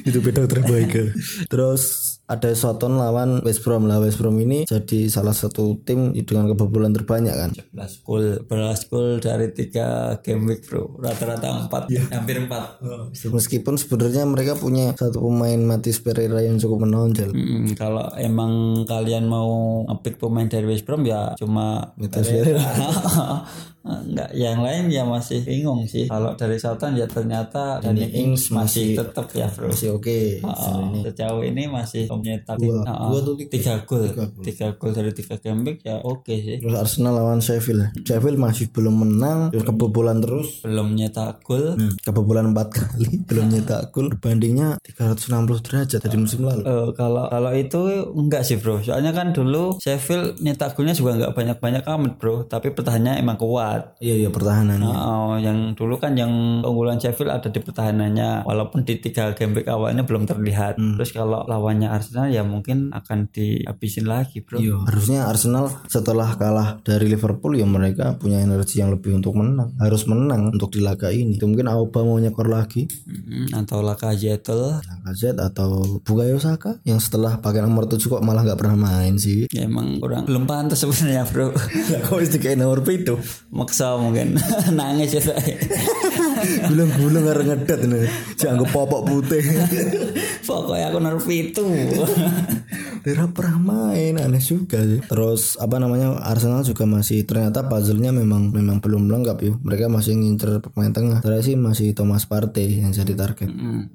Itu 0.00 0.18
beda 0.24 0.48
terbaik. 0.48 1.12
Terus 1.52 2.09
ada 2.30 2.54
Soton 2.54 2.94
lawan 2.94 3.42
West 3.42 3.66
Brom 3.66 3.90
lah. 3.90 3.98
West 3.98 4.22
Brom 4.22 4.38
ini 4.38 4.62
jadi 4.62 5.10
salah 5.10 5.34
satu 5.34 5.82
tim 5.82 6.14
dengan 6.14 6.46
kebobolan 6.54 6.94
terbanyak 6.94 7.34
kan. 7.34 7.50
11 7.74 8.06
gol 8.06 8.46
11 8.46 8.86
gol 8.86 9.08
dari 9.18 9.50
3 9.50 10.22
game 10.22 10.42
week 10.46 10.62
bro 10.70 10.94
rata-rata 11.02 11.66
4 11.66 11.90
hampir 12.14 12.38
4 12.46 13.34
Meskipun 13.34 13.74
sebenarnya 13.74 14.22
mereka 14.30 14.54
punya 14.54 14.94
satu 14.94 15.18
pemain 15.26 15.58
Matis 15.58 15.98
Pereira 15.98 16.38
yang 16.38 16.62
cukup 16.62 16.86
menonjol. 16.86 17.34
Mm, 17.34 17.74
kalau 17.74 18.06
emang 18.14 18.86
kalian 18.86 19.26
mau 19.26 19.82
ngepick 19.90 20.22
pemain 20.22 20.46
dari 20.46 20.70
West 20.70 20.86
Brom 20.86 21.02
ya 21.02 21.34
cuma 21.34 21.90
Matis 21.98 22.30
Pereira. 22.30 22.62
Enggak, 23.80 24.30
yang 24.36 24.60
lain 24.60 24.92
ya 24.92 25.08
masih 25.08 25.40
bingung 25.40 25.88
sih. 25.88 26.04
Kalau 26.04 26.36
dari 26.36 26.60
Southampton 26.60 27.00
ya 27.00 27.06
ternyata 27.08 27.80
Danny 27.80 28.12
Ings 28.12 28.52
masih 28.52 28.92
tetap 28.92 29.32
ya 29.32 29.48
bro. 29.48 29.72
Masih 29.72 29.96
oke. 29.96 30.44
Oh, 30.44 30.92
sejauh 31.00 31.40
ini 31.40 31.64
masih 31.64 32.04
menyetak 32.12 32.60
Dua. 32.60 32.84
Oh, 32.84 33.16
Dua 33.16 33.18
atau 33.24 33.34
tiga? 33.40 33.50
tiga 33.56 33.74
gol, 33.88 34.04
tiga 34.44 34.66
gol 34.76 34.92
dari 34.92 35.12
tiga 35.16 35.36
game 35.40 35.64
week 35.64 35.80
ya 35.84 35.96
oke 36.04 36.28
sih. 36.28 36.60
Terus 36.60 36.76
Arsenal 36.76 37.16
lawan 37.16 37.40
Sheffield. 37.40 38.04
Sheffield 38.04 38.36
masih 38.36 38.68
belum 38.68 39.06
menang, 39.06 39.48
terus 39.48 39.64
kebobolan 39.64 40.20
terus. 40.20 40.60
Belum 40.60 40.92
nyetak 40.92 41.40
gol. 41.40 41.76
Hmm, 41.76 41.96
kebobolan 42.04 42.52
empat 42.52 42.68
kali, 42.76 43.08
belum 43.28 43.48
nyetak 43.48 43.96
gol. 43.96 44.12
Bandingnya 44.20 44.76
360 44.84 45.64
derajat 45.64 46.00
dari 46.04 46.18
musim 46.20 46.44
lalu. 46.44 46.62
Eh, 46.68 46.88
kalau 46.92 47.32
kalau 47.32 47.50
itu 47.56 47.80
enggak 48.12 48.44
sih 48.44 48.60
bro. 48.60 48.84
Soalnya 48.84 49.16
kan 49.16 49.32
dulu 49.32 49.80
Sheffield 49.80 50.44
nyetak 50.44 50.76
golnya 50.76 50.92
juga 50.92 51.16
enggak 51.16 51.32
banyak-banyak 51.32 51.84
amat 51.88 52.12
bro. 52.20 52.44
Tapi 52.44 52.76
pertahanannya 52.76 53.20
emang 53.22 53.40
kuat. 53.40 53.69
Iya 53.98 54.14
iya 54.26 54.28
pertahanan. 54.28 54.84
Oh, 54.84 55.34
yang 55.40 55.72
dulu 55.72 55.96
kan 55.96 56.12
yang 56.14 56.60
keunggulan 56.60 57.00
Sheffield 57.00 57.32
ada 57.32 57.48
di 57.48 57.60
pertahanannya, 57.60 58.44
walaupun 58.44 58.84
di 58.84 59.00
tiga 59.00 59.32
game 59.32 59.56
week 59.56 59.68
awalnya 59.70 60.04
belum 60.04 60.28
terlihat. 60.28 60.76
Terus 60.76 61.10
kalau 61.10 61.42
lawannya 61.48 61.88
Arsenal 61.88 62.28
ya 62.28 62.44
mungkin 62.44 62.92
akan 62.92 63.32
dihabisin 63.32 64.04
lagi, 64.04 64.44
bro. 64.44 64.60
Iya, 64.60 64.76
harusnya 64.84 65.26
Arsenal 65.26 65.72
setelah 65.88 66.36
kalah 66.36 66.78
dari 66.84 67.08
Liverpool 67.08 67.56
ya 67.56 67.64
mereka 67.64 68.16
punya 68.20 68.44
energi 68.44 68.82
yang 68.82 68.92
lebih 68.92 69.16
untuk 69.16 69.34
menang. 69.34 69.72
Harus 69.80 70.04
menang 70.04 70.52
untuk 70.52 70.74
di 70.74 70.80
laga 70.84 71.08
ini. 71.08 71.40
Itu 71.40 71.48
mungkin 71.48 71.66
Aubameyang 71.70 72.08
mau 72.10 72.18
nyekor 72.18 72.48
lagi, 72.50 72.90
Mm, 73.06 73.54
Atau 73.54 73.82
Lacazette 73.86 74.50
Lacazette 74.50 75.38
atau 75.38 76.00
Bukayo 76.02 76.42
Saka 76.42 76.78
yang 76.82 76.98
setelah 76.98 77.38
pakai 77.38 77.62
nomor 77.62 77.86
7 77.86 78.02
kok 78.02 78.22
malah 78.24 78.42
nggak 78.42 78.58
pernah 78.58 78.74
main 78.74 79.14
sih. 79.14 79.46
ya 79.50 79.66
emang 79.66 80.02
kurang 80.02 80.26
belum 80.26 80.44
pantas 80.46 80.82
sebenarnya, 80.82 81.26
bro. 81.30 81.54
Lah 81.92 82.00
kok 82.06 82.16
wis 82.18 82.30
dikai 82.34 82.58
nomor 82.58 82.82
itu? 82.90 83.14
Maksa 83.60 84.00
mungkin 84.00 84.40
nangis 84.78 85.20
ya 85.20 85.20
saya. 85.20 85.52
Gulung-gulung 86.72 87.28
karo 87.28 87.44
ngedet 87.44 87.80
nih. 87.84 88.08
Jangan 88.40 88.64
popok 88.72 89.04
putih. 89.04 89.44
Pokoknya 90.48 90.88
aku 90.88 90.98
nerf 91.04 91.28
itu. 91.28 91.60
Tidak 93.00 93.32
pernah 93.32 93.56
main 93.58 94.14
aneh 94.20 94.42
juga 94.42 94.80
sih. 94.84 95.00
Terus 95.04 95.56
apa 95.56 95.80
namanya 95.80 96.20
Arsenal 96.20 96.62
juga 96.62 96.84
masih 96.84 97.24
ternyata 97.24 97.64
puzzle-nya 97.66 98.12
memang 98.12 98.52
memang 98.52 98.78
belum 98.78 99.08
lengkap 99.08 99.38
yuk. 99.44 99.56
Mereka 99.64 99.88
masih 99.88 100.16
ngincer 100.16 100.60
pemain 100.60 100.92
tengah. 100.92 101.18
Terakhir 101.24 101.44
sih 101.44 101.56
masih 101.56 101.92
Thomas 101.96 102.28
Partey 102.28 102.84
yang 102.84 102.92
jadi 102.92 103.12
target. 103.16 103.48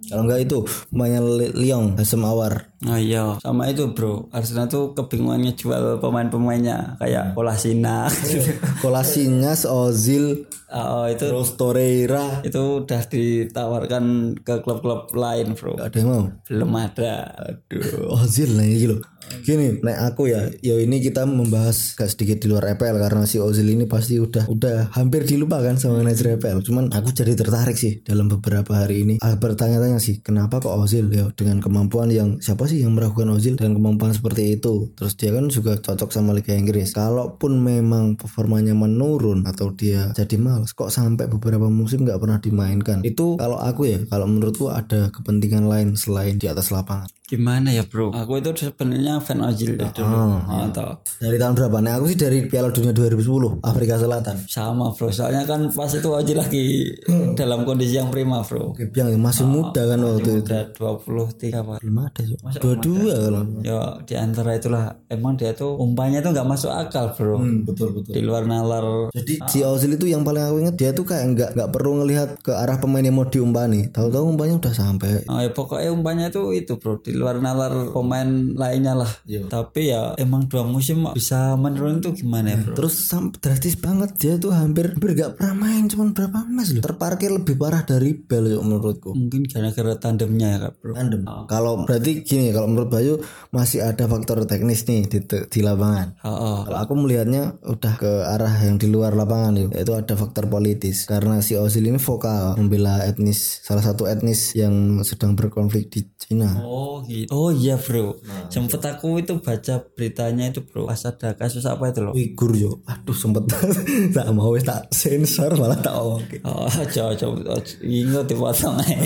Kalau 0.10 0.24
enggak 0.26 0.42
itu 0.46 0.58
pemainnya 0.90 1.22
Lyon, 1.54 1.96
Hasem 1.98 2.22
Awar. 2.26 2.76
Oh 2.86 3.00
iya, 3.00 3.40
sama 3.42 3.66
itu 3.72 3.90
bro. 3.96 4.30
Arsenal 4.30 4.70
tuh 4.70 4.94
kebingungan 4.94 5.42
ngejual 5.50 5.98
pemain-pemainnya 6.04 7.00
kayak 7.02 7.34
Kolasinac. 7.34 8.14
Kolasinyas, 8.84 9.66
Ozil, 9.66 10.46
oh 10.76 11.06
itu 11.08 11.24
terus 11.32 11.56
Torreira. 11.56 12.44
itu 12.44 12.84
udah 12.84 13.02
ditawarkan 13.08 14.04
ke 14.44 14.60
klub-klub 14.60 15.08
lain 15.16 15.56
bro 15.56 15.80
Gak 15.80 15.88
ada 15.88 15.98
yang 16.04 16.10
mau. 16.12 16.24
belum 16.52 16.72
ada 16.76 17.12
Aduh, 17.40 18.12
Ozil 18.20 18.52
lah 18.60 18.68
loh. 18.92 19.00
Gini, 19.46 19.78
nek 19.82 19.98
aku 20.14 20.30
ya, 20.30 20.50
ya 20.62 20.76
ini 20.82 21.02
kita 21.02 21.26
membahas 21.30 21.94
gak 21.94 22.10
sedikit 22.10 22.42
di 22.42 22.50
luar 22.50 22.74
EPL 22.74 22.98
karena 22.98 23.30
si 23.30 23.38
Ozil 23.38 23.70
ini 23.70 23.86
pasti 23.86 24.18
udah 24.18 24.50
udah 24.50 24.90
hampir 24.98 25.26
dilupakan 25.26 25.78
sama 25.78 26.02
manajer 26.02 26.38
EPL. 26.38 26.66
Cuman 26.66 26.90
aku 26.90 27.14
jadi 27.14 27.38
tertarik 27.38 27.78
sih 27.78 28.02
dalam 28.02 28.26
beberapa 28.26 28.82
hari 28.82 29.06
ini. 29.06 29.16
Ah, 29.22 29.38
bertanya-tanya 29.38 30.02
sih, 30.02 30.22
kenapa 30.26 30.58
kok 30.62 30.74
Ozil 30.74 31.14
ya 31.14 31.30
dengan 31.38 31.62
kemampuan 31.62 32.10
yang 32.10 32.42
siapa 32.42 32.66
sih 32.66 32.82
yang 32.82 32.98
meragukan 32.98 33.30
Ozil 33.34 33.54
dengan 33.54 33.78
kemampuan 33.78 34.18
seperti 34.18 34.58
itu? 34.58 34.90
Terus 34.98 35.14
dia 35.14 35.30
kan 35.34 35.46
juga 35.50 35.78
cocok 35.78 36.10
sama 36.10 36.34
Liga 36.34 36.58
Inggris. 36.58 36.94
Kalaupun 36.94 37.62
memang 37.62 38.18
performanya 38.18 38.74
menurun 38.74 39.46
atau 39.46 39.70
dia 39.74 40.10
jadi 40.18 40.42
malas, 40.42 40.74
kok 40.74 40.90
sampai 40.90 41.30
beberapa 41.30 41.70
musim 41.70 42.02
nggak 42.06 42.18
pernah 42.18 42.40
dimainkan? 42.42 43.06
Itu 43.06 43.38
kalau 43.38 43.62
aku 43.62 43.90
ya, 43.90 44.00
kalau 44.10 44.26
menurutku 44.26 44.74
ada 44.74 45.14
kepentingan 45.14 45.70
lain 45.70 45.94
selain 45.94 46.42
di 46.42 46.50
atas 46.50 46.74
lapangan. 46.74 47.10
Gimana 47.26 47.70
ya 47.70 47.82
bro 47.82 48.14
aku 48.14 48.38
itu 48.38 48.54
sebenarnya 48.56 49.18
fan 49.18 49.42
Ozil 49.42 49.74
dari 49.74 49.90
dulu 49.92 50.14
oh, 50.14 50.70
toh. 50.70 51.02
Dari 51.18 51.36
tahun 51.36 51.54
berapa? 51.54 51.78
Nah 51.82 51.98
aku 51.98 52.06
sih 52.08 52.18
dari 52.18 52.46
Piala 52.46 52.70
Dunia 52.70 52.94
2010 52.94 53.66
Afrika 53.66 53.98
Selatan. 53.98 54.46
sama 54.46 54.94
bro 54.94 55.10
soalnya 55.10 55.42
kan 55.44 55.74
pas 55.74 55.90
itu 55.90 56.06
Ozil 56.06 56.38
lagi 56.38 56.86
dalam 57.34 57.66
kondisi 57.66 57.98
yang 57.98 58.14
prima 58.14 58.46
bro 58.46 58.78
Yang 58.94 59.18
masih 59.18 59.46
muda 59.46 59.82
kan 59.84 59.98
waktu 60.00 60.22
itu. 60.22 60.46
udah 60.46 60.64
23 60.70 61.50
pak 61.58 61.78
Belum 61.82 61.98
ada 62.00 62.22
sih. 62.22 62.38
Dua-dua 62.56 63.14
kalau. 63.20 63.42
ya 63.62 63.80
di 64.02 64.14
antara 64.14 64.52
itulah 64.54 64.84
emang 65.08 65.34
dia 65.34 65.52
tuh 65.52 65.76
umpannya 65.76 66.22
tuh 66.22 66.30
nggak 66.30 66.46
masuk 66.46 66.70
akal 66.70 67.10
bro 67.12 67.42
betul 67.66 67.90
betul. 67.92 68.14
di 68.14 68.22
luar 68.22 68.46
nalar 68.46 69.10
Jadi 69.12 69.34
si 69.50 69.60
Ozil 69.62 69.98
itu 69.98 70.06
yang 70.06 70.22
paling 70.22 70.46
aku 70.46 70.58
ingat 70.62 70.76
dia 70.76 70.90
tuh 70.92 71.02
kayak 71.04 71.26
nggak 71.34 71.50
nggak 71.58 71.70
perlu 71.74 71.92
ngelihat 72.00 72.38
ke 72.40 72.54
arah 72.54 72.78
pemain 72.78 73.02
yang 73.02 73.16
mau 73.16 73.26
diumpani. 73.26 73.90
Tahu-tahu 73.90 74.30
umpannya 74.30 74.62
udah 74.62 74.74
sampai. 74.74 75.26
Oh, 75.26 75.40
ya 75.40 75.50
pokoknya 75.50 75.90
umpannya 75.90 76.28
tuh 76.30 76.54
itu 76.54 76.78
bro 76.78 77.00
di 77.00 77.15
luar 77.16 77.40
nalar 77.42 77.92
pemain 77.92 78.28
lainnya 78.54 78.94
lah. 78.94 79.12
Tapi 79.26 79.92
ya 79.92 80.14
emang 80.20 80.48
dua 80.48 80.68
musim 80.68 81.08
bisa 81.16 81.56
menurun 81.56 82.04
tuh 82.04 82.14
gimana 82.14 82.54
ya 82.54 82.58
bro? 82.62 82.76
Terus 82.76 82.96
sampai 83.08 83.40
drastis 83.40 83.76
banget 83.80 84.12
dia 84.20 84.34
tuh 84.36 84.52
hampir 84.52 84.92
hampir 84.92 85.16
nggak 85.16 85.40
pernah 85.40 85.56
main 85.56 85.88
cuman 85.88 86.12
berapa 86.12 86.40
match 86.46 86.72
loh. 86.76 86.84
Terparkir 86.84 87.32
lebih 87.32 87.56
parah 87.56 87.88
dari 87.88 88.12
Bell 88.14 88.52
yuk 88.52 88.64
menurutku. 88.68 89.16
Mungkin 89.16 89.48
gara-gara 89.48 89.96
tandemnya 89.96 90.48
ya 90.52 90.58
kak 90.68 90.74
bro. 90.84 90.92
Tandem. 90.94 91.22
Kalau 91.48 91.74
berarti 91.88 92.12
gini 92.28 92.52
kalau 92.52 92.68
menurut 92.68 92.90
Bayu 92.92 93.14
masih 93.56 93.88
ada 93.88 94.06
faktor 94.06 94.44
teknis 94.44 94.84
nih 94.86 95.08
di, 95.08 95.20
di 95.26 95.60
lapangan. 95.64 96.20
Oh, 96.28 96.30
oh. 96.30 96.58
Kalau 96.68 96.80
aku 96.84 96.94
melihatnya 97.00 97.56
udah 97.64 97.94
ke 97.96 98.12
arah 98.28 98.52
yang 98.68 98.76
di 98.76 98.92
luar 98.92 99.16
lapangan 99.16 99.56
yuk. 99.56 99.72
Itu 99.72 99.96
ada 99.96 100.14
faktor 100.20 100.52
politis 100.52 101.08
karena 101.08 101.40
si 101.40 101.56
Ozil 101.56 101.88
ini 101.88 102.02
vokal 102.02 102.60
membela 102.60 103.06
etnis 103.08 103.64
salah 103.64 103.86
satu 103.86 104.10
etnis 104.10 104.52
yang 104.58 105.06
sedang 105.06 105.38
berkonflik 105.38 105.88
di 105.88 106.04
Cina. 106.20 106.60
Oh 106.66 107.05
gitu. 107.08 107.30
Oh 107.32 107.50
iya 107.54 107.78
bro. 107.78 108.18
Sempet 108.50 108.82
aku 108.84 109.22
itu 109.22 109.38
baca 109.40 109.82
beritanya 109.94 110.50
itu 110.50 110.66
bro. 110.66 110.90
Pas 110.90 111.02
ada 111.06 111.38
kasus 111.38 111.66
apa 111.66 111.94
itu 111.94 112.02
loh? 112.02 112.14
Uighur 112.14 112.52
yo. 112.58 112.72
Aduh 112.90 113.16
sempet 113.16 113.46
tak 114.16 114.28
mau 114.34 114.54
tak 114.62 114.90
sensor 114.92 115.54
malah 115.56 115.80
tak 115.80 115.96
oke. 115.96 116.38
Oh, 116.44 116.66
coba 116.94 117.14
coba 117.14 117.56
ingat 117.86 118.26
dipotong 118.26 118.76
aja. 118.82 118.98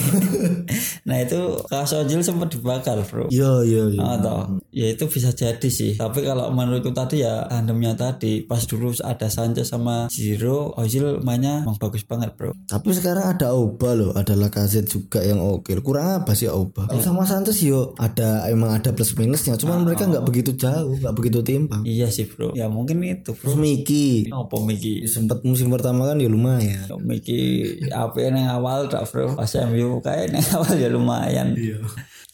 nah 1.07 1.17
itu 1.19 1.39
kasus 1.67 2.05
Ozil 2.05 2.21
sempat 2.23 2.49
dibakar 2.53 2.99
bro. 3.05 3.27
Iya 3.27 3.65
iya 3.65 3.83
iya. 3.91 4.01
atau 4.19 4.61
ya 4.71 4.87
itu 4.93 5.05
bisa 5.09 5.33
jadi 5.33 5.69
sih 5.69 5.97
tapi 5.99 6.23
kalau 6.23 6.53
menurutku 6.53 6.93
tadi 6.93 7.25
ya 7.25 7.43
tandemnya 7.49 7.97
tadi 7.97 8.45
pas 8.45 8.63
dulu 8.63 8.93
ada 9.03 9.27
Sanchez 9.27 9.69
sama 9.69 10.07
Zero 10.07 10.71
Ozil 10.77 11.19
mainnya 11.25 11.65
bagus 11.79 12.03
banget 12.03 12.35
bro 12.35 12.51
Tapi 12.67 12.91
sekarang 12.91 13.25
ada 13.35 13.55
Auba 13.55 13.95
loh, 13.95 14.11
ada 14.13 14.37
Lacazette 14.37 14.89
juga 14.89 15.23
yang 15.23 15.41
oke. 15.41 15.73
Kurang 15.81 16.23
apa 16.23 16.35
sih 16.37 16.45
Auba? 16.45 16.85
Kalau 16.85 17.01
sama 17.01 17.23
Sanchez 17.25 17.59
yo 17.63 17.88
ada 17.97 18.45
emang 18.51 18.75
ada 18.75 18.93
plus 18.93 19.15
minusnya, 19.15 19.57
cuman 19.57 19.87
mereka 19.87 20.05
nggak 20.05 20.25
begitu 20.27 20.51
jauh, 20.53 20.93
nggak 20.99 21.15
begitu 21.15 21.39
timpang. 21.41 21.81
iya 21.87 22.11
sih 22.11 22.27
bro. 22.29 22.53
Ya 22.53 22.69
mungkin 22.69 23.01
itu 23.01 23.33
bro. 23.33 23.49
Terus 23.49 23.57
Miki 23.57 24.29
apa 24.29 24.55
Miki 24.61 25.07
sempat 25.09 25.41
musim 25.47 25.71
pertama 25.73 26.05
kan 26.05 26.21
ya 26.21 26.29
lumayan. 26.29 26.85
Miki 27.01 27.65
apa 27.89 28.17
yang 28.19 28.37
awal 28.45 28.85
tak 28.91 29.07
bro? 29.09 29.33
Pas 29.33 29.49
MU 29.65 30.03
kayak 30.03 30.35
yang 30.35 30.45
awal 30.53 30.73
ya 30.75 30.89
lumayan. 30.91 31.47
Iya. 31.57 31.79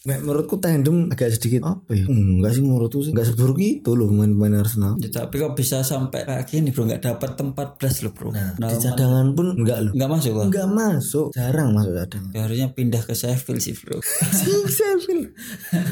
Nah, 0.06 0.22
menurutku 0.22 0.62
tandem 0.62 1.10
agak 1.10 1.34
sedikit 1.34 1.66
apa 1.66 1.90
ya? 1.90 2.06
Enggak 2.06 2.54
sih 2.54 2.62
menurutku 2.62 3.02
sih. 3.02 3.10
Enggak 3.10 3.34
seburuk 3.34 3.58
itu 3.58 3.90
loh 3.92 4.06
main-main 4.06 4.62
Arsenal. 4.62 4.94
Ya, 5.02 5.10
tapi 5.10 5.42
kok 5.42 5.58
bisa 5.58 5.82
sampai 5.82 6.22
kayak 6.22 6.46
gini 6.46 6.70
bro? 6.70 6.86
Nggak 6.86 7.02
dapat 7.02 7.34
tempat 7.34 7.74
plus 7.74 8.06
loh 8.06 8.14
bro. 8.14 8.30
Nah, 8.30 8.54
Di 8.54 8.78
cadangan 8.78 9.34
pun 9.34 9.58
enggak 9.58 9.78
loh. 9.82 9.92
nggak 9.98 10.10
masuk 10.10 10.32
loh 10.38 10.44
Enggak 10.46 10.68
masuk, 10.70 11.26
jarang 11.34 11.74
masuk 11.74 11.92
cadangan. 11.98 12.30
Ya, 12.30 12.40
harusnya 12.46 12.68
pindah 12.70 13.02
ke 13.02 13.18
Sheffield 13.18 13.58
sih 13.58 13.74
bro. 13.74 13.98
Sheffield. 14.78 15.26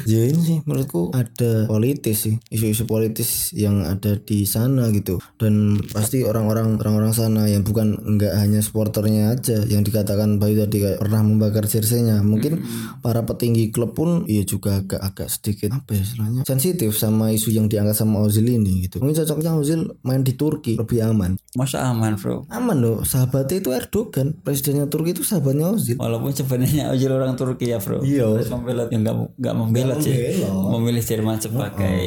ya 0.07 0.21
ini 0.31 0.39
sih 0.39 0.57
menurutku 0.63 1.11
ada 1.11 1.67
politis 1.67 2.23
sih. 2.23 2.35
Isu-isu 2.47 2.87
politis 2.87 3.51
yang 3.51 3.83
ada 3.83 4.15
di 4.15 4.47
sana 4.47 4.87
gitu. 4.95 5.19
Dan 5.35 5.75
pasti 5.91 6.23
orang-orang 6.23 6.79
orang-orang 6.79 7.11
sana 7.11 7.51
yang 7.51 7.67
bukan 7.67 7.99
enggak 7.99 8.31
hanya 8.39 8.63
supporternya 8.63 9.35
aja 9.35 9.59
yang 9.67 9.83
dikatakan 9.83 10.39
Bayu 10.39 10.63
tadi 10.63 10.79
kayak 10.79 11.03
pernah 11.03 11.19
membakar 11.19 11.67
jersey-nya. 11.67 12.23
Mungkin 12.23 12.63
para 13.03 13.27
petinggi 13.27 13.75
klub 13.75 13.91
pun 13.91 14.04
iya 14.25 14.43
juga 14.47 14.79
agak-agak 14.79 15.27
sedikit 15.27 15.69
apa 15.75 15.91
ya 15.97 16.01
istilahnya 16.01 16.41
sensitif 16.47 16.95
sama 16.95 17.35
isu 17.35 17.51
yang 17.51 17.67
diangkat 17.67 17.95
sama 17.97 18.23
Ozil 18.23 18.47
ini 18.47 18.87
gitu 18.87 19.03
mungkin 19.03 19.19
cocoknya 19.19 19.51
Ozil 19.57 19.81
main 20.05 20.23
di 20.23 20.33
Turki 20.33 20.79
lebih 20.79 21.03
aman 21.03 21.35
masa 21.59 21.91
aman 21.91 22.15
bro 22.15 22.47
aman 22.49 22.77
loh 22.79 22.97
sahabatnya 23.03 23.59
itu 23.59 23.69
Erdogan 23.75 24.37
presidennya 24.41 24.87
Turki 24.87 25.11
itu 25.11 25.23
sahabatnya 25.27 25.75
Ozil 25.75 25.97
Walaupun 26.05 26.31
sebenarnya 26.35 26.93
Ozil 26.93 27.11
orang 27.11 27.33
Turki 27.33 27.71
ya 27.73 27.79
bro. 27.81 28.03
Iya. 28.05 28.37
Terus 28.37 28.51
membela 28.51 28.83
ya 28.91 28.97
nggak 29.01 29.15
nggak 29.41 29.55
membela 29.55 29.95
sih. 29.97 30.13
Memilih 30.45 31.03
Jerman 31.03 31.37
sebagai 31.41 31.99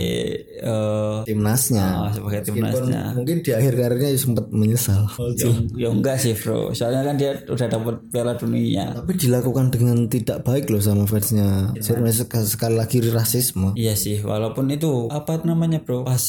eh 0.58 1.18
timnasnya 1.26 1.86
oh, 2.06 2.10
sebagai 2.10 2.50
timnasnya. 2.50 3.14
mungkin 3.14 3.42
di 3.42 3.50
akhir 3.54 3.72
karirnya 3.78 4.10
ya 4.10 4.18
sempat 4.18 4.46
menyesal 4.50 5.06
Ya, 5.38 5.50
ya 5.74 5.88
enggak 5.90 6.18
sih 6.18 6.34
bro. 6.34 6.70
Soalnya 6.74 7.02
kan 7.06 7.14
dia 7.18 7.30
udah 7.46 7.68
dapat 7.70 7.94
Piala 8.10 8.34
Dunia. 8.38 8.94
tapi 8.94 9.12
dilakukan 9.18 9.66
dengan 9.70 10.06
tidak 10.10 10.42
baik 10.46 10.70
loh 10.70 10.82
sama 10.82 11.06
fansnya 11.06 11.74
Jerman 11.80 12.10
sekali, 12.10 12.46
sekali 12.46 12.74
lagi 12.74 12.98
rasisme 13.04 13.72
Iya 13.74 13.94
sih. 13.94 14.20
Walaupun 14.20 14.68
itu 14.68 15.06
apa 15.08 15.40
namanya 15.42 15.78
bro. 15.78 16.02
Pas 16.02 16.24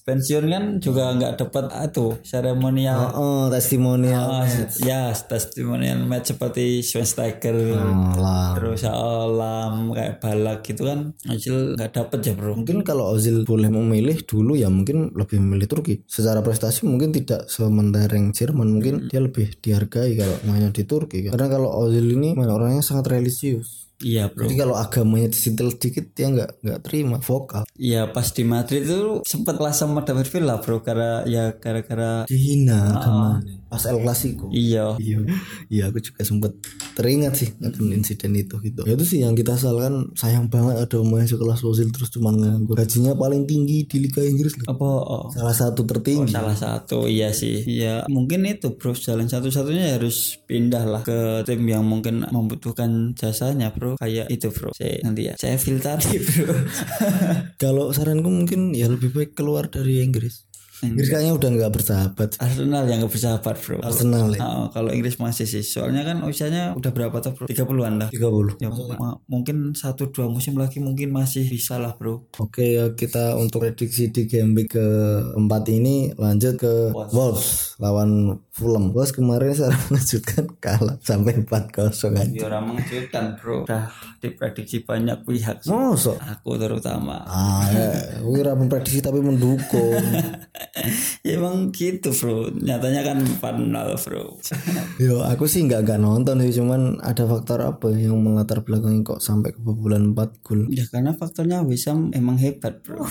pensiun 0.00 0.48
kan 0.48 0.64
juga 0.80 1.12
nggak 1.12 1.36
dapat 1.36 1.68
itu 1.84 2.16
seremonial 2.24 3.12
Oh, 3.12 3.44
testimonial. 3.46 4.26
Ah, 4.32 4.48
ya 4.80 5.12
testimonial 5.12 6.00
match 6.02 6.32
seperti 6.32 6.80
Schweinsteiger 6.80 7.52
Oh, 7.76 8.16
lah. 8.16 8.56
terus 8.56 8.80
Alam 8.82 9.92
kayak 9.92 10.18
balak 10.18 10.64
gitu 10.64 10.88
kan 10.88 11.12
Ozil 11.28 11.76
nggak 11.76 11.92
dapet 11.92 12.18
ya 12.24 12.32
bro 12.32 12.56
Mungkin 12.56 12.80
kalau 12.80 13.12
Ozil 13.12 13.44
boleh 13.44 13.68
memilih 13.68 14.24
dulu 14.24 14.56
ya 14.56 14.72
mungkin 14.72 15.12
lebih 15.12 15.36
memilih 15.36 15.68
Turki. 15.68 16.00
Secara 16.08 16.40
prestasi 16.40 16.88
mungkin 16.88 17.12
tidak 17.12 17.46
sementereng 17.46 18.32
Jerman, 18.32 18.72
mungkin 18.72 18.94
dia 19.06 19.20
lebih 19.20 19.52
dihargai 19.60 20.16
kalau 20.16 20.36
mainnya 20.48 20.72
di 20.72 20.82
Turki. 20.82 21.28
kan. 21.28 21.36
Karena 21.36 21.48
kalau 21.52 21.70
Ozil 21.76 22.08
ini 22.08 22.32
orangnya 22.34 22.80
sangat 22.80 23.12
religius. 23.12 23.89
Iya 24.00 24.32
bro 24.32 24.48
Jadi 24.48 24.54
kalau 24.56 24.74
agamanya 24.76 25.28
disentil 25.30 25.68
sedikit 25.70 26.10
dia 26.16 26.26
nggak 26.32 26.50
nggak 26.64 26.80
terima 26.84 27.16
vokal. 27.20 27.62
Iya 27.76 28.08
pas 28.08 28.26
di 28.32 28.42
Madrid 28.44 28.82
itu 28.88 29.20
sempat 29.28 29.60
lah 29.60 29.72
sama 29.76 30.00
David 30.02 30.28
Villa 30.32 30.56
bro 30.58 30.80
karena 30.80 31.22
ya 31.28 31.52
gara-gara 31.56 32.24
Dihina 32.24 32.96
agamanya. 32.96 33.59
Pas 33.70 33.82
El 33.86 34.02
Clasico. 34.02 34.50
iya 34.50 34.98
Iya, 34.98 35.22
iya 35.70 35.82
aku 35.88 36.02
juga 36.02 36.26
sempat 36.26 36.52
teringat 36.98 37.38
sih 37.38 37.48
akan 37.56 37.94
insiden 37.94 38.34
itu 38.34 38.58
gitu. 38.60 38.82
Ya 38.82 38.98
itu 38.98 39.06
sih 39.06 39.22
yang 39.22 39.38
kita 39.38 39.54
salahkan 39.54 40.10
sayang 40.18 40.50
banget 40.50 40.82
ada 40.82 40.96
pemain 40.98 41.22
sekelas 41.22 41.62
Ozil 41.62 41.94
terus 41.94 42.10
cuma 42.10 42.34
nganggur. 42.34 42.74
Gajinya 42.74 43.14
paling 43.14 43.46
tinggi 43.46 43.86
di 43.86 43.96
Liga 44.02 44.26
Inggris 44.26 44.58
loh. 44.58 44.66
apa 44.74 44.88
oh, 45.06 45.24
Salah 45.30 45.54
satu 45.54 45.86
tertinggi. 45.86 46.32
salah 46.34 46.58
satu 46.58 47.06
iya 47.06 47.30
sih 47.30 47.62
ya 47.62 48.02
mungkin 48.10 48.42
itu 48.44 48.74
bro 48.74 48.90
jalan 48.92 49.30
satu-satunya 49.30 49.94
harus 49.94 50.40
pindah 50.44 50.82
lah 50.82 51.02
ke 51.06 51.46
tim 51.46 51.62
yang 51.62 51.86
mungkin 51.86 52.26
membutuhkan 52.28 53.14
jasanya 53.14 53.70
bro 53.70 53.94
kayak 53.94 54.26
itu 54.26 54.50
bro 54.50 54.74
saya 54.74 54.98
nanti 55.06 55.30
ya 55.30 55.34
saya 55.38 55.54
feel 55.54 55.78
tadi 55.78 56.18
bro 56.18 56.50
Kalau 57.62 57.92
saranku 57.92 58.26
mungkin 58.26 58.72
ya 58.74 58.88
lebih 58.90 59.12
baik 59.12 59.32
keluar 59.36 59.68
dari 59.70 60.00
Inggris. 60.02 60.49
Inggris 60.82 61.08
kayaknya 61.08 61.32
udah 61.32 61.48
nggak 61.50 61.72
bersahabat. 61.72 62.30
Arsenal 62.36 62.84
yang 62.84 62.98
gak 63.00 63.10
bersahabat 63.10 63.54
bro 63.56 63.76
Arsenal 63.80 64.28
ya. 64.30 64.40
Ah, 64.40 64.66
kalau 64.70 64.88
Inggris 64.88 65.16
masih 65.16 65.44
sih 65.44 65.60
soalnya 65.60 66.02
kan 66.02 66.22
usianya 66.22 66.72
udah 66.72 66.88
berapa 66.88 67.16
tuh 67.18 67.32
bro 67.32 67.44
30-an 67.44 67.94
lah 67.96 68.08
30. 68.08 68.56
ya, 68.56 68.68
ma- 68.96 69.20
mungkin 69.26 69.72
satu 69.72 70.08
dua 70.08 70.26
musim 70.26 70.54
lagi 70.54 70.78
mungkin 70.78 71.10
masih 71.10 71.44
bisa 71.44 71.76
lah 71.76 71.92
bro 71.92 72.24
Oke 72.38 72.74
ya 72.74 72.92
kita 72.92 73.36
untuk 73.36 73.60
prediksi 73.60 74.08
di 74.08 74.24
game 74.24 74.54
week 74.54 74.70
keempat 74.70 75.68
ini 75.68 76.12
lanjut 76.14 76.56
ke 76.56 76.72
Wolves 76.92 77.76
lawan 77.76 78.40
Fulham. 78.50 78.90
Wolves 78.90 79.10
kemarin 79.10 79.52
secara 79.52 79.76
mengejutkan 79.86 80.44
kalah 80.58 80.96
sampai 81.00 81.32
4-0 81.38 81.92
aja. 82.14 82.24
Ya 82.26 82.44
orang 82.46 82.64
mengejutkan 82.70 83.24
bro 83.34 83.64
Udah 83.64 83.88
diprediksi 84.18 84.80
banyak 84.80 85.24
pihak 85.24 85.60
sih. 85.60 85.68
Mosok? 85.68 86.16
Aku 86.18 86.56
terutama 86.56 87.20
Ah, 87.22 87.64
ya, 87.66 87.88
wira 88.22 88.52
memprediksi 88.52 89.00
tapi 89.00 89.20
mendukung. 89.20 90.00
Ya 91.26 91.36
emang 91.36 91.68
gitu 91.70 92.10
bro. 92.16 92.48
Nyatanya 92.50 93.04
kan 93.04 93.18
4-0 93.20 94.04
bro. 94.08 94.40
Yo, 95.04 95.20
aku 95.20 95.44
sih 95.44 95.64
nggak 95.68 95.84
nggak 95.84 96.00
nonton 96.00 96.40
sih, 96.44 96.60
cuman 96.62 96.96
ada 97.04 97.24
faktor 97.28 97.60
apa 97.64 97.92
yang 97.92 98.16
melatar 98.20 98.64
belakangi 98.64 99.04
kok 99.04 99.20
sampai 99.20 99.52
kebobolan 99.52 100.16
4 100.16 100.44
gol. 100.44 100.60
Ya 100.72 100.88
karena 100.88 101.12
faktornya 101.12 101.60
Wisam 101.62 102.10
emang 102.16 102.40
hebat 102.40 102.80
bro. 102.84 103.04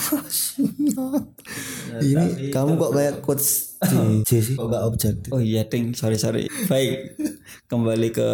Ini 2.00 2.54
kamu 2.54 2.72
kok 2.78 2.92
kayak 2.94 3.16
coach 3.22 3.70
sih? 4.28 4.56
Kok 4.58 4.68
nggak 4.68 4.84
objektif? 4.86 5.30
Oh 5.32 5.42
iya 5.42 5.66
ding 5.66 5.96
sorry 5.96 6.20
sorry. 6.20 6.46
Baik. 6.68 7.16
Kembali 7.70 8.10
ke 8.12 8.30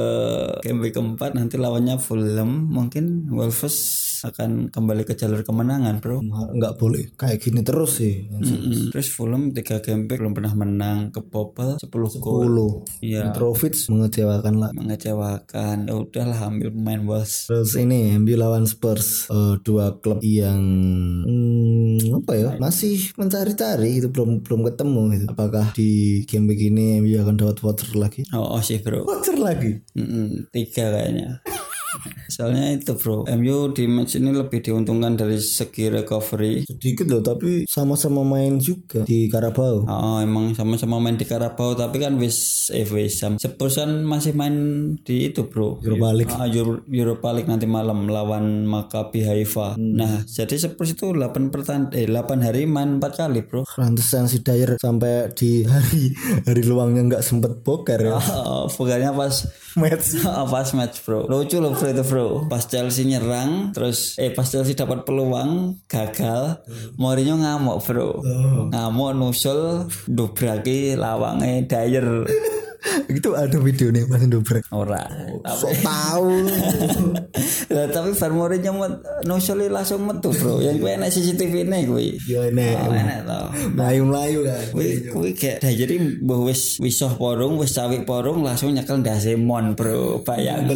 game 0.63 0.89
keempat. 0.89 1.37
Nanti 1.37 1.59
lawannya 1.59 2.01
Fulham. 2.01 2.71
Mungkin 2.71 3.29
Wolves 3.29 4.04
akan 4.31 4.49
kembali 4.73 5.03
ke 5.05 5.13
jalur 5.13 5.45
kemenangan 5.45 6.01
bro 6.01 6.19
Nggak 6.25 6.73
boleh 6.79 7.13
kayak 7.15 7.37
gini 7.41 7.61
terus 7.61 8.01
sih. 8.01 8.25
Mm-mm. 8.31 8.91
Terus 8.91 9.07
Fulham 9.13 9.51
3 9.53 9.83
game 9.85 10.09
belum 10.09 10.33
pernah 10.33 10.53
menang 10.55 11.13
ke 11.13 11.21
Popel 11.21 11.77
10 11.77 11.89
gol. 12.23 12.83
Iya 13.03 13.29
Mitrovic 13.29 13.75
mengecewakan 13.91 14.53
lah. 14.59 14.71
mengecewakan 14.75 15.87
ya 15.87 15.93
udahlah 15.95 16.39
ambil 16.49 16.71
pemain 16.71 17.01
Wolves 17.03 17.47
Terus 17.51 17.75
ini 17.77 18.15
MU 18.17 18.35
lawan 18.35 18.65
Spurs 18.65 19.27
Eh, 19.27 19.55
dua 19.65 19.97
klub 19.99 20.23
yang 20.23 20.59
hmm, 21.25 22.23
apa 22.23 22.31
ya 22.37 22.49
masih 22.55 23.11
mencari-cari 23.19 23.99
itu 23.99 24.07
belum 24.07 24.45
belum 24.45 24.61
ketemu 24.71 25.01
gitu. 25.17 25.25
Apakah 25.31 25.65
di 25.75 26.21
game 26.29 26.47
begini 26.47 27.03
MU 27.03 27.15
akan 27.19 27.35
dapat 27.35 27.57
voucher 27.59 27.91
lagi? 27.97 28.21
oh, 28.31 28.55
oh 28.55 28.61
sih 28.63 28.79
bro 28.79 29.03
Voucher 29.03 29.35
lagi. 29.35 29.81
Mm-mm, 29.97 30.49
tiga 30.55 30.93
kayaknya 30.93 31.41
soalnya 32.27 32.75
itu 32.75 32.93
bro 32.95 33.23
MU 33.29 33.71
di 33.71 33.85
match 33.85 34.17
ini 34.17 34.31
lebih 34.31 34.59
diuntungkan 34.61 35.15
dari 35.15 35.37
segi 35.37 35.87
recovery 35.89 36.65
Sedikit 36.65 37.05
loh 37.07 37.21
tapi 37.21 37.65
sama-sama 37.65 38.21
main 38.21 38.57
juga 38.57 39.03
di 39.03 39.27
Carabao. 39.27 39.85
Oh, 39.85 40.17
emang 40.19 40.53
sama-sama 40.53 40.97
main 40.97 41.15
di 41.15 41.23
Carabao 41.23 41.73
tapi 41.73 41.99
kan 41.99 42.17
wis 42.17 42.69
eh 42.71 42.85
wis 42.85 43.19
sam- 43.19 43.37
masih 44.05 44.33
main 44.33 44.55
di 45.01 45.29
itu 45.29 45.45
bro 45.45 45.77
Europa 45.81 46.09
League. 46.11 46.33
Ah, 46.33 46.47
Euro- 46.47 46.83
Europa 46.87 47.29
League 47.31 47.49
nanti 47.49 47.65
malam 47.65 48.07
lawan 48.07 48.65
Maccabi 48.65 49.25
Haifa. 49.25 49.75
Nah, 49.77 50.23
jadi 50.25 50.55
Spurs 50.57 50.93
itu 50.93 51.11
8 51.11 51.51
pertan 51.51 51.89
eh 51.91 52.07
8 52.07 52.41
hari 52.41 52.65
main 52.65 52.97
4 52.97 53.13
kali, 53.15 53.41
Bro. 53.45 53.65
Pantesan 53.67 54.25
si 54.25 54.41
Dyer 54.41 54.77
sampai 54.79 55.29
di 55.33 55.63
hari 55.65 56.11
hari 56.45 56.61
luangnya 56.63 57.01
nggak 57.05 57.23
sempet 57.23 57.61
poker 57.61 57.99
ya. 58.01 58.17
Oh, 58.45 58.69
bukannya 58.69 59.11
pas 59.11 59.45
Match. 59.75 60.15
pas 60.53 60.69
match, 60.71 61.03
Bro. 61.03 61.27
Lucu 61.27 61.59
loh, 61.59 61.75
Bro 61.75 61.84
itu, 61.91 62.03
Bro. 62.05 62.47
Pas 62.49 62.63
Chelsea 62.65 63.05
nyerang, 63.05 63.75
terus 63.75 64.17
eh 64.17 64.31
pas 64.31 64.45
Chelsea 64.47 64.73
dapat 64.77 65.03
peluang, 65.03 65.81
gagal. 65.85 66.61
Mourinho 66.97 67.37
ngamuk, 67.37 67.83
Bro. 67.85 68.09
Ngamuk 68.71 69.11
nusul 69.17 69.89
dubraki 70.09 70.97
lawangnya 70.97 71.65
Dyer. 71.65 72.25
itu 73.09 73.29
ada 73.33 73.57
video 73.57 73.89
nih 73.89 74.05
pas 74.05 74.21
dobrak. 74.21 74.63
Ora. 74.69 75.01
Sok 75.45 75.73
tahu. 75.81 76.29
Lah 77.75 77.87
tapi 77.89 78.13
Mourinho 78.29 78.71
met 78.77 78.93
nusuli 79.23 79.67
langsung 79.67 80.05
metu, 80.05 80.29
Bro. 80.31 80.61
Yang 80.61 80.81
kuwi 80.81 80.91
enak 80.95 81.09
CCTV 81.09 81.53
ne 81.65 81.79
kuwi. 81.85 82.07
Yo 82.25 82.45
nek 82.51 82.73
Oh, 82.85 82.93
enak 82.93 83.19
to. 83.25 83.39
melayu-melayu 83.73 84.39
kan. 84.45 84.63
Kuwi 84.71 84.89
kuwi 85.09 85.29
dah 85.35 85.71
jadi 85.71 85.95
mbah 86.21 86.39
wis 86.45 86.77
wisoh 86.77 87.13
porong, 87.15 87.57
wis 87.57 87.73
cawik 87.73 88.05
porong 88.05 88.45
langsung 88.45 88.73
nyekel 88.73 89.01
ndase 89.01 89.33
mon, 89.37 89.73
Bro. 89.73 90.21
Bayang 90.23 90.67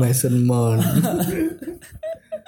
Mason 0.00 0.44
Mount. 0.44 0.82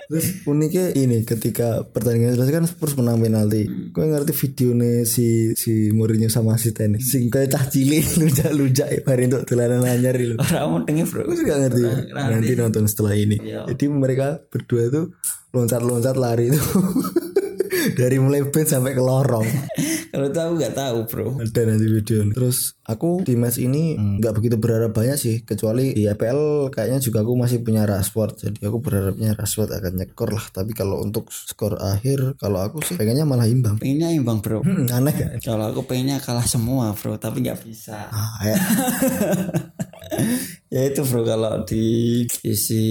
Terus 0.09 0.49
uniknya 0.49 0.97
ini 0.97 1.21
ketika 1.21 1.85
pertandingan 1.85 2.33
selesai 2.33 2.55
kan 2.57 2.65
Spurs 2.65 2.97
menang 2.97 3.21
penalti. 3.21 3.69
Gue 3.93 4.09
ngerti 4.09 4.33
video 4.33 4.73
nih 4.73 5.05
si 5.05 5.53
si 5.53 5.93
Mourinho 5.93 6.33
sama 6.33 6.57
si 6.57 6.73
Tenis. 6.73 7.05
Sing 7.05 7.29
kayak 7.29 7.53
cah 7.53 7.69
cilik 7.69 8.09
lujak-lujak 8.25 8.89
ya 8.89 9.01
bari 9.05 9.29
untuk 9.29 9.45
dolanan 9.45 9.85
anyar 9.85 10.17
lho. 10.17 10.41
Ora 10.41 10.65
mendenge, 10.65 11.05
Bro. 11.13 11.29
Gue 11.29 11.37
juga 11.37 11.61
ngerti. 11.61 11.83
Nanti 12.17 12.53
nonton 12.57 12.89
setelah 12.89 13.13
ini. 13.13 13.37
Iya. 13.37 13.69
Jadi 13.69 13.85
mereka 13.93 14.41
berdua 14.49 14.89
itu 14.89 15.13
loncat-loncat 15.53 16.17
lari 16.17 16.53
itu 16.53 16.61
dari 17.95 18.17
mulai 18.21 18.45
bench 18.49 18.73
sampai 18.73 18.93
ke 18.93 19.03
lorong. 19.03 19.47
Kalau 20.13 20.29
tahu 20.33 20.51
nggak 20.57 20.75
tahu, 20.75 20.99
Bro. 21.05 21.27
Ada 21.45 21.69
nanti 21.69 21.85
video. 21.85 22.25
Terus 22.33 22.81
aku 22.81 23.21
di 23.21 23.37
match 23.37 23.61
ini 23.61 23.95
nggak 23.95 24.33
begitu 24.33 24.57
berharap 24.57 24.97
banyak 24.97 25.21
sih, 25.21 25.37
kecuali 25.45 25.93
di 25.93 26.09
EPL 26.09 26.73
kayaknya 26.73 26.99
juga 26.99 27.21
aku 27.21 27.37
masih 27.37 27.61
punya 27.61 27.85
Rashford. 27.85 28.41
Jadi 28.41 28.59
aku 28.65 28.81
berharapnya 28.81 29.37
Rashford 29.37 29.69
akan 29.69 29.93
nyekor 30.01 30.33
lah. 30.33 30.45
Tapi 30.49 30.73
kalau 30.73 31.05
untuk 31.05 31.29
skor 31.29 31.77
akhir, 31.77 32.41
kalau 32.41 32.65
aku 32.65 32.81
sih 32.81 32.97
pengennya 32.97 33.29
malah 33.29 33.45
imbang. 33.45 33.77
Pengennya 33.77 34.17
imbang, 34.17 34.41
Bro. 34.41 34.65
Hmm, 34.65 34.89
aneh 34.89 35.13
kan? 35.13 35.29
Kalau 35.45 35.69
aku 35.69 35.85
pengennya 35.85 36.19
kalah 36.25 36.49
semua, 36.49 36.97
Bro, 36.97 37.21
tapi 37.21 37.45
nggak 37.45 37.61
bisa. 37.61 38.09
Ah, 38.09 38.41
ya. 38.49 38.57
ya 40.75 40.81
itu 40.89 41.01
bro. 41.05 41.23
Kalau 41.25 41.65
di 41.65 42.23
isi 42.45 42.85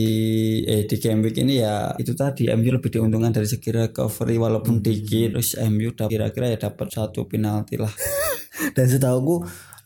eh 0.64 0.84
di 0.86 0.96
game 0.98 1.26
week 1.26 1.38
ini 1.42 1.62
ya 1.62 1.94
itu 1.98 2.14
tadi 2.14 2.48
MU 2.54 2.70
lebih 2.76 2.90
diuntungkan 2.94 3.34
dari 3.34 3.48
segi 3.48 3.70
recovery 3.74 4.36
walaupun 4.38 4.80
dikit. 4.80 5.38
Terus 5.38 5.58
MU 5.68 5.94
kira-kira 5.96 6.54
ya 6.54 6.58
dapat 6.58 6.88
satu 6.92 7.26
penalti 7.26 7.78
lah. 7.80 7.92
Dan 8.76 8.86
setahu 8.90 9.18
aku 9.22 9.36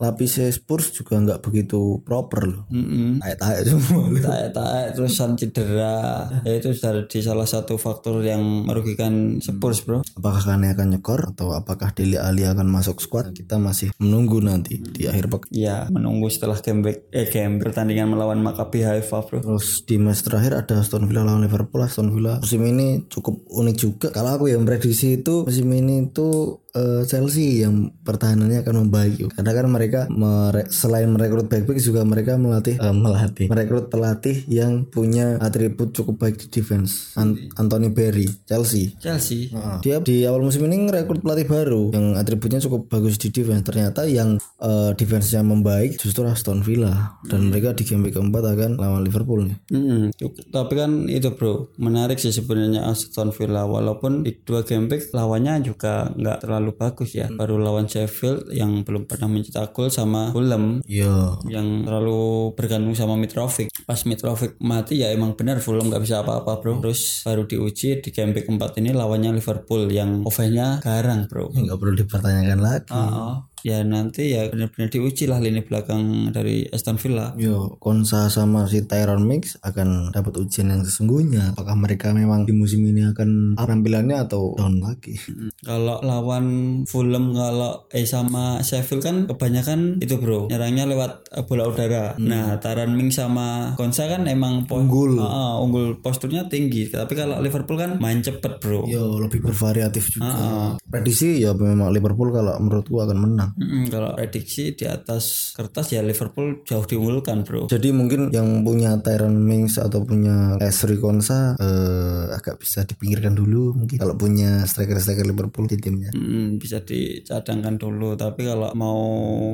lapisnya 0.01 0.49
Spurs 0.49 0.89
juga 0.97 1.21
nggak 1.21 1.45
begitu 1.45 2.01
proper 2.01 2.41
loh. 2.49 2.63
Mm-mm. 2.73 3.21
Taek-taek 3.21 3.59
semua 3.69 4.03
taek-taek 4.17 4.85
terusan 4.97 5.37
cedera 5.37 6.25
ya 6.47 6.53
itu 6.57 6.73
sudah 6.73 7.05
di 7.05 7.19
salah 7.21 7.45
satu 7.45 7.77
faktor 7.77 8.25
yang 8.25 8.65
merugikan 8.65 9.37
Spurs 9.37 9.85
bro 9.85 10.01
Apakah 10.17 10.41
Kane 10.41 10.73
akan 10.73 10.97
nyekor 10.97 11.21
atau 11.37 11.53
apakah 11.53 11.93
Dele 11.93 12.17
Alli 12.17 12.43
akan 12.49 12.65
masuk 12.65 12.97
squad? 12.97 13.31
Kita 13.37 13.61
masih 13.61 13.93
menunggu 14.01 14.41
nanti 14.41 14.81
di 14.81 15.05
akhir 15.05 15.29
pekan. 15.29 15.49
ya 15.53 15.85
menunggu 15.93 16.27
setelah 16.33 16.57
game 16.57 16.81
week 16.81 17.05
eh 17.13 17.29
game 17.29 17.61
pertandingan 17.61 18.09
melawan 18.09 18.41
Maccabi 18.41 18.81
Haifa 18.81 19.21
bro 19.21 19.39
Terus 19.43 19.85
di 19.85 20.01
match 20.01 20.25
terakhir 20.25 20.57
ada 20.65 20.81
Aston 20.81 21.05
Villa 21.05 21.21
lawan 21.21 21.45
Liverpool. 21.45 21.85
Aston 21.85 22.09
Villa 22.09 22.41
musim 22.41 22.65
ini 22.65 23.05
cukup 23.05 23.45
unik 23.51 23.75
juga. 23.77 24.07
Kalau 24.09 24.39
aku 24.39 24.49
yang 24.49 24.65
prediksi 24.65 25.21
itu 25.21 25.45
musim 25.45 25.69
ini 25.75 26.09
itu 26.09 26.57
eh, 26.71 27.03
Chelsea 27.05 27.63
yang 27.63 27.91
pertahanannya 28.01 28.63
akan 28.63 28.75
membaik. 28.87 29.31
Karena 29.35 29.51
kan 29.51 29.65
mereka 29.67 30.01
mere- 30.07 30.67
selain 30.71 31.11
merekrut 31.11 31.47
back-back 31.47 31.79
juga 31.79 32.01
mereka 32.03 32.35
melatih 32.35 32.75
eh, 32.79 32.95
melatih. 32.95 33.47
merekrut 33.51 33.91
pelatih 33.91 34.43
yang 34.47 34.85
punya 34.87 35.35
atribut 35.39 35.91
cukup 35.91 36.21
baik 36.21 36.35
di 36.39 36.47
defense. 36.49 37.15
An- 37.15 37.37
Anthony 37.57 37.91
Berry 37.91 38.27
Chelsea. 38.47 38.95
Chelsea. 38.99 39.51
Dia 39.83 39.99
di 39.99 40.23
awal 40.23 40.45
musim 40.45 40.63
ini 40.67 40.87
ngerekrut 40.87 41.21
pelatih 41.21 41.47
baru 41.47 41.91
yang 41.91 42.15
atributnya 42.15 42.61
cukup 42.61 42.87
bagus 42.87 43.19
di 43.19 43.29
defense. 43.33 43.67
Ternyata 43.67 44.07
yang 44.07 44.37
eh, 44.61 44.91
defense-nya 44.95 45.43
membaik 45.43 45.97
justru 45.99 46.23
Aston 46.27 46.63
Villa. 46.63 47.19
Dan 47.27 47.49
mereka 47.49 47.73
di 47.75 47.83
game 47.83 48.07
week 48.07 48.15
keempat 48.15 48.43
akan 48.45 48.71
lawan 48.77 49.01
Liverpool 49.03 49.47
nih. 49.49 49.57
Mm-mm. 49.73 50.03
Tapi 50.51 50.73
kan 50.77 50.91
itu 51.09 51.33
bro 51.33 51.73
menarik 51.81 52.21
sih 52.21 52.29
sebenarnya 52.29 52.85
Aston 52.87 53.33
Villa. 53.33 53.65
Walaupun 53.65 54.21
di 54.21 54.37
dua 54.41 54.61
game 54.61 54.85
back 54.85 55.09
lawannya 55.11 55.65
juga 55.65 56.11
nggak 56.13 56.37
terlalu 56.45 56.60
bagus 56.69 57.17
ya. 57.17 57.25
Baru 57.33 57.57
lawan 57.57 57.89
Sheffield 57.89 58.53
yang 58.53 58.85
belum 58.85 59.09
pernah 59.09 59.25
mencetak 59.25 59.73
gol 59.73 59.89
sama 59.89 60.29
Fulham. 60.29 60.85
Iya. 60.85 61.41
yang 61.49 61.83
terlalu 61.83 62.53
bergantung 62.53 62.93
sama 62.93 63.17
Mitrovic. 63.17 63.73
Pas 63.89 63.97
Mitrovic 64.05 64.61
mati 64.61 65.01
ya 65.01 65.09
emang 65.09 65.33
benar 65.33 65.57
Fulham 65.57 65.89
nggak 65.89 66.03
bisa 66.05 66.21
apa-apa 66.21 66.61
bro. 66.61 66.77
Terus 66.85 67.25
baru 67.25 67.49
diuji 67.49 68.05
di 68.05 68.09
game 68.13 68.37
4 68.37 68.77
ini 68.77 68.93
lawannya 68.93 69.33
Liverpool 69.41 69.89
yang 69.89 70.21
offense-nya 70.21 70.85
garang 70.85 71.25
bro. 71.25 71.49
Nggak 71.49 71.77
perlu 71.81 71.93
dipertanyakan 71.97 72.59
lagi. 72.61 72.93
Oh, 72.93 73.50
ya 73.67 73.85
nanti 73.85 74.33
ya 74.33 74.49
benar-benar 74.49 74.89
diuji 74.89 75.25
lah 75.29 75.39
lini 75.41 75.61
belakang 75.65 76.33
dari 76.33 76.65
Aston 76.69 76.97
Villa 76.97 77.33
Yo, 77.37 77.77
Konsa 77.81 78.27
sama 78.29 78.69
si 78.69 78.83
Tyron 78.85 79.23
Mix 79.25 79.57
akan 79.63 80.13
dapat 80.13 80.37
ujian 80.37 80.69
yang 80.69 80.85
sesungguhnya. 80.85 81.55
Apakah 81.55 81.73
mereka 81.73 82.13
memang 82.13 82.45
di 82.45 82.53
musim 82.53 82.83
ini 82.85 83.07
akan 83.09 83.57
penampilannya 83.57 84.17
atau 84.27 84.53
down 84.57 84.83
lagi? 84.83 85.17
Kalau 85.65 86.03
lawan 86.03 86.45
Fulham 86.85 87.33
kalau 87.33 87.87
eh 87.93 88.05
sama 88.05 88.61
Sheffield 88.61 89.01
kan 89.01 89.15
kebanyakan 89.25 90.01
itu 90.01 90.17
bro 90.17 90.49
nyerangnya 90.49 90.85
lewat 90.89 91.33
eh, 91.33 91.43
bola 91.45 91.65
udara. 91.69 92.17
Nah 92.21 92.57
Taran 92.61 92.93
Ming 92.93 93.09
sama 93.09 93.73
Konsa 93.79 94.05
kan 94.05 94.27
emang 94.27 94.67
Unggul. 94.69 95.19
Ah, 95.21 95.59
unggul 95.59 95.99
posturnya 95.99 96.47
tinggi. 96.47 96.89
Tapi 96.89 97.13
kalau 97.13 97.39
Liverpool 97.39 97.77
kan 97.77 97.97
main 98.01 98.23
cepet 98.23 98.59
bro. 98.61 98.87
Yo, 98.87 99.19
lebih 99.19 99.43
bervariatif 99.43 100.17
juga. 100.17 100.77
Prediksi 100.81 101.43
ya 101.43 101.53
memang 101.53 101.91
Liverpool 101.93 102.33
kalau 102.33 102.57
menurutku 102.59 102.97
akan 103.01 103.17
menang. 103.17 103.50
Mm-mm, 103.57 103.89
kalau 103.89 104.13
prediksi 104.13 104.73
di 104.73 104.85
atas 104.85 105.51
kertas 105.51 105.91
ya 105.91 106.01
Liverpool 106.01 106.63
jauh 106.63 106.83
diunggulkan 106.83 107.43
bro. 107.43 107.67
Jadi 107.67 107.89
mungkin 107.91 108.29
yang 108.29 108.61
punya 108.61 108.95
Tyron 108.99 109.35
Mings 109.35 109.75
atau 109.77 110.03
punya 110.03 110.55
Esri 110.59 110.97
Konsa 110.97 111.55
eh, 111.55 112.31
agak 112.31 112.59
bisa 112.59 112.83
dipinggirkan 112.83 113.33
dulu 113.33 113.73
mungkin 113.73 113.97
kalau 113.97 114.15
punya 114.15 114.63
striker-striker 114.63 115.25
Liverpool 115.25 115.65
di 115.65 115.77
timnya. 115.77 116.11
Mm, 116.11 116.57
bisa 116.57 116.79
dicadangkan 116.81 117.75
dulu. 117.75 118.13
Tapi 118.15 118.45
kalau 118.45 118.71
mau 118.73 118.99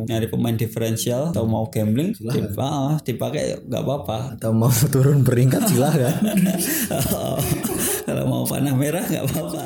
nyari 0.04 0.28
pemain 0.28 0.54
diferensial 0.54 1.32
atau 1.32 1.46
mau 1.46 1.68
gambling, 1.68 2.14
dip- 2.14 2.58
ah, 2.58 2.98
dipakai 3.00 3.64
nggak 3.64 3.84
apa-apa. 3.84 4.38
Atau 4.38 4.52
mau 4.52 4.70
turun 4.94 5.22
peringkat 5.24 5.62
silahkan. 5.70 6.16
kalau 8.08 8.24
mau 8.28 8.44
panah 8.44 8.76
merah 8.76 9.04
nggak 9.04 9.24
apa-apa. 9.26 9.64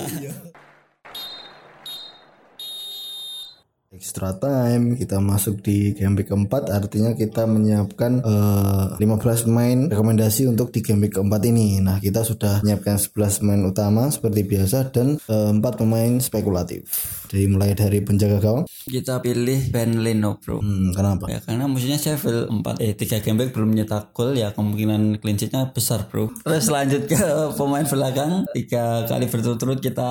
Extra 4.01 4.33
time 4.33 4.97
kita 4.97 5.21
masuk 5.21 5.61
di 5.61 5.93
game 5.93 6.17
week 6.17 6.33
keempat 6.33 6.73
artinya 6.73 7.13
kita 7.13 7.45
menyiapkan 7.45 8.25
eh, 8.25 8.85
15 8.97 9.45
pemain 9.45 9.77
rekomendasi 9.93 10.49
untuk 10.49 10.73
di 10.73 10.81
game 10.81 11.05
week 11.05 11.13
keempat 11.13 11.45
ini. 11.45 11.77
Nah 11.85 12.01
kita 12.01 12.25
sudah 12.25 12.65
menyiapkan 12.65 12.97
11 12.97 13.45
pemain 13.45 13.61
utama 13.61 14.09
seperti 14.09 14.41
biasa 14.41 14.89
dan 14.89 15.21
eh, 15.21 15.51
4 15.53 15.61
pemain 15.77 16.17
spekulatif. 16.17 16.81
Jadi 17.29 17.45
mulai 17.45 17.77
dari 17.77 18.01
penjaga 18.01 18.41
gawang. 18.41 18.65
Kita 18.67 19.21
pilih 19.21 19.69
Ben 19.69 20.01
Leno 20.01 20.41
bro. 20.41 20.57
Hmm, 20.59 20.97
kenapa? 20.97 21.29
Ya 21.29 21.37
karena 21.37 21.69
musuhnya 21.69 22.01
Sheffield 22.01 22.49
4 22.49 22.81
eh 22.81 22.97
3 22.97 23.21
game 23.21 23.37
back 23.37 23.53
belum 23.53 23.69
nyetak 23.77 24.17
gol 24.17 24.33
ya 24.33 24.49
kemungkinan 24.57 25.21
clean 25.21 25.37
sheet-nya 25.37 25.69
besar 25.69 26.09
bro. 26.09 26.33
Terus 26.41 26.73
lanjut 26.73 27.05
ke 27.05 27.21
pemain 27.61 27.85
belakang 27.85 28.49
tiga 28.57 29.05
kali 29.05 29.29
berturut-turut 29.29 29.77
kita 29.77 30.09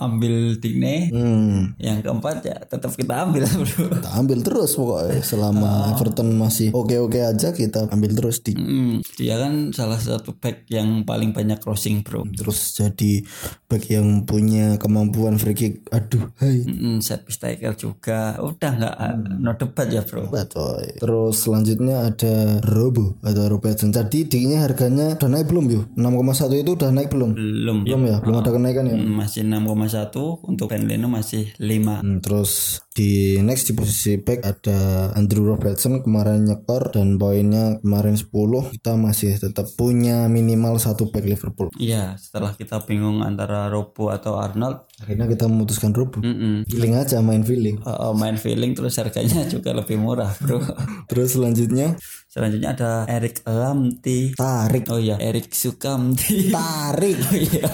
ambil 0.00 0.56
Digne. 0.56 1.12
Hmm, 1.12 1.76
Yang 1.76 2.08
keempat 2.08 2.36
ya 2.40 2.56
tetap 2.64 2.96
kita 2.96 3.17
ambil 3.24 3.42
kita 3.50 4.10
ambil 4.14 4.38
terus 4.44 4.76
pokoknya 4.76 5.18
selama 5.22 5.94
Everton 5.96 6.28
masih 6.36 6.68
oke-oke 6.70 7.18
aja 7.18 7.50
kita 7.50 7.88
ambil 7.90 8.12
terus 8.14 8.38
di 8.42 8.52
Hmm, 8.58 9.00
dia 9.16 9.38
kan 9.40 9.70
salah 9.72 9.96
satu 9.96 10.36
back 10.36 10.68
yang 10.68 11.02
paling 11.02 11.32
banyak 11.32 11.56
crossing 11.58 12.02
bro. 12.04 12.26
terus 12.36 12.74
jadi 12.74 13.22
back 13.70 13.84
yang 13.88 14.24
punya 14.24 14.76
kemampuan 14.76 15.38
free 15.38 15.54
kick. 15.54 15.74
Aduh, 15.88 16.32
hai. 16.40 16.64
Hmm, 16.64 16.98
set 17.00 17.24
taker 17.28 17.76
juga. 17.78 18.36
Udah 18.40 18.70
nggak 18.74 18.94
no 19.38 19.54
debat 19.54 19.88
ya 19.88 20.02
bro. 20.02 20.26
Coy. 20.28 20.98
Terus 20.98 21.34
selanjutnya 21.38 22.08
ada 22.08 22.58
Robo 22.64 23.16
atau 23.22 23.46
Robertson. 23.46 23.92
Tadi 23.92 24.26
diknya 24.26 24.64
harganya 24.64 25.14
udah 25.14 25.28
naik 25.30 25.46
belum 25.48 25.64
yuk? 25.70 25.84
6,1 25.94 26.62
itu 26.64 26.70
udah 26.74 26.90
naik 26.90 27.08
belum? 27.12 27.30
Belum. 27.36 27.78
Belum 27.84 28.00
ya? 28.04 28.16
Belum 28.20 28.36
ada 28.40 28.50
kenaikan 28.50 28.84
ya? 28.88 28.96
Hmm, 28.96 29.12
Masih 29.14 29.42
6,1 29.44 30.44
untuk 30.44 30.66
Ben 30.68 30.84
Leno 30.84 31.06
masih 31.08 31.52
5. 31.60 32.02
Hmm, 32.02 32.18
terus 32.24 32.80
di 32.98 33.38
next 33.38 33.70
di 33.70 33.78
posisi 33.78 34.18
back 34.18 34.42
ada 34.42 34.78
Andrew 35.14 35.46
Robertson 35.46 36.02
kemarin 36.02 36.50
nyekor 36.50 36.90
dan 36.90 37.14
poinnya 37.14 37.78
kemarin 37.78 38.18
10 38.18 38.26
kita 38.74 38.98
masih 38.98 39.38
tetap 39.38 39.70
punya 39.78 40.26
minimal 40.26 40.82
satu 40.82 41.06
back 41.14 41.22
Liverpool. 41.22 41.70
Iya, 41.78 42.18
setelah 42.18 42.58
kita 42.58 42.82
bingung 42.82 43.22
antara 43.22 43.70
Robo 43.70 44.10
atau 44.10 44.42
Arnold, 44.42 44.90
akhirnya 44.98 45.30
kita 45.30 45.46
memutuskan 45.46 45.94
Robo 45.94 46.18
mm-mm. 46.18 46.66
feeling 46.66 46.98
aja 46.98 47.22
main 47.22 47.46
feeling. 47.46 47.78
Uh, 47.86 48.10
uh, 48.10 48.12
main 48.18 48.34
feeling 48.34 48.74
terus 48.74 48.98
harganya 48.98 49.46
juga 49.54 49.70
lebih 49.70 49.94
murah, 49.94 50.34
bro. 50.42 50.58
terus 51.06 51.38
selanjutnya 51.38 51.94
Selanjutnya 52.28 52.76
ada 52.76 52.92
Erik 53.08 53.40
Lamti. 53.42 54.36
tarik 54.36 54.84
Oh 54.92 55.00
iya, 55.00 55.16
Erik 55.16 55.48
Sukamti. 55.48 56.48
tarik 56.52 57.16
oh 57.24 57.32
iya, 57.34 57.72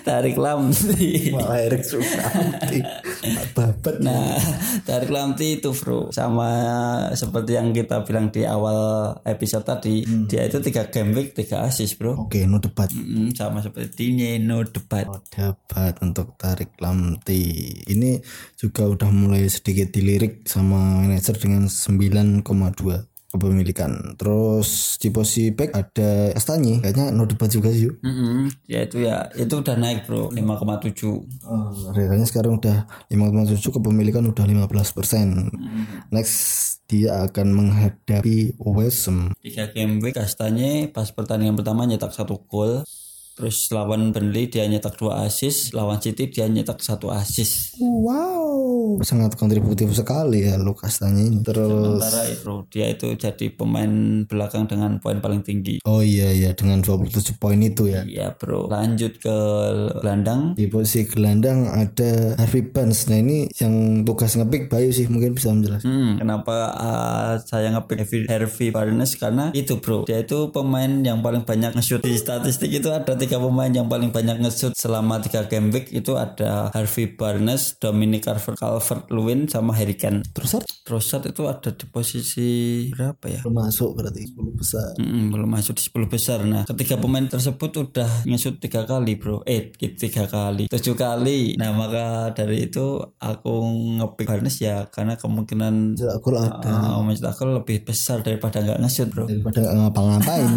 Tarik 0.00 0.40
Lamti. 0.40 1.28
malah 1.30 1.60
Erik 1.60 1.84
Sukamti 1.84 2.80
babat 3.52 4.00
Nah, 4.00 4.40
Tarik 4.82 5.12
Lamti 5.12 5.60
itu 5.60 5.76
bro 5.76 6.08
sama 6.08 6.48
seperti 7.12 7.60
yang 7.60 7.76
kita 7.76 8.00
bilang 8.02 8.32
di 8.32 8.48
awal 8.48 9.12
episode 9.22 9.68
tadi, 9.68 10.00
dia 10.24 10.48
itu 10.48 10.64
tiga 10.64 10.88
game 10.88 11.12
week, 11.12 11.36
tiga 11.36 11.60
assist 11.60 12.00
bro. 12.00 12.16
oke 12.16 12.40
no 12.48 12.56
debat 12.56 12.88
Mm, 12.90 13.36
sama 13.36 13.60
seperti 13.60 13.92
Dine, 14.10 14.40
no 14.40 14.64
debat. 14.64 15.04
Oh, 15.06 15.20
dapat 15.28 16.00
untuk 16.00 16.34
tarik 16.34 16.72
lamti. 16.80 17.68
Ini 17.84 18.16
juga 18.56 18.88
udah 18.88 19.12
mulai 19.12 19.44
sedikit 19.46 19.92
dilirik 19.92 20.48
sama 20.48 21.04
manajer 21.04 21.36
dengan 21.36 21.68
9,2 21.68 22.42
kepemilikan. 23.30 24.18
Terus 24.18 24.98
di 24.98 25.08
posisi 25.14 25.54
back 25.54 25.70
ada 25.72 26.34
Astani, 26.34 26.82
kayaknya 26.82 27.14
no 27.14 27.24
debat 27.24 27.46
juga 27.46 27.70
sih. 27.70 27.86
yuk. 27.86 28.02
Mm-mm. 28.02 28.50
Ya 28.66 28.82
itu 28.84 29.00
ya, 29.00 29.30
itu 29.38 29.54
udah 29.54 29.76
naik 29.78 30.04
bro, 30.04 30.34
5,7. 30.34 31.22
Oh, 31.46 31.70
harganya 31.94 32.26
sekarang 32.26 32.58
udah 32.58 32.90
5,7 33.08 33.56
kepemilikan 33.80 34.26
udah 34.26 34.44
15%. 34.44 36.10
Next 36.10 36.36
dia 36.90 37.22
akan 37.30 37.54
menghadapi 37.54 38.58
West 38.58 39.06
Ham. 39.06 39.30
tiga 39.38 39.70
game 39.70 40.02
week 40.02 40.18
Kastanye 40.18 40.90
pas 40.90 41.06
pertandingan 41.14 41.54
pertama 41.54 41.86
nyetak 41.86 42.10
satu 42.10 42.42
gol 42.50 42.82
terus 43.36 43.70
lawan 43.72 44.10
Burnley 44.10 44.50
dia 44.50 44.66
nyetak 44.66 44.98
dua 44.98 45.26
assist 45.26 45.72
lawan 45.76 46.02
City 46.02 46.30
dia 46.30 46.46
nyetak 46.50 46.82
satu 46.82 47.12
assist 47.12 47.76
Wow, 47.80 49.00
sangat 49.00 49.36
kontributif 49.40 49.92
sekali 49.96 50.44
ya 50.44 50.60
Lukas 50.60 51.00
Tanya 51.00 51.24
ini. 51.24 51.40
Terus 51.40 52.00
sementara 52.00 52.22
itu 52.28 52.54
dia 52.68 52.86
itu 52.92 53.08
jadi 53.16 53.46
pemain 53.52 54.24
belakang 54.28 54.68
dengan 54.68 55.00
poin 55.00 55.20
paling 55.20 55.40
tinggi 55.40 55.80
Oh 55.88 56.04
iya 56.04 56.32
iya 56.32 56.50
dengan 56.52 56.84
27 56.84 57.40
poin 57.40 57.56
itu 57.60 57.88
ya. 57.88 58.04
ya 58.04 58.36
bro 58.36 58.68
lanjut 58.68 59.16
ke 59.16 59.36
gelandang 60.00 60.52
Di 60.56 60.68
posisi 60.68 61.08
gelandang 61.08 61.68
ada 61.68 62.36
Harvey 62.36 62.64
Barnes. 62.68 63.08
Nah 63.08 63.18
ini 63.20 63.48
yang 63.60 64.04
tugas 64.04 64.36
ngepick 64.36 64.68
Bayu 64.68 64.92
sih 64.92 65.08
mungkin 65.08 65.36
bisa 65.36 65.52
menjelaskan. 65.52 65.88
Hmm, 65.88 66.12
kenapa 66.20 66.56
uh, 66.76 67.32
saya 67.40 67.72
ngepick 67.72 68.28
Harvey 68.28 68.68
Barnes 68.72 69.16
karena 69.16 69.52
itu 69.56 69.80
bro 69.80 70.04
dia 70.04 70.20
itu 70.20 70.52
pemain 70.52 70.90
yang 71.00 71.24
paling 71.24 71.44
banyak 71.44 71.76
nge-shoot 71.76 72.04
di 72.04 72.16
statistik 72.16 72.72
itu 72.72 72.88
ada 72.92 73.16
tiga 73.20 73.36
pemain 73.36 73.68
yang 73.68 73.86
paling 73.86 74.08
banyak 74.08 74.40
nge-shoot 74.40 74.72
selama 74.72 75.20
tiga 75.20 75.44
game 75.44 75.68
week 75.68 75.92
itu 75.92 76.16
ada 76.16 76.72
Harvey 76.72 77.12
Barnes, 77.12 77.76
Dominic 77.76 78.24
Calvert-Lewin 78.24 79.52
sama 79.52 79.76
Harry 79.76 80.00
Kane. 80.00 80.24
Trossard 80.32 80.64
Trossard 80.90 81.28
itu 81.28 81.46
ada 81.46 81.70
di 81.70 81.86
posisi 81.86 82.48
berapa 82.90 83.28
ya? 83.30 83.40
belum 83.46 83.62
masuk 83.62 83.94
berarti 83.94 84.26
10 84.26 84.58
besar. 84.58 84.90
Mm-mm, 84.98 85.30
belum 85.30 85.46
masuk 85.46 85.78
di 85.78 85.82
10 85.86 86.10
besar. 86.10 86.38
Nah, 86.42 86.66
ketiga 86.66 86.98
pemain 86.98 87.22
tersebut 87.22 87.70
udah 87.78 88.26
nge-shoot 88.26 88.58
tiga 88.58 88.82
kali, 88.88 89.14
bro. 89.14 89.44
Eh, 89.46 89.70
tiga 89.76 90.26
kali, 90.26 90.66
tujuh 90.66 90.98
kali. 90.98 91.54
Nah, 91.60 91.70
maka 91.76 92.34
dari 92.34 92.66
itu 92.66 92.98
aku 93.22 93.54
ngepick 94.02 94.26
Barnes 94.26 94.56
ya 94.58 94.88
karena 94.90 95.14
kemungkinan 95.14 95.94
Cetak 95.94 96.18
gol 96.24 96.42
ada 96.42 96.98
uh, 96.98 97.04
mencetak 97.06 97.38
gol 97.38 97.60
lebih 97.62 97.86
besar 97.86 98.24
daripada 98.24 98.58
nggak 98.58 98.80
nge-shoot, 98.82 99.08
bro. 99.12 99.30
daripada 99.30 99.60
ngapa-ngapain. 99.70 100.50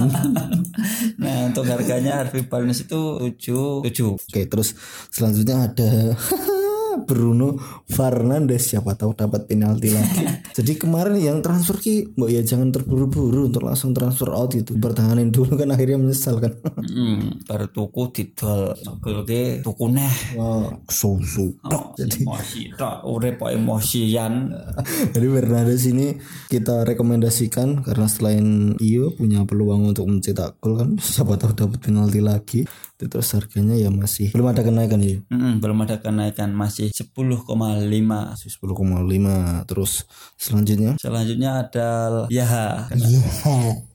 nah, 1.22 1.38
untuk 1.52 1.68
harganya 1.68 2.24
Harvey 2.24 2.48
Barnes 2.54 2.86
itu 2.86 3.02
7 3.42 3.82
7. 3.90 4.14
Oke 4.14 4.42
terus 4.46 4.78
selanjutnya 5.10 5.74
ada 5.74 6.14
Bruno 7.02 7.58
Fernandes 7.90 8.70
siapa 8.70 8.94
tahu 8.94 9.18
dapat 9.18 9.50
penalti 9.50 9.90
lagi. 9.90 10.22
Jadi 10.58 10.78
kemarin 10.78 11.18
yang 11.18 11.42
transfer 11.42 11.82
ki, 11.82 12.14
mbok 12.14 12.30
ya 12.30 12.46
jangan 12.46 12.70
terburu-buru 12.70 13.50
untuk 13.50 13.66
langsung 13.66 13.96
transfer 13.96 14.30
out 14.30 14.54
gitu. 14.54 14.78
Pertahanin 14.78 15.34
dulu 15.34 15.58
kan 15.58 15.74
akhirnya 15.74 15.98
menyesal 15.98 16.38
kan. 16.38 16.54
Hmm, 16.78 17.42
baru 17.50 17.68
tuku 17.74 18.04
didol. 18.14 18.78
Ke 19.02 19.62
tuku 19.66 19.86
neh. 19.90 20.16
Wah, 20.38 20.70
susu. 20.86 21.58
Jadi 21.98 22.26
emosi 22.26 22.62
tok, 22.78 23.06
urip 23.10 23.42
emosian. 23.42 24.54
Jadi 25.14 25.28
Fernandes 25.28 25.84
ini 25.90 26.18
kita 26.50 26.86
rekomendasikan 26.86 27.82
karena 27.82 28.06
selain 28.06 28.76
Iyo 28.78 29.14
punya 29.14 29.46
peluang 29.46 29.94
untuk 29.94 30.10
mencetak 30.10 30.58
gol 30.60 30.78
kan 30.78 30.90
siapa 30.98 31.38
tahu 31.38 31.54
dapat 31.56 31.80
penalti 31.82 32.22
lagi. 32.22 32.62
Terus 33.08 33.28
harganya 33.36 33.76
ya 33.76 33.90
masih 33.92 34.32
belum 34.32 34.52
ada 34.52 34.62
kenaikan 34.62 35.00
ya. 35.04 35.20
Mm-mm, 35.32 35.60
belum 35.60 35.78
ada 35.84 36.00
kenaikan 36.00 36.52
masih 36.56 36.92
10,5. 36.92 37.14
Masih 37.54 38.50
10,5 38.50 39.70
terus 39.70 40.06
selanjutnya 40.36 40.96
Selanjutnya 41.00 41.66
ada 41.66 41.90
Yaha. 42.28 42.88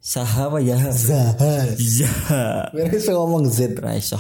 Saha 0.09 0.49
apa 0.49 0.57
Yaha? 0.65 0.89
Zaha. 0.89 1.69
Yaha. 1.77 2.73
Mereka 2.73 3.13
ngomong 3.13 3.45
Z 3.53 3.77
Raiso. 3.77 4.17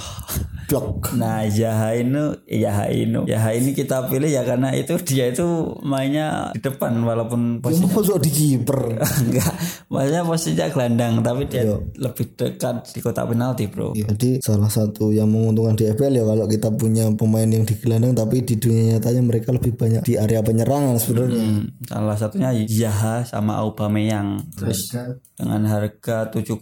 blok. 0.68 1.16
Nah 1.16 1.48
Yaha 1.48 1.96
ini 1.96 2.36
Yaha 2.44 2.92
ini 2.92 3.24
Yaha 3.24 3.56
ini 3.56 3.72
kita 3.72 4.04
pilih 4.04 4.28
ya 4.28 4.44
karena 4.44 4.76
itu 4.76 5.00
dia 5.00 5.32
itu 5.32 5.80
mainnya 5.80 6.52
di 6.52 6.60
depan 6.60 6.92
walaupun 7.00 7.64
posisi 7.64 7.88
Masuk 7.88 8.20
di 8.20 8.28
kiper. 8.28 9.00
enggak 9.24 9.48
maksudnya 9.88 10.22
posisinya 10.28 10.66
gelandang 10.68 11.24
tapi 11.24 11.48
dia 11.48 11.64
lebih 11.96 12.36
dekat 12.36 12.84
di 12.92 13.00
kotak 13.00 13.32
penalti 13.32 13.64
bro 13.72 13.96
Jadi 13.96 14.44
salah 14.44 14.68
satu 14.68 15.08
yang 15.08 15.32
menguntungkan 15.32 15.72
di 15.72 15.88
FPL 15.88 16.20
ya 16.20 16.24
kalau 16.28 16.44
kita 16.44 16.68
punya 16.76 17.08
pemain 17.16 17.48
yang 17.48 17.64
di 17.64 17.74
gelandang 17.80 18.12
tapi 18.12 18.44
di 18.44 18.60
dunia 18.60 19.00
nyatanya 19.00 19.22
mereka 19.24 19.48
lebih 19.56 19.72
banyak 19.72 20.04
di 20.04 20.20
area 20.20 20.44
penyerangan 20.44 21.00
sebenarnya. 21.00 21.44
Hmm, 21.48 21.64
salah 21.88 22.16
satunya 22.20 22.52
Yaha 22.52 23.24
sama 23.24 23.56
Aubameyang 23.64 24.52
terus 24.52 24.92
dengan 25.38 25.64
harga 25.78 26.34
7,2 26.34 26.58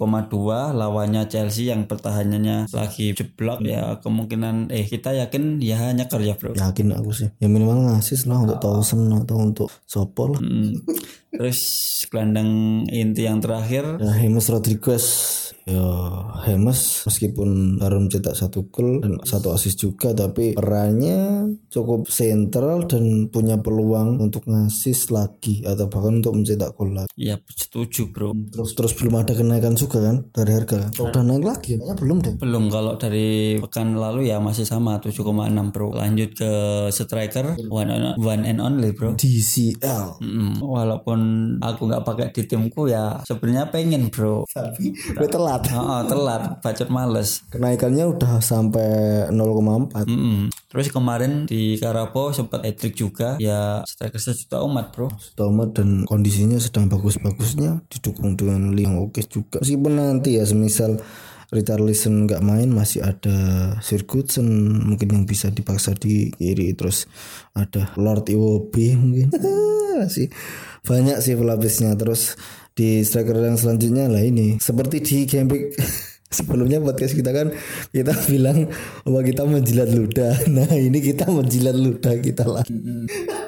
lawannya 0.77 1.25
Chelsea 1.33 1.73
yang 1.73 1.89
pertahanannya 1.89 2.69
lagi 2.69 3.17
jeblok 3.17 3.65
ya 3.65 3.97
kemungkinan 4.05 4.69
eh 4.69 4.85
kita 4.85 5.17
yakin 5.17 5.59
ya 5.65 5.81
hanya 5.81 6.05
kerja 6.05 6.37
bro 6.37 6.53
Yakin 6.53 6.93
aku 6.93 7.11
sih. 7.17 7.29
Ya 7.41 7.49
minimal 7.49 7.97
ngasih 7.97 8.29
lah 8.29 8.45
untuk 8.45 8.61
Towson 8.61 9.09
atau 9.25 9.37
untuk 9.41 9.69
Sopo 9.89 10.37
lah. 10.37 10.41
Hmm. 10.41 10.77
terus 11.37 11.61
gelandang 12.09 12.85
inti 12.89 13.29
yang 13.29 13.45
terakhir 13.45 14.01
Ya 14.01 14.13
James 14.25 14.49
Rodriguez 14.49 15.05
ya 15.67 15.87
James 16.47 17.05
meskipun 17.11 17.77
baru 17.83 18.07
mencetak 18.07 18.39
satu 18.39 18.71
gol 18.71 19.03
dan 19.03 19.19
satu 19.27 19.53
assist 19.53 19.83
juga 19.83 20.15
tapi 20.15 20.55
perannya 20.55 21.51
cukup 21.69 22.07
sentral 22.07 22.87
dan 22.87 23.29
punya 23.29 23.59
peluang 23.59 24.23
untuk 24.23 24.47
ngasih 24.47 24.95
lagi 25.11 25.67
atau 25.67 25.91
bahkan 25.91 26.23
untuk 26.23 26.39
mencetak 26.39 26.73
gol 26.79 26.95
lagi. 26.95 27.11
Ya 27.19 27.37
setuju 27.51 28.09
bro. 28.15 28.31
Terus 28.33 28.79
terus 28.79 28.93
belum 28.95 29.15
ada 29.21 29.35
kenaikan 29.35 29.75
juga 29.75 30.01
kan 30.01 30.31
dari 30.31 30.53
harga? 30.55 30.89
Oh, 31.03 31.11
udah 31.11 31.23
naik 31.27 31.45
lagi? 31.45 31.73
Kayaknya 31.77 31.97
belum 31.99 32.17
deh. 32.23 32.35
Belum 32.39 32.65
kalau 32.71 32.95
dari 32.97 33.59
pekan 33.59 33.99
lalu 33.99 34.31
ya 34.31 34.39
masih 34.39 34.65
sama 34.65 35.03
7,6 35.03 35.27
bro. 35.75 35.89
Lanjut 35.93 36.31
ke 36.33 36.53
striker 36.95 37.59
one, 37.69 37.91
on, 37.91 38.15
one 38.17 38.43
and 38.47 38.63
only 38.63 38.95
bro. 38.95 39.19
DCL 39.19 40.07
Mm, 40.17 40.63
walaupun 40.63 41.19
aku 41.61 41.89
nggak 41.89 42.05
pakai 42.05 42.27
di 42.33 42.43
timku 42.49 42.89
ya 42.89 43.21
sebenarnya 43.27 43.69
pengen 43.69 44.09
bro. 44.09 44.47
Tapi 44.49 44.95
gue 44.95 45.29
telat. 45.61 45.85
Oh, 45.85 46.03
telat, 46.09 46.43
bacot 46.65 46.89
males. 46.89 47.45
kenaikannya 47.53 48.05
udah 48.09 48.41
sampai 48.41 49.29
0,4 49.29 50.09
Mm-mm. 50.09 50.49
Terus 50.73 50.89
kemarin 50.89 51.45
di 51.45 51.77
Karabo 51.77 52.33
sempat 52.33 52.65
hat 52.65 52.81
juga, 52.97 53.37
ya 53.37 53.85
striker 53.85 54.21
sejuta 54.21 54.65
umat 54.65 54.97
bro. 54.97 55.13
Tomat 55.37 55.77
dan 55.77 56.09
kondisinya 56.09 56.57
sedang 56.57 56.89
bagus-bagusnya. 56.89 57.85
Didukung 57.93 58.41
dengan 58.41 58.73
link 58.73 58.87
yang 58.87 59.03
oke 59.03 59.21
juga. 59.27 59.59
Meskipun 59.59 59.93
nanti 59.99 60.39
ya 60.39 60.47
semisal 60.47 61.03
Richarlison 61.51 62.27
nggak 62.27 62.43
main 62.43 62.71
masih 62.71 63.07
ada 63.07 63.37
Sirkutsen 63.79 64.47
mungkin 64.83 65.09
yang 65.11 65.25
bisa 65.27 65.51
dipaksa 65.51 65.95
di 65.95 66.31
kiri. 66.35 66.75
Terus 66.79 67.07
ada 67.55 67.91
Lord 67.99 68.31
Iwobi 68.31 68.95
mungkin. 68.95 69.29
Masih 69.97 70.29
banyak 70.85 71.25
sih 71.25 71.41
pelapisnya. 71.41 71.97
Terus 71.97 72.37
di 72.77 73.01
striker 73.01 73.41
yang 73.41 73.57
selanjutnya 73.57 74.05
lah 74.13 74.21
ini. 74.21 74.61
Seperti 74.61 75.01
di 75.01 75.19
game 75.25 75.49
sebelumnya 76.29 76.83
podcast 76.83 77.15
kita 77.15 77.31
kan 77.31 77.55
kita 77.91 78.13
bilang 78.33 78.67
bahwa 79.07 79.21
kita 79.23 79.43
menjilat 79.47 79.91
ludah. 79.91 80.35
Nah 80.57 80.73
ini 80.73 81.05
kita 81.05 81.29
menjilat 81.29 81.77
ludah 81.77 82.17
kita 82.19 82.49
lah. 82.49 82.65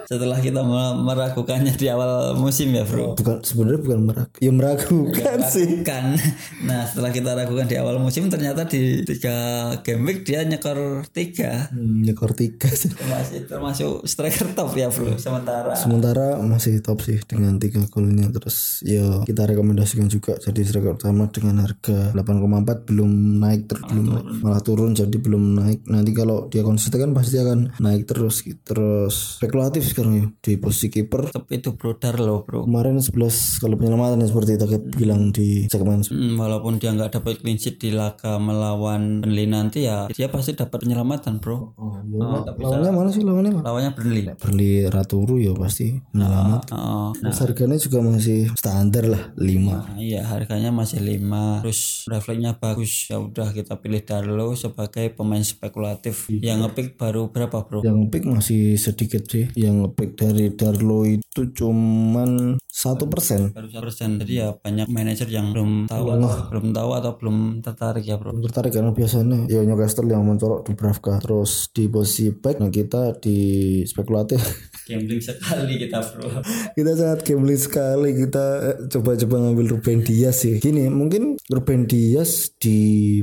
Setelah 0.04 0.38
kita 0.40 0.60
me- 0.60 0.98
meragukannya 1.04 1.72
di 1.72 1.88
awal 1.88 2.36
musim 2.36 2.72
ya 2.72 2.84
bro. 2.84 3.16
bukan 3.16 3.40
sebenarnya 3.40 3.80
bukan 3.80 4.00
meragu 4.08 4.36
ya 4.40 4.52
meragukan 4.52 5.38
sih. 5.48 5.80
Kan, 5.84 6.16
nah 6.68 6.84
setelah 6.84 7.08
kita 7.12 7.32
ragukan 7.32 7.64
di 7.64 7.76
awal 7.80 7.96
musim 7.96 8.28
ternyata 8.28 8.68
di 8.68 9.04
tiga 9.04 9.36
game 9.80 10.04
week 10.04 10.28
dia 10.28 10.44
nyekor 10.44 11.04
tiga. 11.12 11.72
Hmm, 11.72 12.04
nyekor 12.04 12.36
tiga 12.36 12.68
sih. 12.68 12.92
masih 13.08 13.48
termasuk 13.48 14.04
striker 14.04 14.52
top 14.52 14.76
ya 14.76 14.88
bro. 14.92 15.16
Sementara. 15.16 15.72
Sementara 15.72 16.26
masih 16.40 16.80
top 16.84 17.00
sih 17.04 17.20
dengan 17.24 17.56
tiga 17.56 17.80
golnya 17.88 18.28
terus 18.28 18.80
ya 18.84 19.24
kita 19.24 19.48
rekomendasikan 19.48 20.08
juga 20.08 20.36
jadi 20.36 20.60
striker 20.60 20.96
utama 20.96 21.28
dengan 21.32 21.64
harga 21.64 22.12
8,4 22.12 22.67
belum 22.74 23.10
naik 23.38 23.62
ter 23.64 23.78
belum 23.80 24.04
naik. 24.06 24.24
malah 24.40 24.60
turun 24.60 24.92
jadi 24.92 25.12
belum 25.12 25.42
naik 25.54 25.80
nanti 25.86 26.10
kalau 26.10 26.46
dia 26.46 26.60
konsisten 26.60 26.98
kan 26.98 27.12
pasti 27.12 27.36
akan 27.36 27.72
naik 27.78 28.04
terus 28.04 28.40
gitu. 28.40 28.60
terus 28.64 29.38
spekulatif 29.38 29.86
sekarang 29.86 30.12
ya 30.14 30.26
di 30.36 30.52
posisi 30.56 30.88
kiper 30.88 31.30
top 31.30 31.48
itu 31.48 31.72
bro 31.72 31.94
Darlo 31.94 32.42
bro. 32.42 32.64
kemarin 32.64 32.98
11 32.98 33.14
kalau 33.58 33.74
penyelamatan 33.74 34.18
ya 34.18 34.26
seperti 34.26 34.50
kita 34.54 34.66
bilang 34.92 35.30
di 35.30 35.64
segmen 35.66 36.00
Hmm, 36.00 36.36
walaupun 36.36 36.76
dia 36.76 36.90
nggak 36.90 37.14
dapat 37.14 37.38
clean 37.38 37.56
sheet 37.56 37.78
di 37.78 37.90
laga 37.90 38.36
melawan 38.36 39.20
Burnley 39.20 39.46
nanti 39.46 39.84
ya 39.84 40.08
dia 40.08 40.26
pasti 40.26 40.52
dapat 40.52 40.80
penyelamatan 40.80 41.38
bro. 41.38 41.72
oh, 41.72 41.96
lawannya 42.02 42.90
mana 42.90 43.08
sih 43.08 43.22
lawannya 43.22 43.52
Lawannya 43.58 43.92
Burnley. 43.92 44.22
beli 44.34 44.72
Raturu 44.84 45.38
ya 45.38 45.54
pasti 45.54 45.94
penyelamat 46.08 46.70
Oh, 46.70 47.10
terus 47.14 47.38
harganya 47.38 47.76
juga 47.76 47.98
masih 48.00 48.50
standar 48.52 49.04
lah 49.04 49.22
5 49.34 49.46
Nah, 49.68 49.96
iya 49.96 50.24
harganya 50.24 50.70
masih 50.70 50.98
5 50.98 51.62
terus 51.62 52.04
refleksnya 52.06 52.57
bagus 52.58 53.08
ya 53.08 53.22
udah 53.22 53.54
kita 53.54 53.78
pilih 53.78 54.02
Darlo 54.02 54.52
sebagai 54.58 55.14
pemain 55.14 55.42
spekulatif 55.42 56.28
yang 56.28 56.66
ngepick 56.66 56.98
baru 56.98 57.30
berapa 57.30 57.64
bro 57.64 57.80
Yang 57.86 58.10
pick 58.10 58.24
masih 58.26 58.74
sedikit 58.76 59.22
sih. 59.30 59.48
Yang 59.54 59.94
pick 59.94 60.18
dari 60.18 60.52
Darlo 60.52 61.06
itu 61.06 61.42
cuman 61.54 62.60
satu 62.68 63.10
persen. 63.10 63.50
baru 63.50 63.66
satu 63.66 63.90
persen 63.90 64.10
jadi 64.22 64.32
ya 64.34 64.48
banyak 64.54 64.86
manajer 64.86 65.26
yang 65.26 65.50
belum 65.50 65.90
tahu 65.90 66.06
atau 66.14 66.30
belum 66.52 66.66
tahu 66.70 66.90
atau 66.94 67.12
belum 67.18 67.36
tertarik 67.64 68.04
ya 68.06 68.14
bro 68.20 68.30
Tertarik 68.38 68.70
karena 68.70 68.94
biasanya 68.94 69.50
ya 69.50 69.66
Newcastle 69.66 70.06
yang 70.06 70.22
mencolok 70.22 70.66
Dubravka. 70.66 71.18
Terus 71.18 71.70
di 71.74 71.90
posisi 71.90 72.30
back, 72.30 72.62
nah 72.62 72.70
kita 72.70 73.18
di 73.18 73.38
spekulatif. 73.86 74.38
gambling 74.88 75.20
sekali 75.20 75.74
kita 75.76 76.00
bro 76.00 76.40
kita 76.76 76.90
sangat 76.94 77.20
gambling 77.24 77.60
sekali. 77.60 78.10
Kita 78.14 78.44
eh, 78.62 78.76
coba-coba 78.90 79.36
ngambil 79.48 79.66
Ruben 79.78 80.00
Dias 80.02 80.36
sih. 80.42 80.58
Gini, 80.58 80.86
mungkin 80.88 81.36
Ruben 81.50 81.86
Dias 81.90 82.47
di 82.56 82.78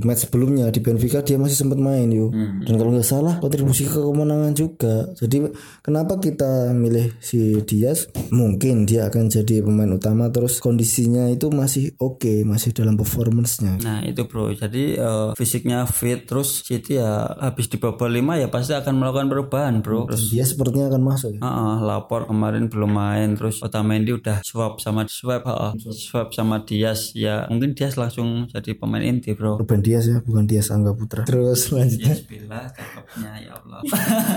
match 0.06 0.30
sebelumnya 0.30 0.70
di 0.70 0.80
Benfica 0.80 1.26
dia 1.26 1.42
masih 1.42 1.58
sempat 1.58 1.82
main 1.82 2.06
yuk. 2.14 2.30
Dan 2.66 2.78
kalau 2.78 2.94
nggak 2.94 3.08
salah 3.08 3.42
kontribusi 3.42 3.90
ke 3.90 3.98
kemenangan 3.98 4.54
juga. 4.54 5.10
Jadi 5.18 5.50
kenapa 5.82 6.22
kita 6.22 6.72
milih 6.72 7.18
si 7.18 7.62
Dias? 7.66 8.08
Mungkin 8.30 8.86
dia 8.86 9.10
akan 9.10 9.28
jadi 9.28 9.66
pemain 9.66 9.90
utama 9.90 10.30
terus 10.30 10.62
kondisinya 10.62 11.28
itu 11.32 11.50
masih 11.50 11.96
oke, 11.98 12.46
masih 12.46 12.76
dalam 12.76 12.96
performance-nya. 12.96 13.78
nah 13.82 14.00
itu 14.02 14.26
bro 14.28 14.52
jadi 14.52 14.84
eh, 14.98 15.30
fisiknya 15.38 15.86
fit 15.86 16.26
terus 16.28 16.66
City 16.66 16.98
ya 16.98 17.28
habis 17.40 17.70
di 17.70 17.78
babak 17.78 18.10
5 18.10 18.42
ya 18.42 18.48
pasti 18.50 18.74
akan 18.74 18.94
melakukan 18.98 19.28
perubahan 19.32 19.74
bro 19.80 20.10
terus 20.10 20.32
Dia 20.34 20.44
sepertinya 20.44 20.90
akan 20.92 21.02
masuk 21.06 21.30
ya. 21.38 21.42
Heeh, 21.44 21.76
lapor 21.86 22.28
kemarin 22.28 22.68
belum 22.68 22.92
main 22.92 23.30
terus 23.38 23.62
Otamendi 23.62 24.12
udah 24.16 24.42
swap 24.44 24.82
sama 24.82 25.06
swap 25.08 25.46
heeh, 25.46 25.72
swap 25.94 26.34
sama 26.34 26.66
Dias 26.66 27.14
ya 27.14 27.46
mungkin 27.48 27.78
Dias 27.78 27.96
langsung 27.96 28.50
jadi 28.50 28.76
pemain 28.76 29.04
inti 29.16 29.32
bro. 29.32 29.58
Ruben 29.60 29.80
Dias 29.80 30.06
ya, 30.12 30.20
bukan 30.20 30.44
Dias 30.44 30.68
Angga 30.70 30.92
Putra. 30.92 31.24
Terus 31.24 31.72
selanjutnya, 31.72 32.14
Bismillah 32.16 32.66
cakepnya 32.76 33.32
ya 33.40 33.52
Allah. 33.56 33.80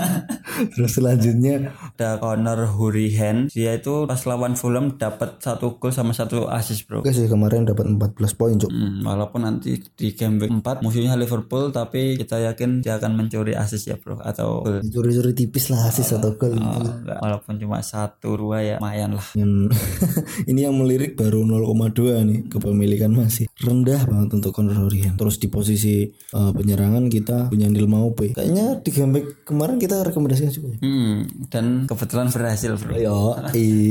Terus 0.75 0.91
selanjutnya? 0.95 1.71
Ada 1.95 2.19
Connor 2.19 2.59
Hurihan 2.75 3.51
dia 3.51 3.75
itu 3.75 4.07
pas 4.07 4.19
lawan 4.23 4.55
Fulham 4.55 4.95
dapat 4.95 5.39
satu 5.39 5.79
gol 5.79 5.91
sama 5.91 6.15
satu 6.15 6.47
assist 6.47 6.87
bro. 6.87 7.03
Oke 7.03 7.11
sih 7.15 7.27
kemarin 7.27 7.67
dapat 7.67 7.87
14 7.87 8.39
poin 8.39 8.55
cuk. 8.55 8.71
Hmm, 8.71 9.03
walaupun 9.03 9.43
nanti 9.43 9.79
di 9.79 10.15
game 10.15 10.39
week 10.39 10.51
4 10.51 10.83
musuhnya 10.83 11.15
Liverpool 11.15 11.71
tapi 11.71 12.15
kita 12.19 12.39
yakin 12.39 12.83
dia 12.83 12.99
akan 12.99 13.15
mencuri 13.15 13.55
assist 13.55 13.87
ya 13.87 13.95
bro 13.99 14.19
atau 14.19 14.63
gol. 14.63 14.79
Curi-curi 14.83 15.31
tipis 15.35 15.71
lah 15.71 15.87
asis 15.87 16.15
atau 16.15 16.35
gol. 16.35 16.55
Oh, 16.59 16.83
walaupun 17.19 17.59
cuma 17.59 17.79
satu 17.83 18.35
dua 18.35 18.63
ya 18.63 18.75
lumayan 18.79 19.15
lah. 19.15 19.27
Dan 19.33 19.71
ini 20.51 20.67
yang 20.67 20.75
melirik 20.75 21.15
baru 21.15 21.43
0,2 21.43 22.27
nih 22.27 22.39
kepemilikan 22.51 23.11
masih 23.15 23.49
rendah 23.63 24.03
banget 24.05 24.29
untuk 24.35 24.51
Conor 24.53 24.68
Horihen. 24.77 25.13
Terus 25.17 25.41
di 25.41 25.47
posisi 25.49 26.05
eh, 26.09 26.51
penyerangan 26.53 27.09
kita 27.09 27.49
punya 27.49 27.65
Neil 27.71 27.89
Maupe. 27.89 28.33
Kayaknya 28.35 28.81
di 28.83 28.89
game 28.93 29.19
kemarin 29.47 29.77
kita 29.81 30.01
rekomendasikan 30.05 30.51
juga. 30.53 30.67
ya. 30.75 30.77
Hmm, 30.85 31.17
dan 31.49 31.65
kebetulan 31.89 32.27
berhasil 32.29 32.77
bro. 32.77 32.93
Yo. 32.97 33.37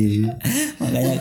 Makanya 0.80 1.14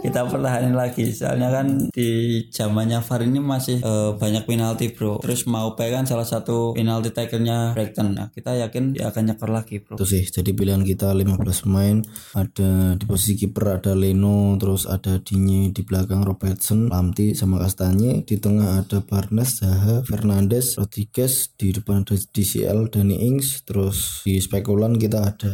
kita 0.00 0.20
pertahanin 0.28 0.74
lagi. 0.76 1.12
Soalnya 1.12 1.48
kan 1.52 1.66
di 1.92 2.10
zamannya 2.50 3.00
VAR 3.04 3.20
ini 3.24 3.40
masih 3.40 3.80
eh, 3.80 4.10
banyak 4.16 4.44
penalti 4.48 4.92
bro. 4.92 5.20
Terus 5.20 5.44
mau 5.48 5.72
kan 5.74 6.08
salah 6.08 6.24
satu 6.24 6.72
penalti 6.72 7.12
takernya 7.12 7.76
Brighton. 7.76 8.16
Nah, 8.16 8.32
kita 8.32 8.56
yakin 8.56 8.96
dia 8.96 9.12
akan 9.12 9.22
nyekor 9.32 9.50
lagi 9.52 9.80
bro. 9.82 9.96
Itu 9.96 10.06
sih. 10.08 10.24
Jadi 10.24 10.54
pilihan 10.54 10.82
kita 10.82 11.12
15 11.12 11.64
pemain. 11.66 11.96
Ada 12.34 12.96
di 12.96 13.04
posisi 13.04 13.34
kiper 13.36 13.80
ada 13.80 13.92
Leno, 13.92 14.56
terus 14.56 14.84
ada 14.84 15.18
Dinye 15.20 15.72
di 15.74 15.82
belakang 15.82 16.22
Robertson, 16.22 16.88
Lamti 16.88 17.32
sama 17.32 17.60
Kastanye. 17.62 18.22
Di 18.22 18.36
tengah 18.38 18.84
ada 18.84 18.93
Barnes, 19.00 19.64
Zaha, 19.64 20.04
Fernandes, 20.04 20.76
Rodriguez. 20.76 21.50
Di 21.56 21.72
depan 21.72 22.04
ada 22.04 22.28
DCL, 22.30 22.92
Danny 22.92 23.24
Ings. 23.24 23.64
Terus 23.64 24.22
di 24.28 24.38
spekulan 24.38 25.00
kita 25.00 25.34
ada 25.34 25.52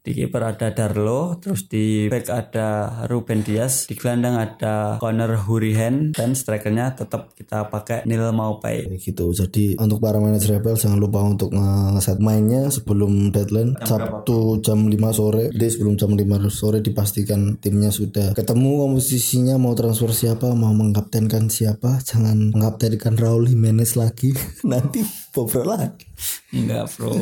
Di 0.00 0.16
kiper 0.16 0.40
ada 0.40 0.72
Darlo, 0.72 1.36
terus 1.36 1.68
di 1.68 2.08
back 2.08 2.26
ada 2.32 2.68
Ruben 3.04 3.44
Dias, 3.44 3.84
di 3.84 3.92
gelandang 3.92 4.40
ada 4.40 4.96
Conor 4.96 5.44
Hurihen 5.44 6.16
dan 6.16 6.32
strikernya 6.32 6.96
tetap 6.96 7.36
kita 7.36 7.68
pakai 7.68 8.08
Neil 8.08 8.32
Maupay. 8.32 8.96
Gitu. 8.96 9.28
Jadi 9.36 9.76
untuk 9.76 10.00
para 10.00 10.16
manajer 10.16 10.56
Rebel 10.56 10.80
jangan 10.80 10.96
lupa 10.96 11.20
untuk 11.20 11.52
nge-set 11.52 12.16
mainnya 12.16 12.72
sebelum 12.72 13.28
deadline 13.28 13.76
Sabtu 13.84 14.64
jam 14.64 14.88
5 14.88 14.96
sore. 15.12 15.44
Jadi 15.52 15.68
sebelum 15.68 15.94
jam 16.00 16.16
5 16.16 16.48
sore 16.48 16.80
dipastikan 16.80 17.60
timnya 17.60 17.92
sudah 17.92 18.32
ketemu 18.32 18.88
komposisinya 18.88 19.60
mau 19.60 19.76
transfer 19.76 20.16
siapa, 20.16 20.56
mau 20.56 20.72
mengkaptenkan 20.72 21.52
siapa. 21.52 22.00
Jangan 22.00 22.56
mengkaptenkan 22.56 23.20
Raul 23.20 23.52
Jimenez 23.52 24.00
lagi. 24.00 24.32
Nanti 24.70 25.04
bobrol 25.30 25.66
lagi. 25.66 26.06
Enggak 26.50 26.90
bro. 26.98 27.14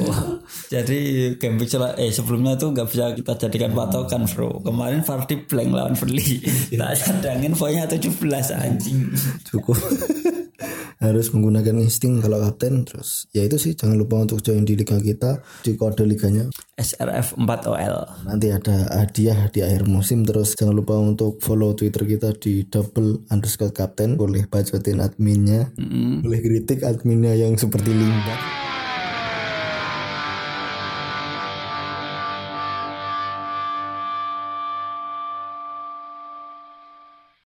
Jadi 0.73 1.33
game 1.37 1.61
sel- 1.69 1.97
eh, 2.01 2.09
sebelumnya 2.09 2.57
tuh 2.57 2.73
nggak 2.73 2.89
bisa 2.89 3.13
kita 3.13 3.33
jadikan 3.37 3.77
patokan 3.77 4.25
bro. 4.25 4.61
Kemarin 4.65 5.05
Vardy 5.05 5.45
blank 5.45 5.71
lawan 5.73 5.95
Beli 5.95 6.41
Tak 6.81 6.93
cadangin 6.97 7.53
poinnya 7.53 7.85
17 7.85 8.09
anjing. 8.57 9.13
Cukup. 9.45 9.77
Harus 10.99 11.31
menggunakan 11.31 11.79
insting 11.79 12.19
kalau 12.19 12.43
kapten. 12.43 12.83
Terus 12.89 13.29
ya 13.31 13.45
itu 13.45 13.61
sih 13.61 13.77
jangan 13.77 14.01
lupa 14.01 14.25
untuk 14.25 14.41
join 14.43 14.65
di 14.65 14.75
liga 14.75 14.99
kita 14.99 15.45
di 15.63 15.77
kode 15.79 16.03
liganya 16.09 16.49
SRF 16.79 17.35
4OL 17.35 18.27
nanti 18.31 18.55
ada 18.55 18.87
hadiah 19.03 19.51
di 19.51 19.67
akhir 19.67 19.91
musim 19.91 20.23
terus 20.23 20.55
jangan 20.55 20.79
lupa 20.79 20.95
untuk 20.95 21.43
follow 21.43 21.75
twitter 21.75 22.07
kita 22.07 22.31
di 22.39 22.63
double 22.71 23.27
underscore 23.29 23.75
captain. 23.75 24.15
Boleh 24.15 24.47
bacotin 24.47 25.03
adminnya. 25.03 25.71
Boleh 26.23 26.41
kritik 26.41 26.87
adminnya 26.87 27.35
yang 27.35 27.59
seperti 27.59 27.91
limbat 27.91 28.58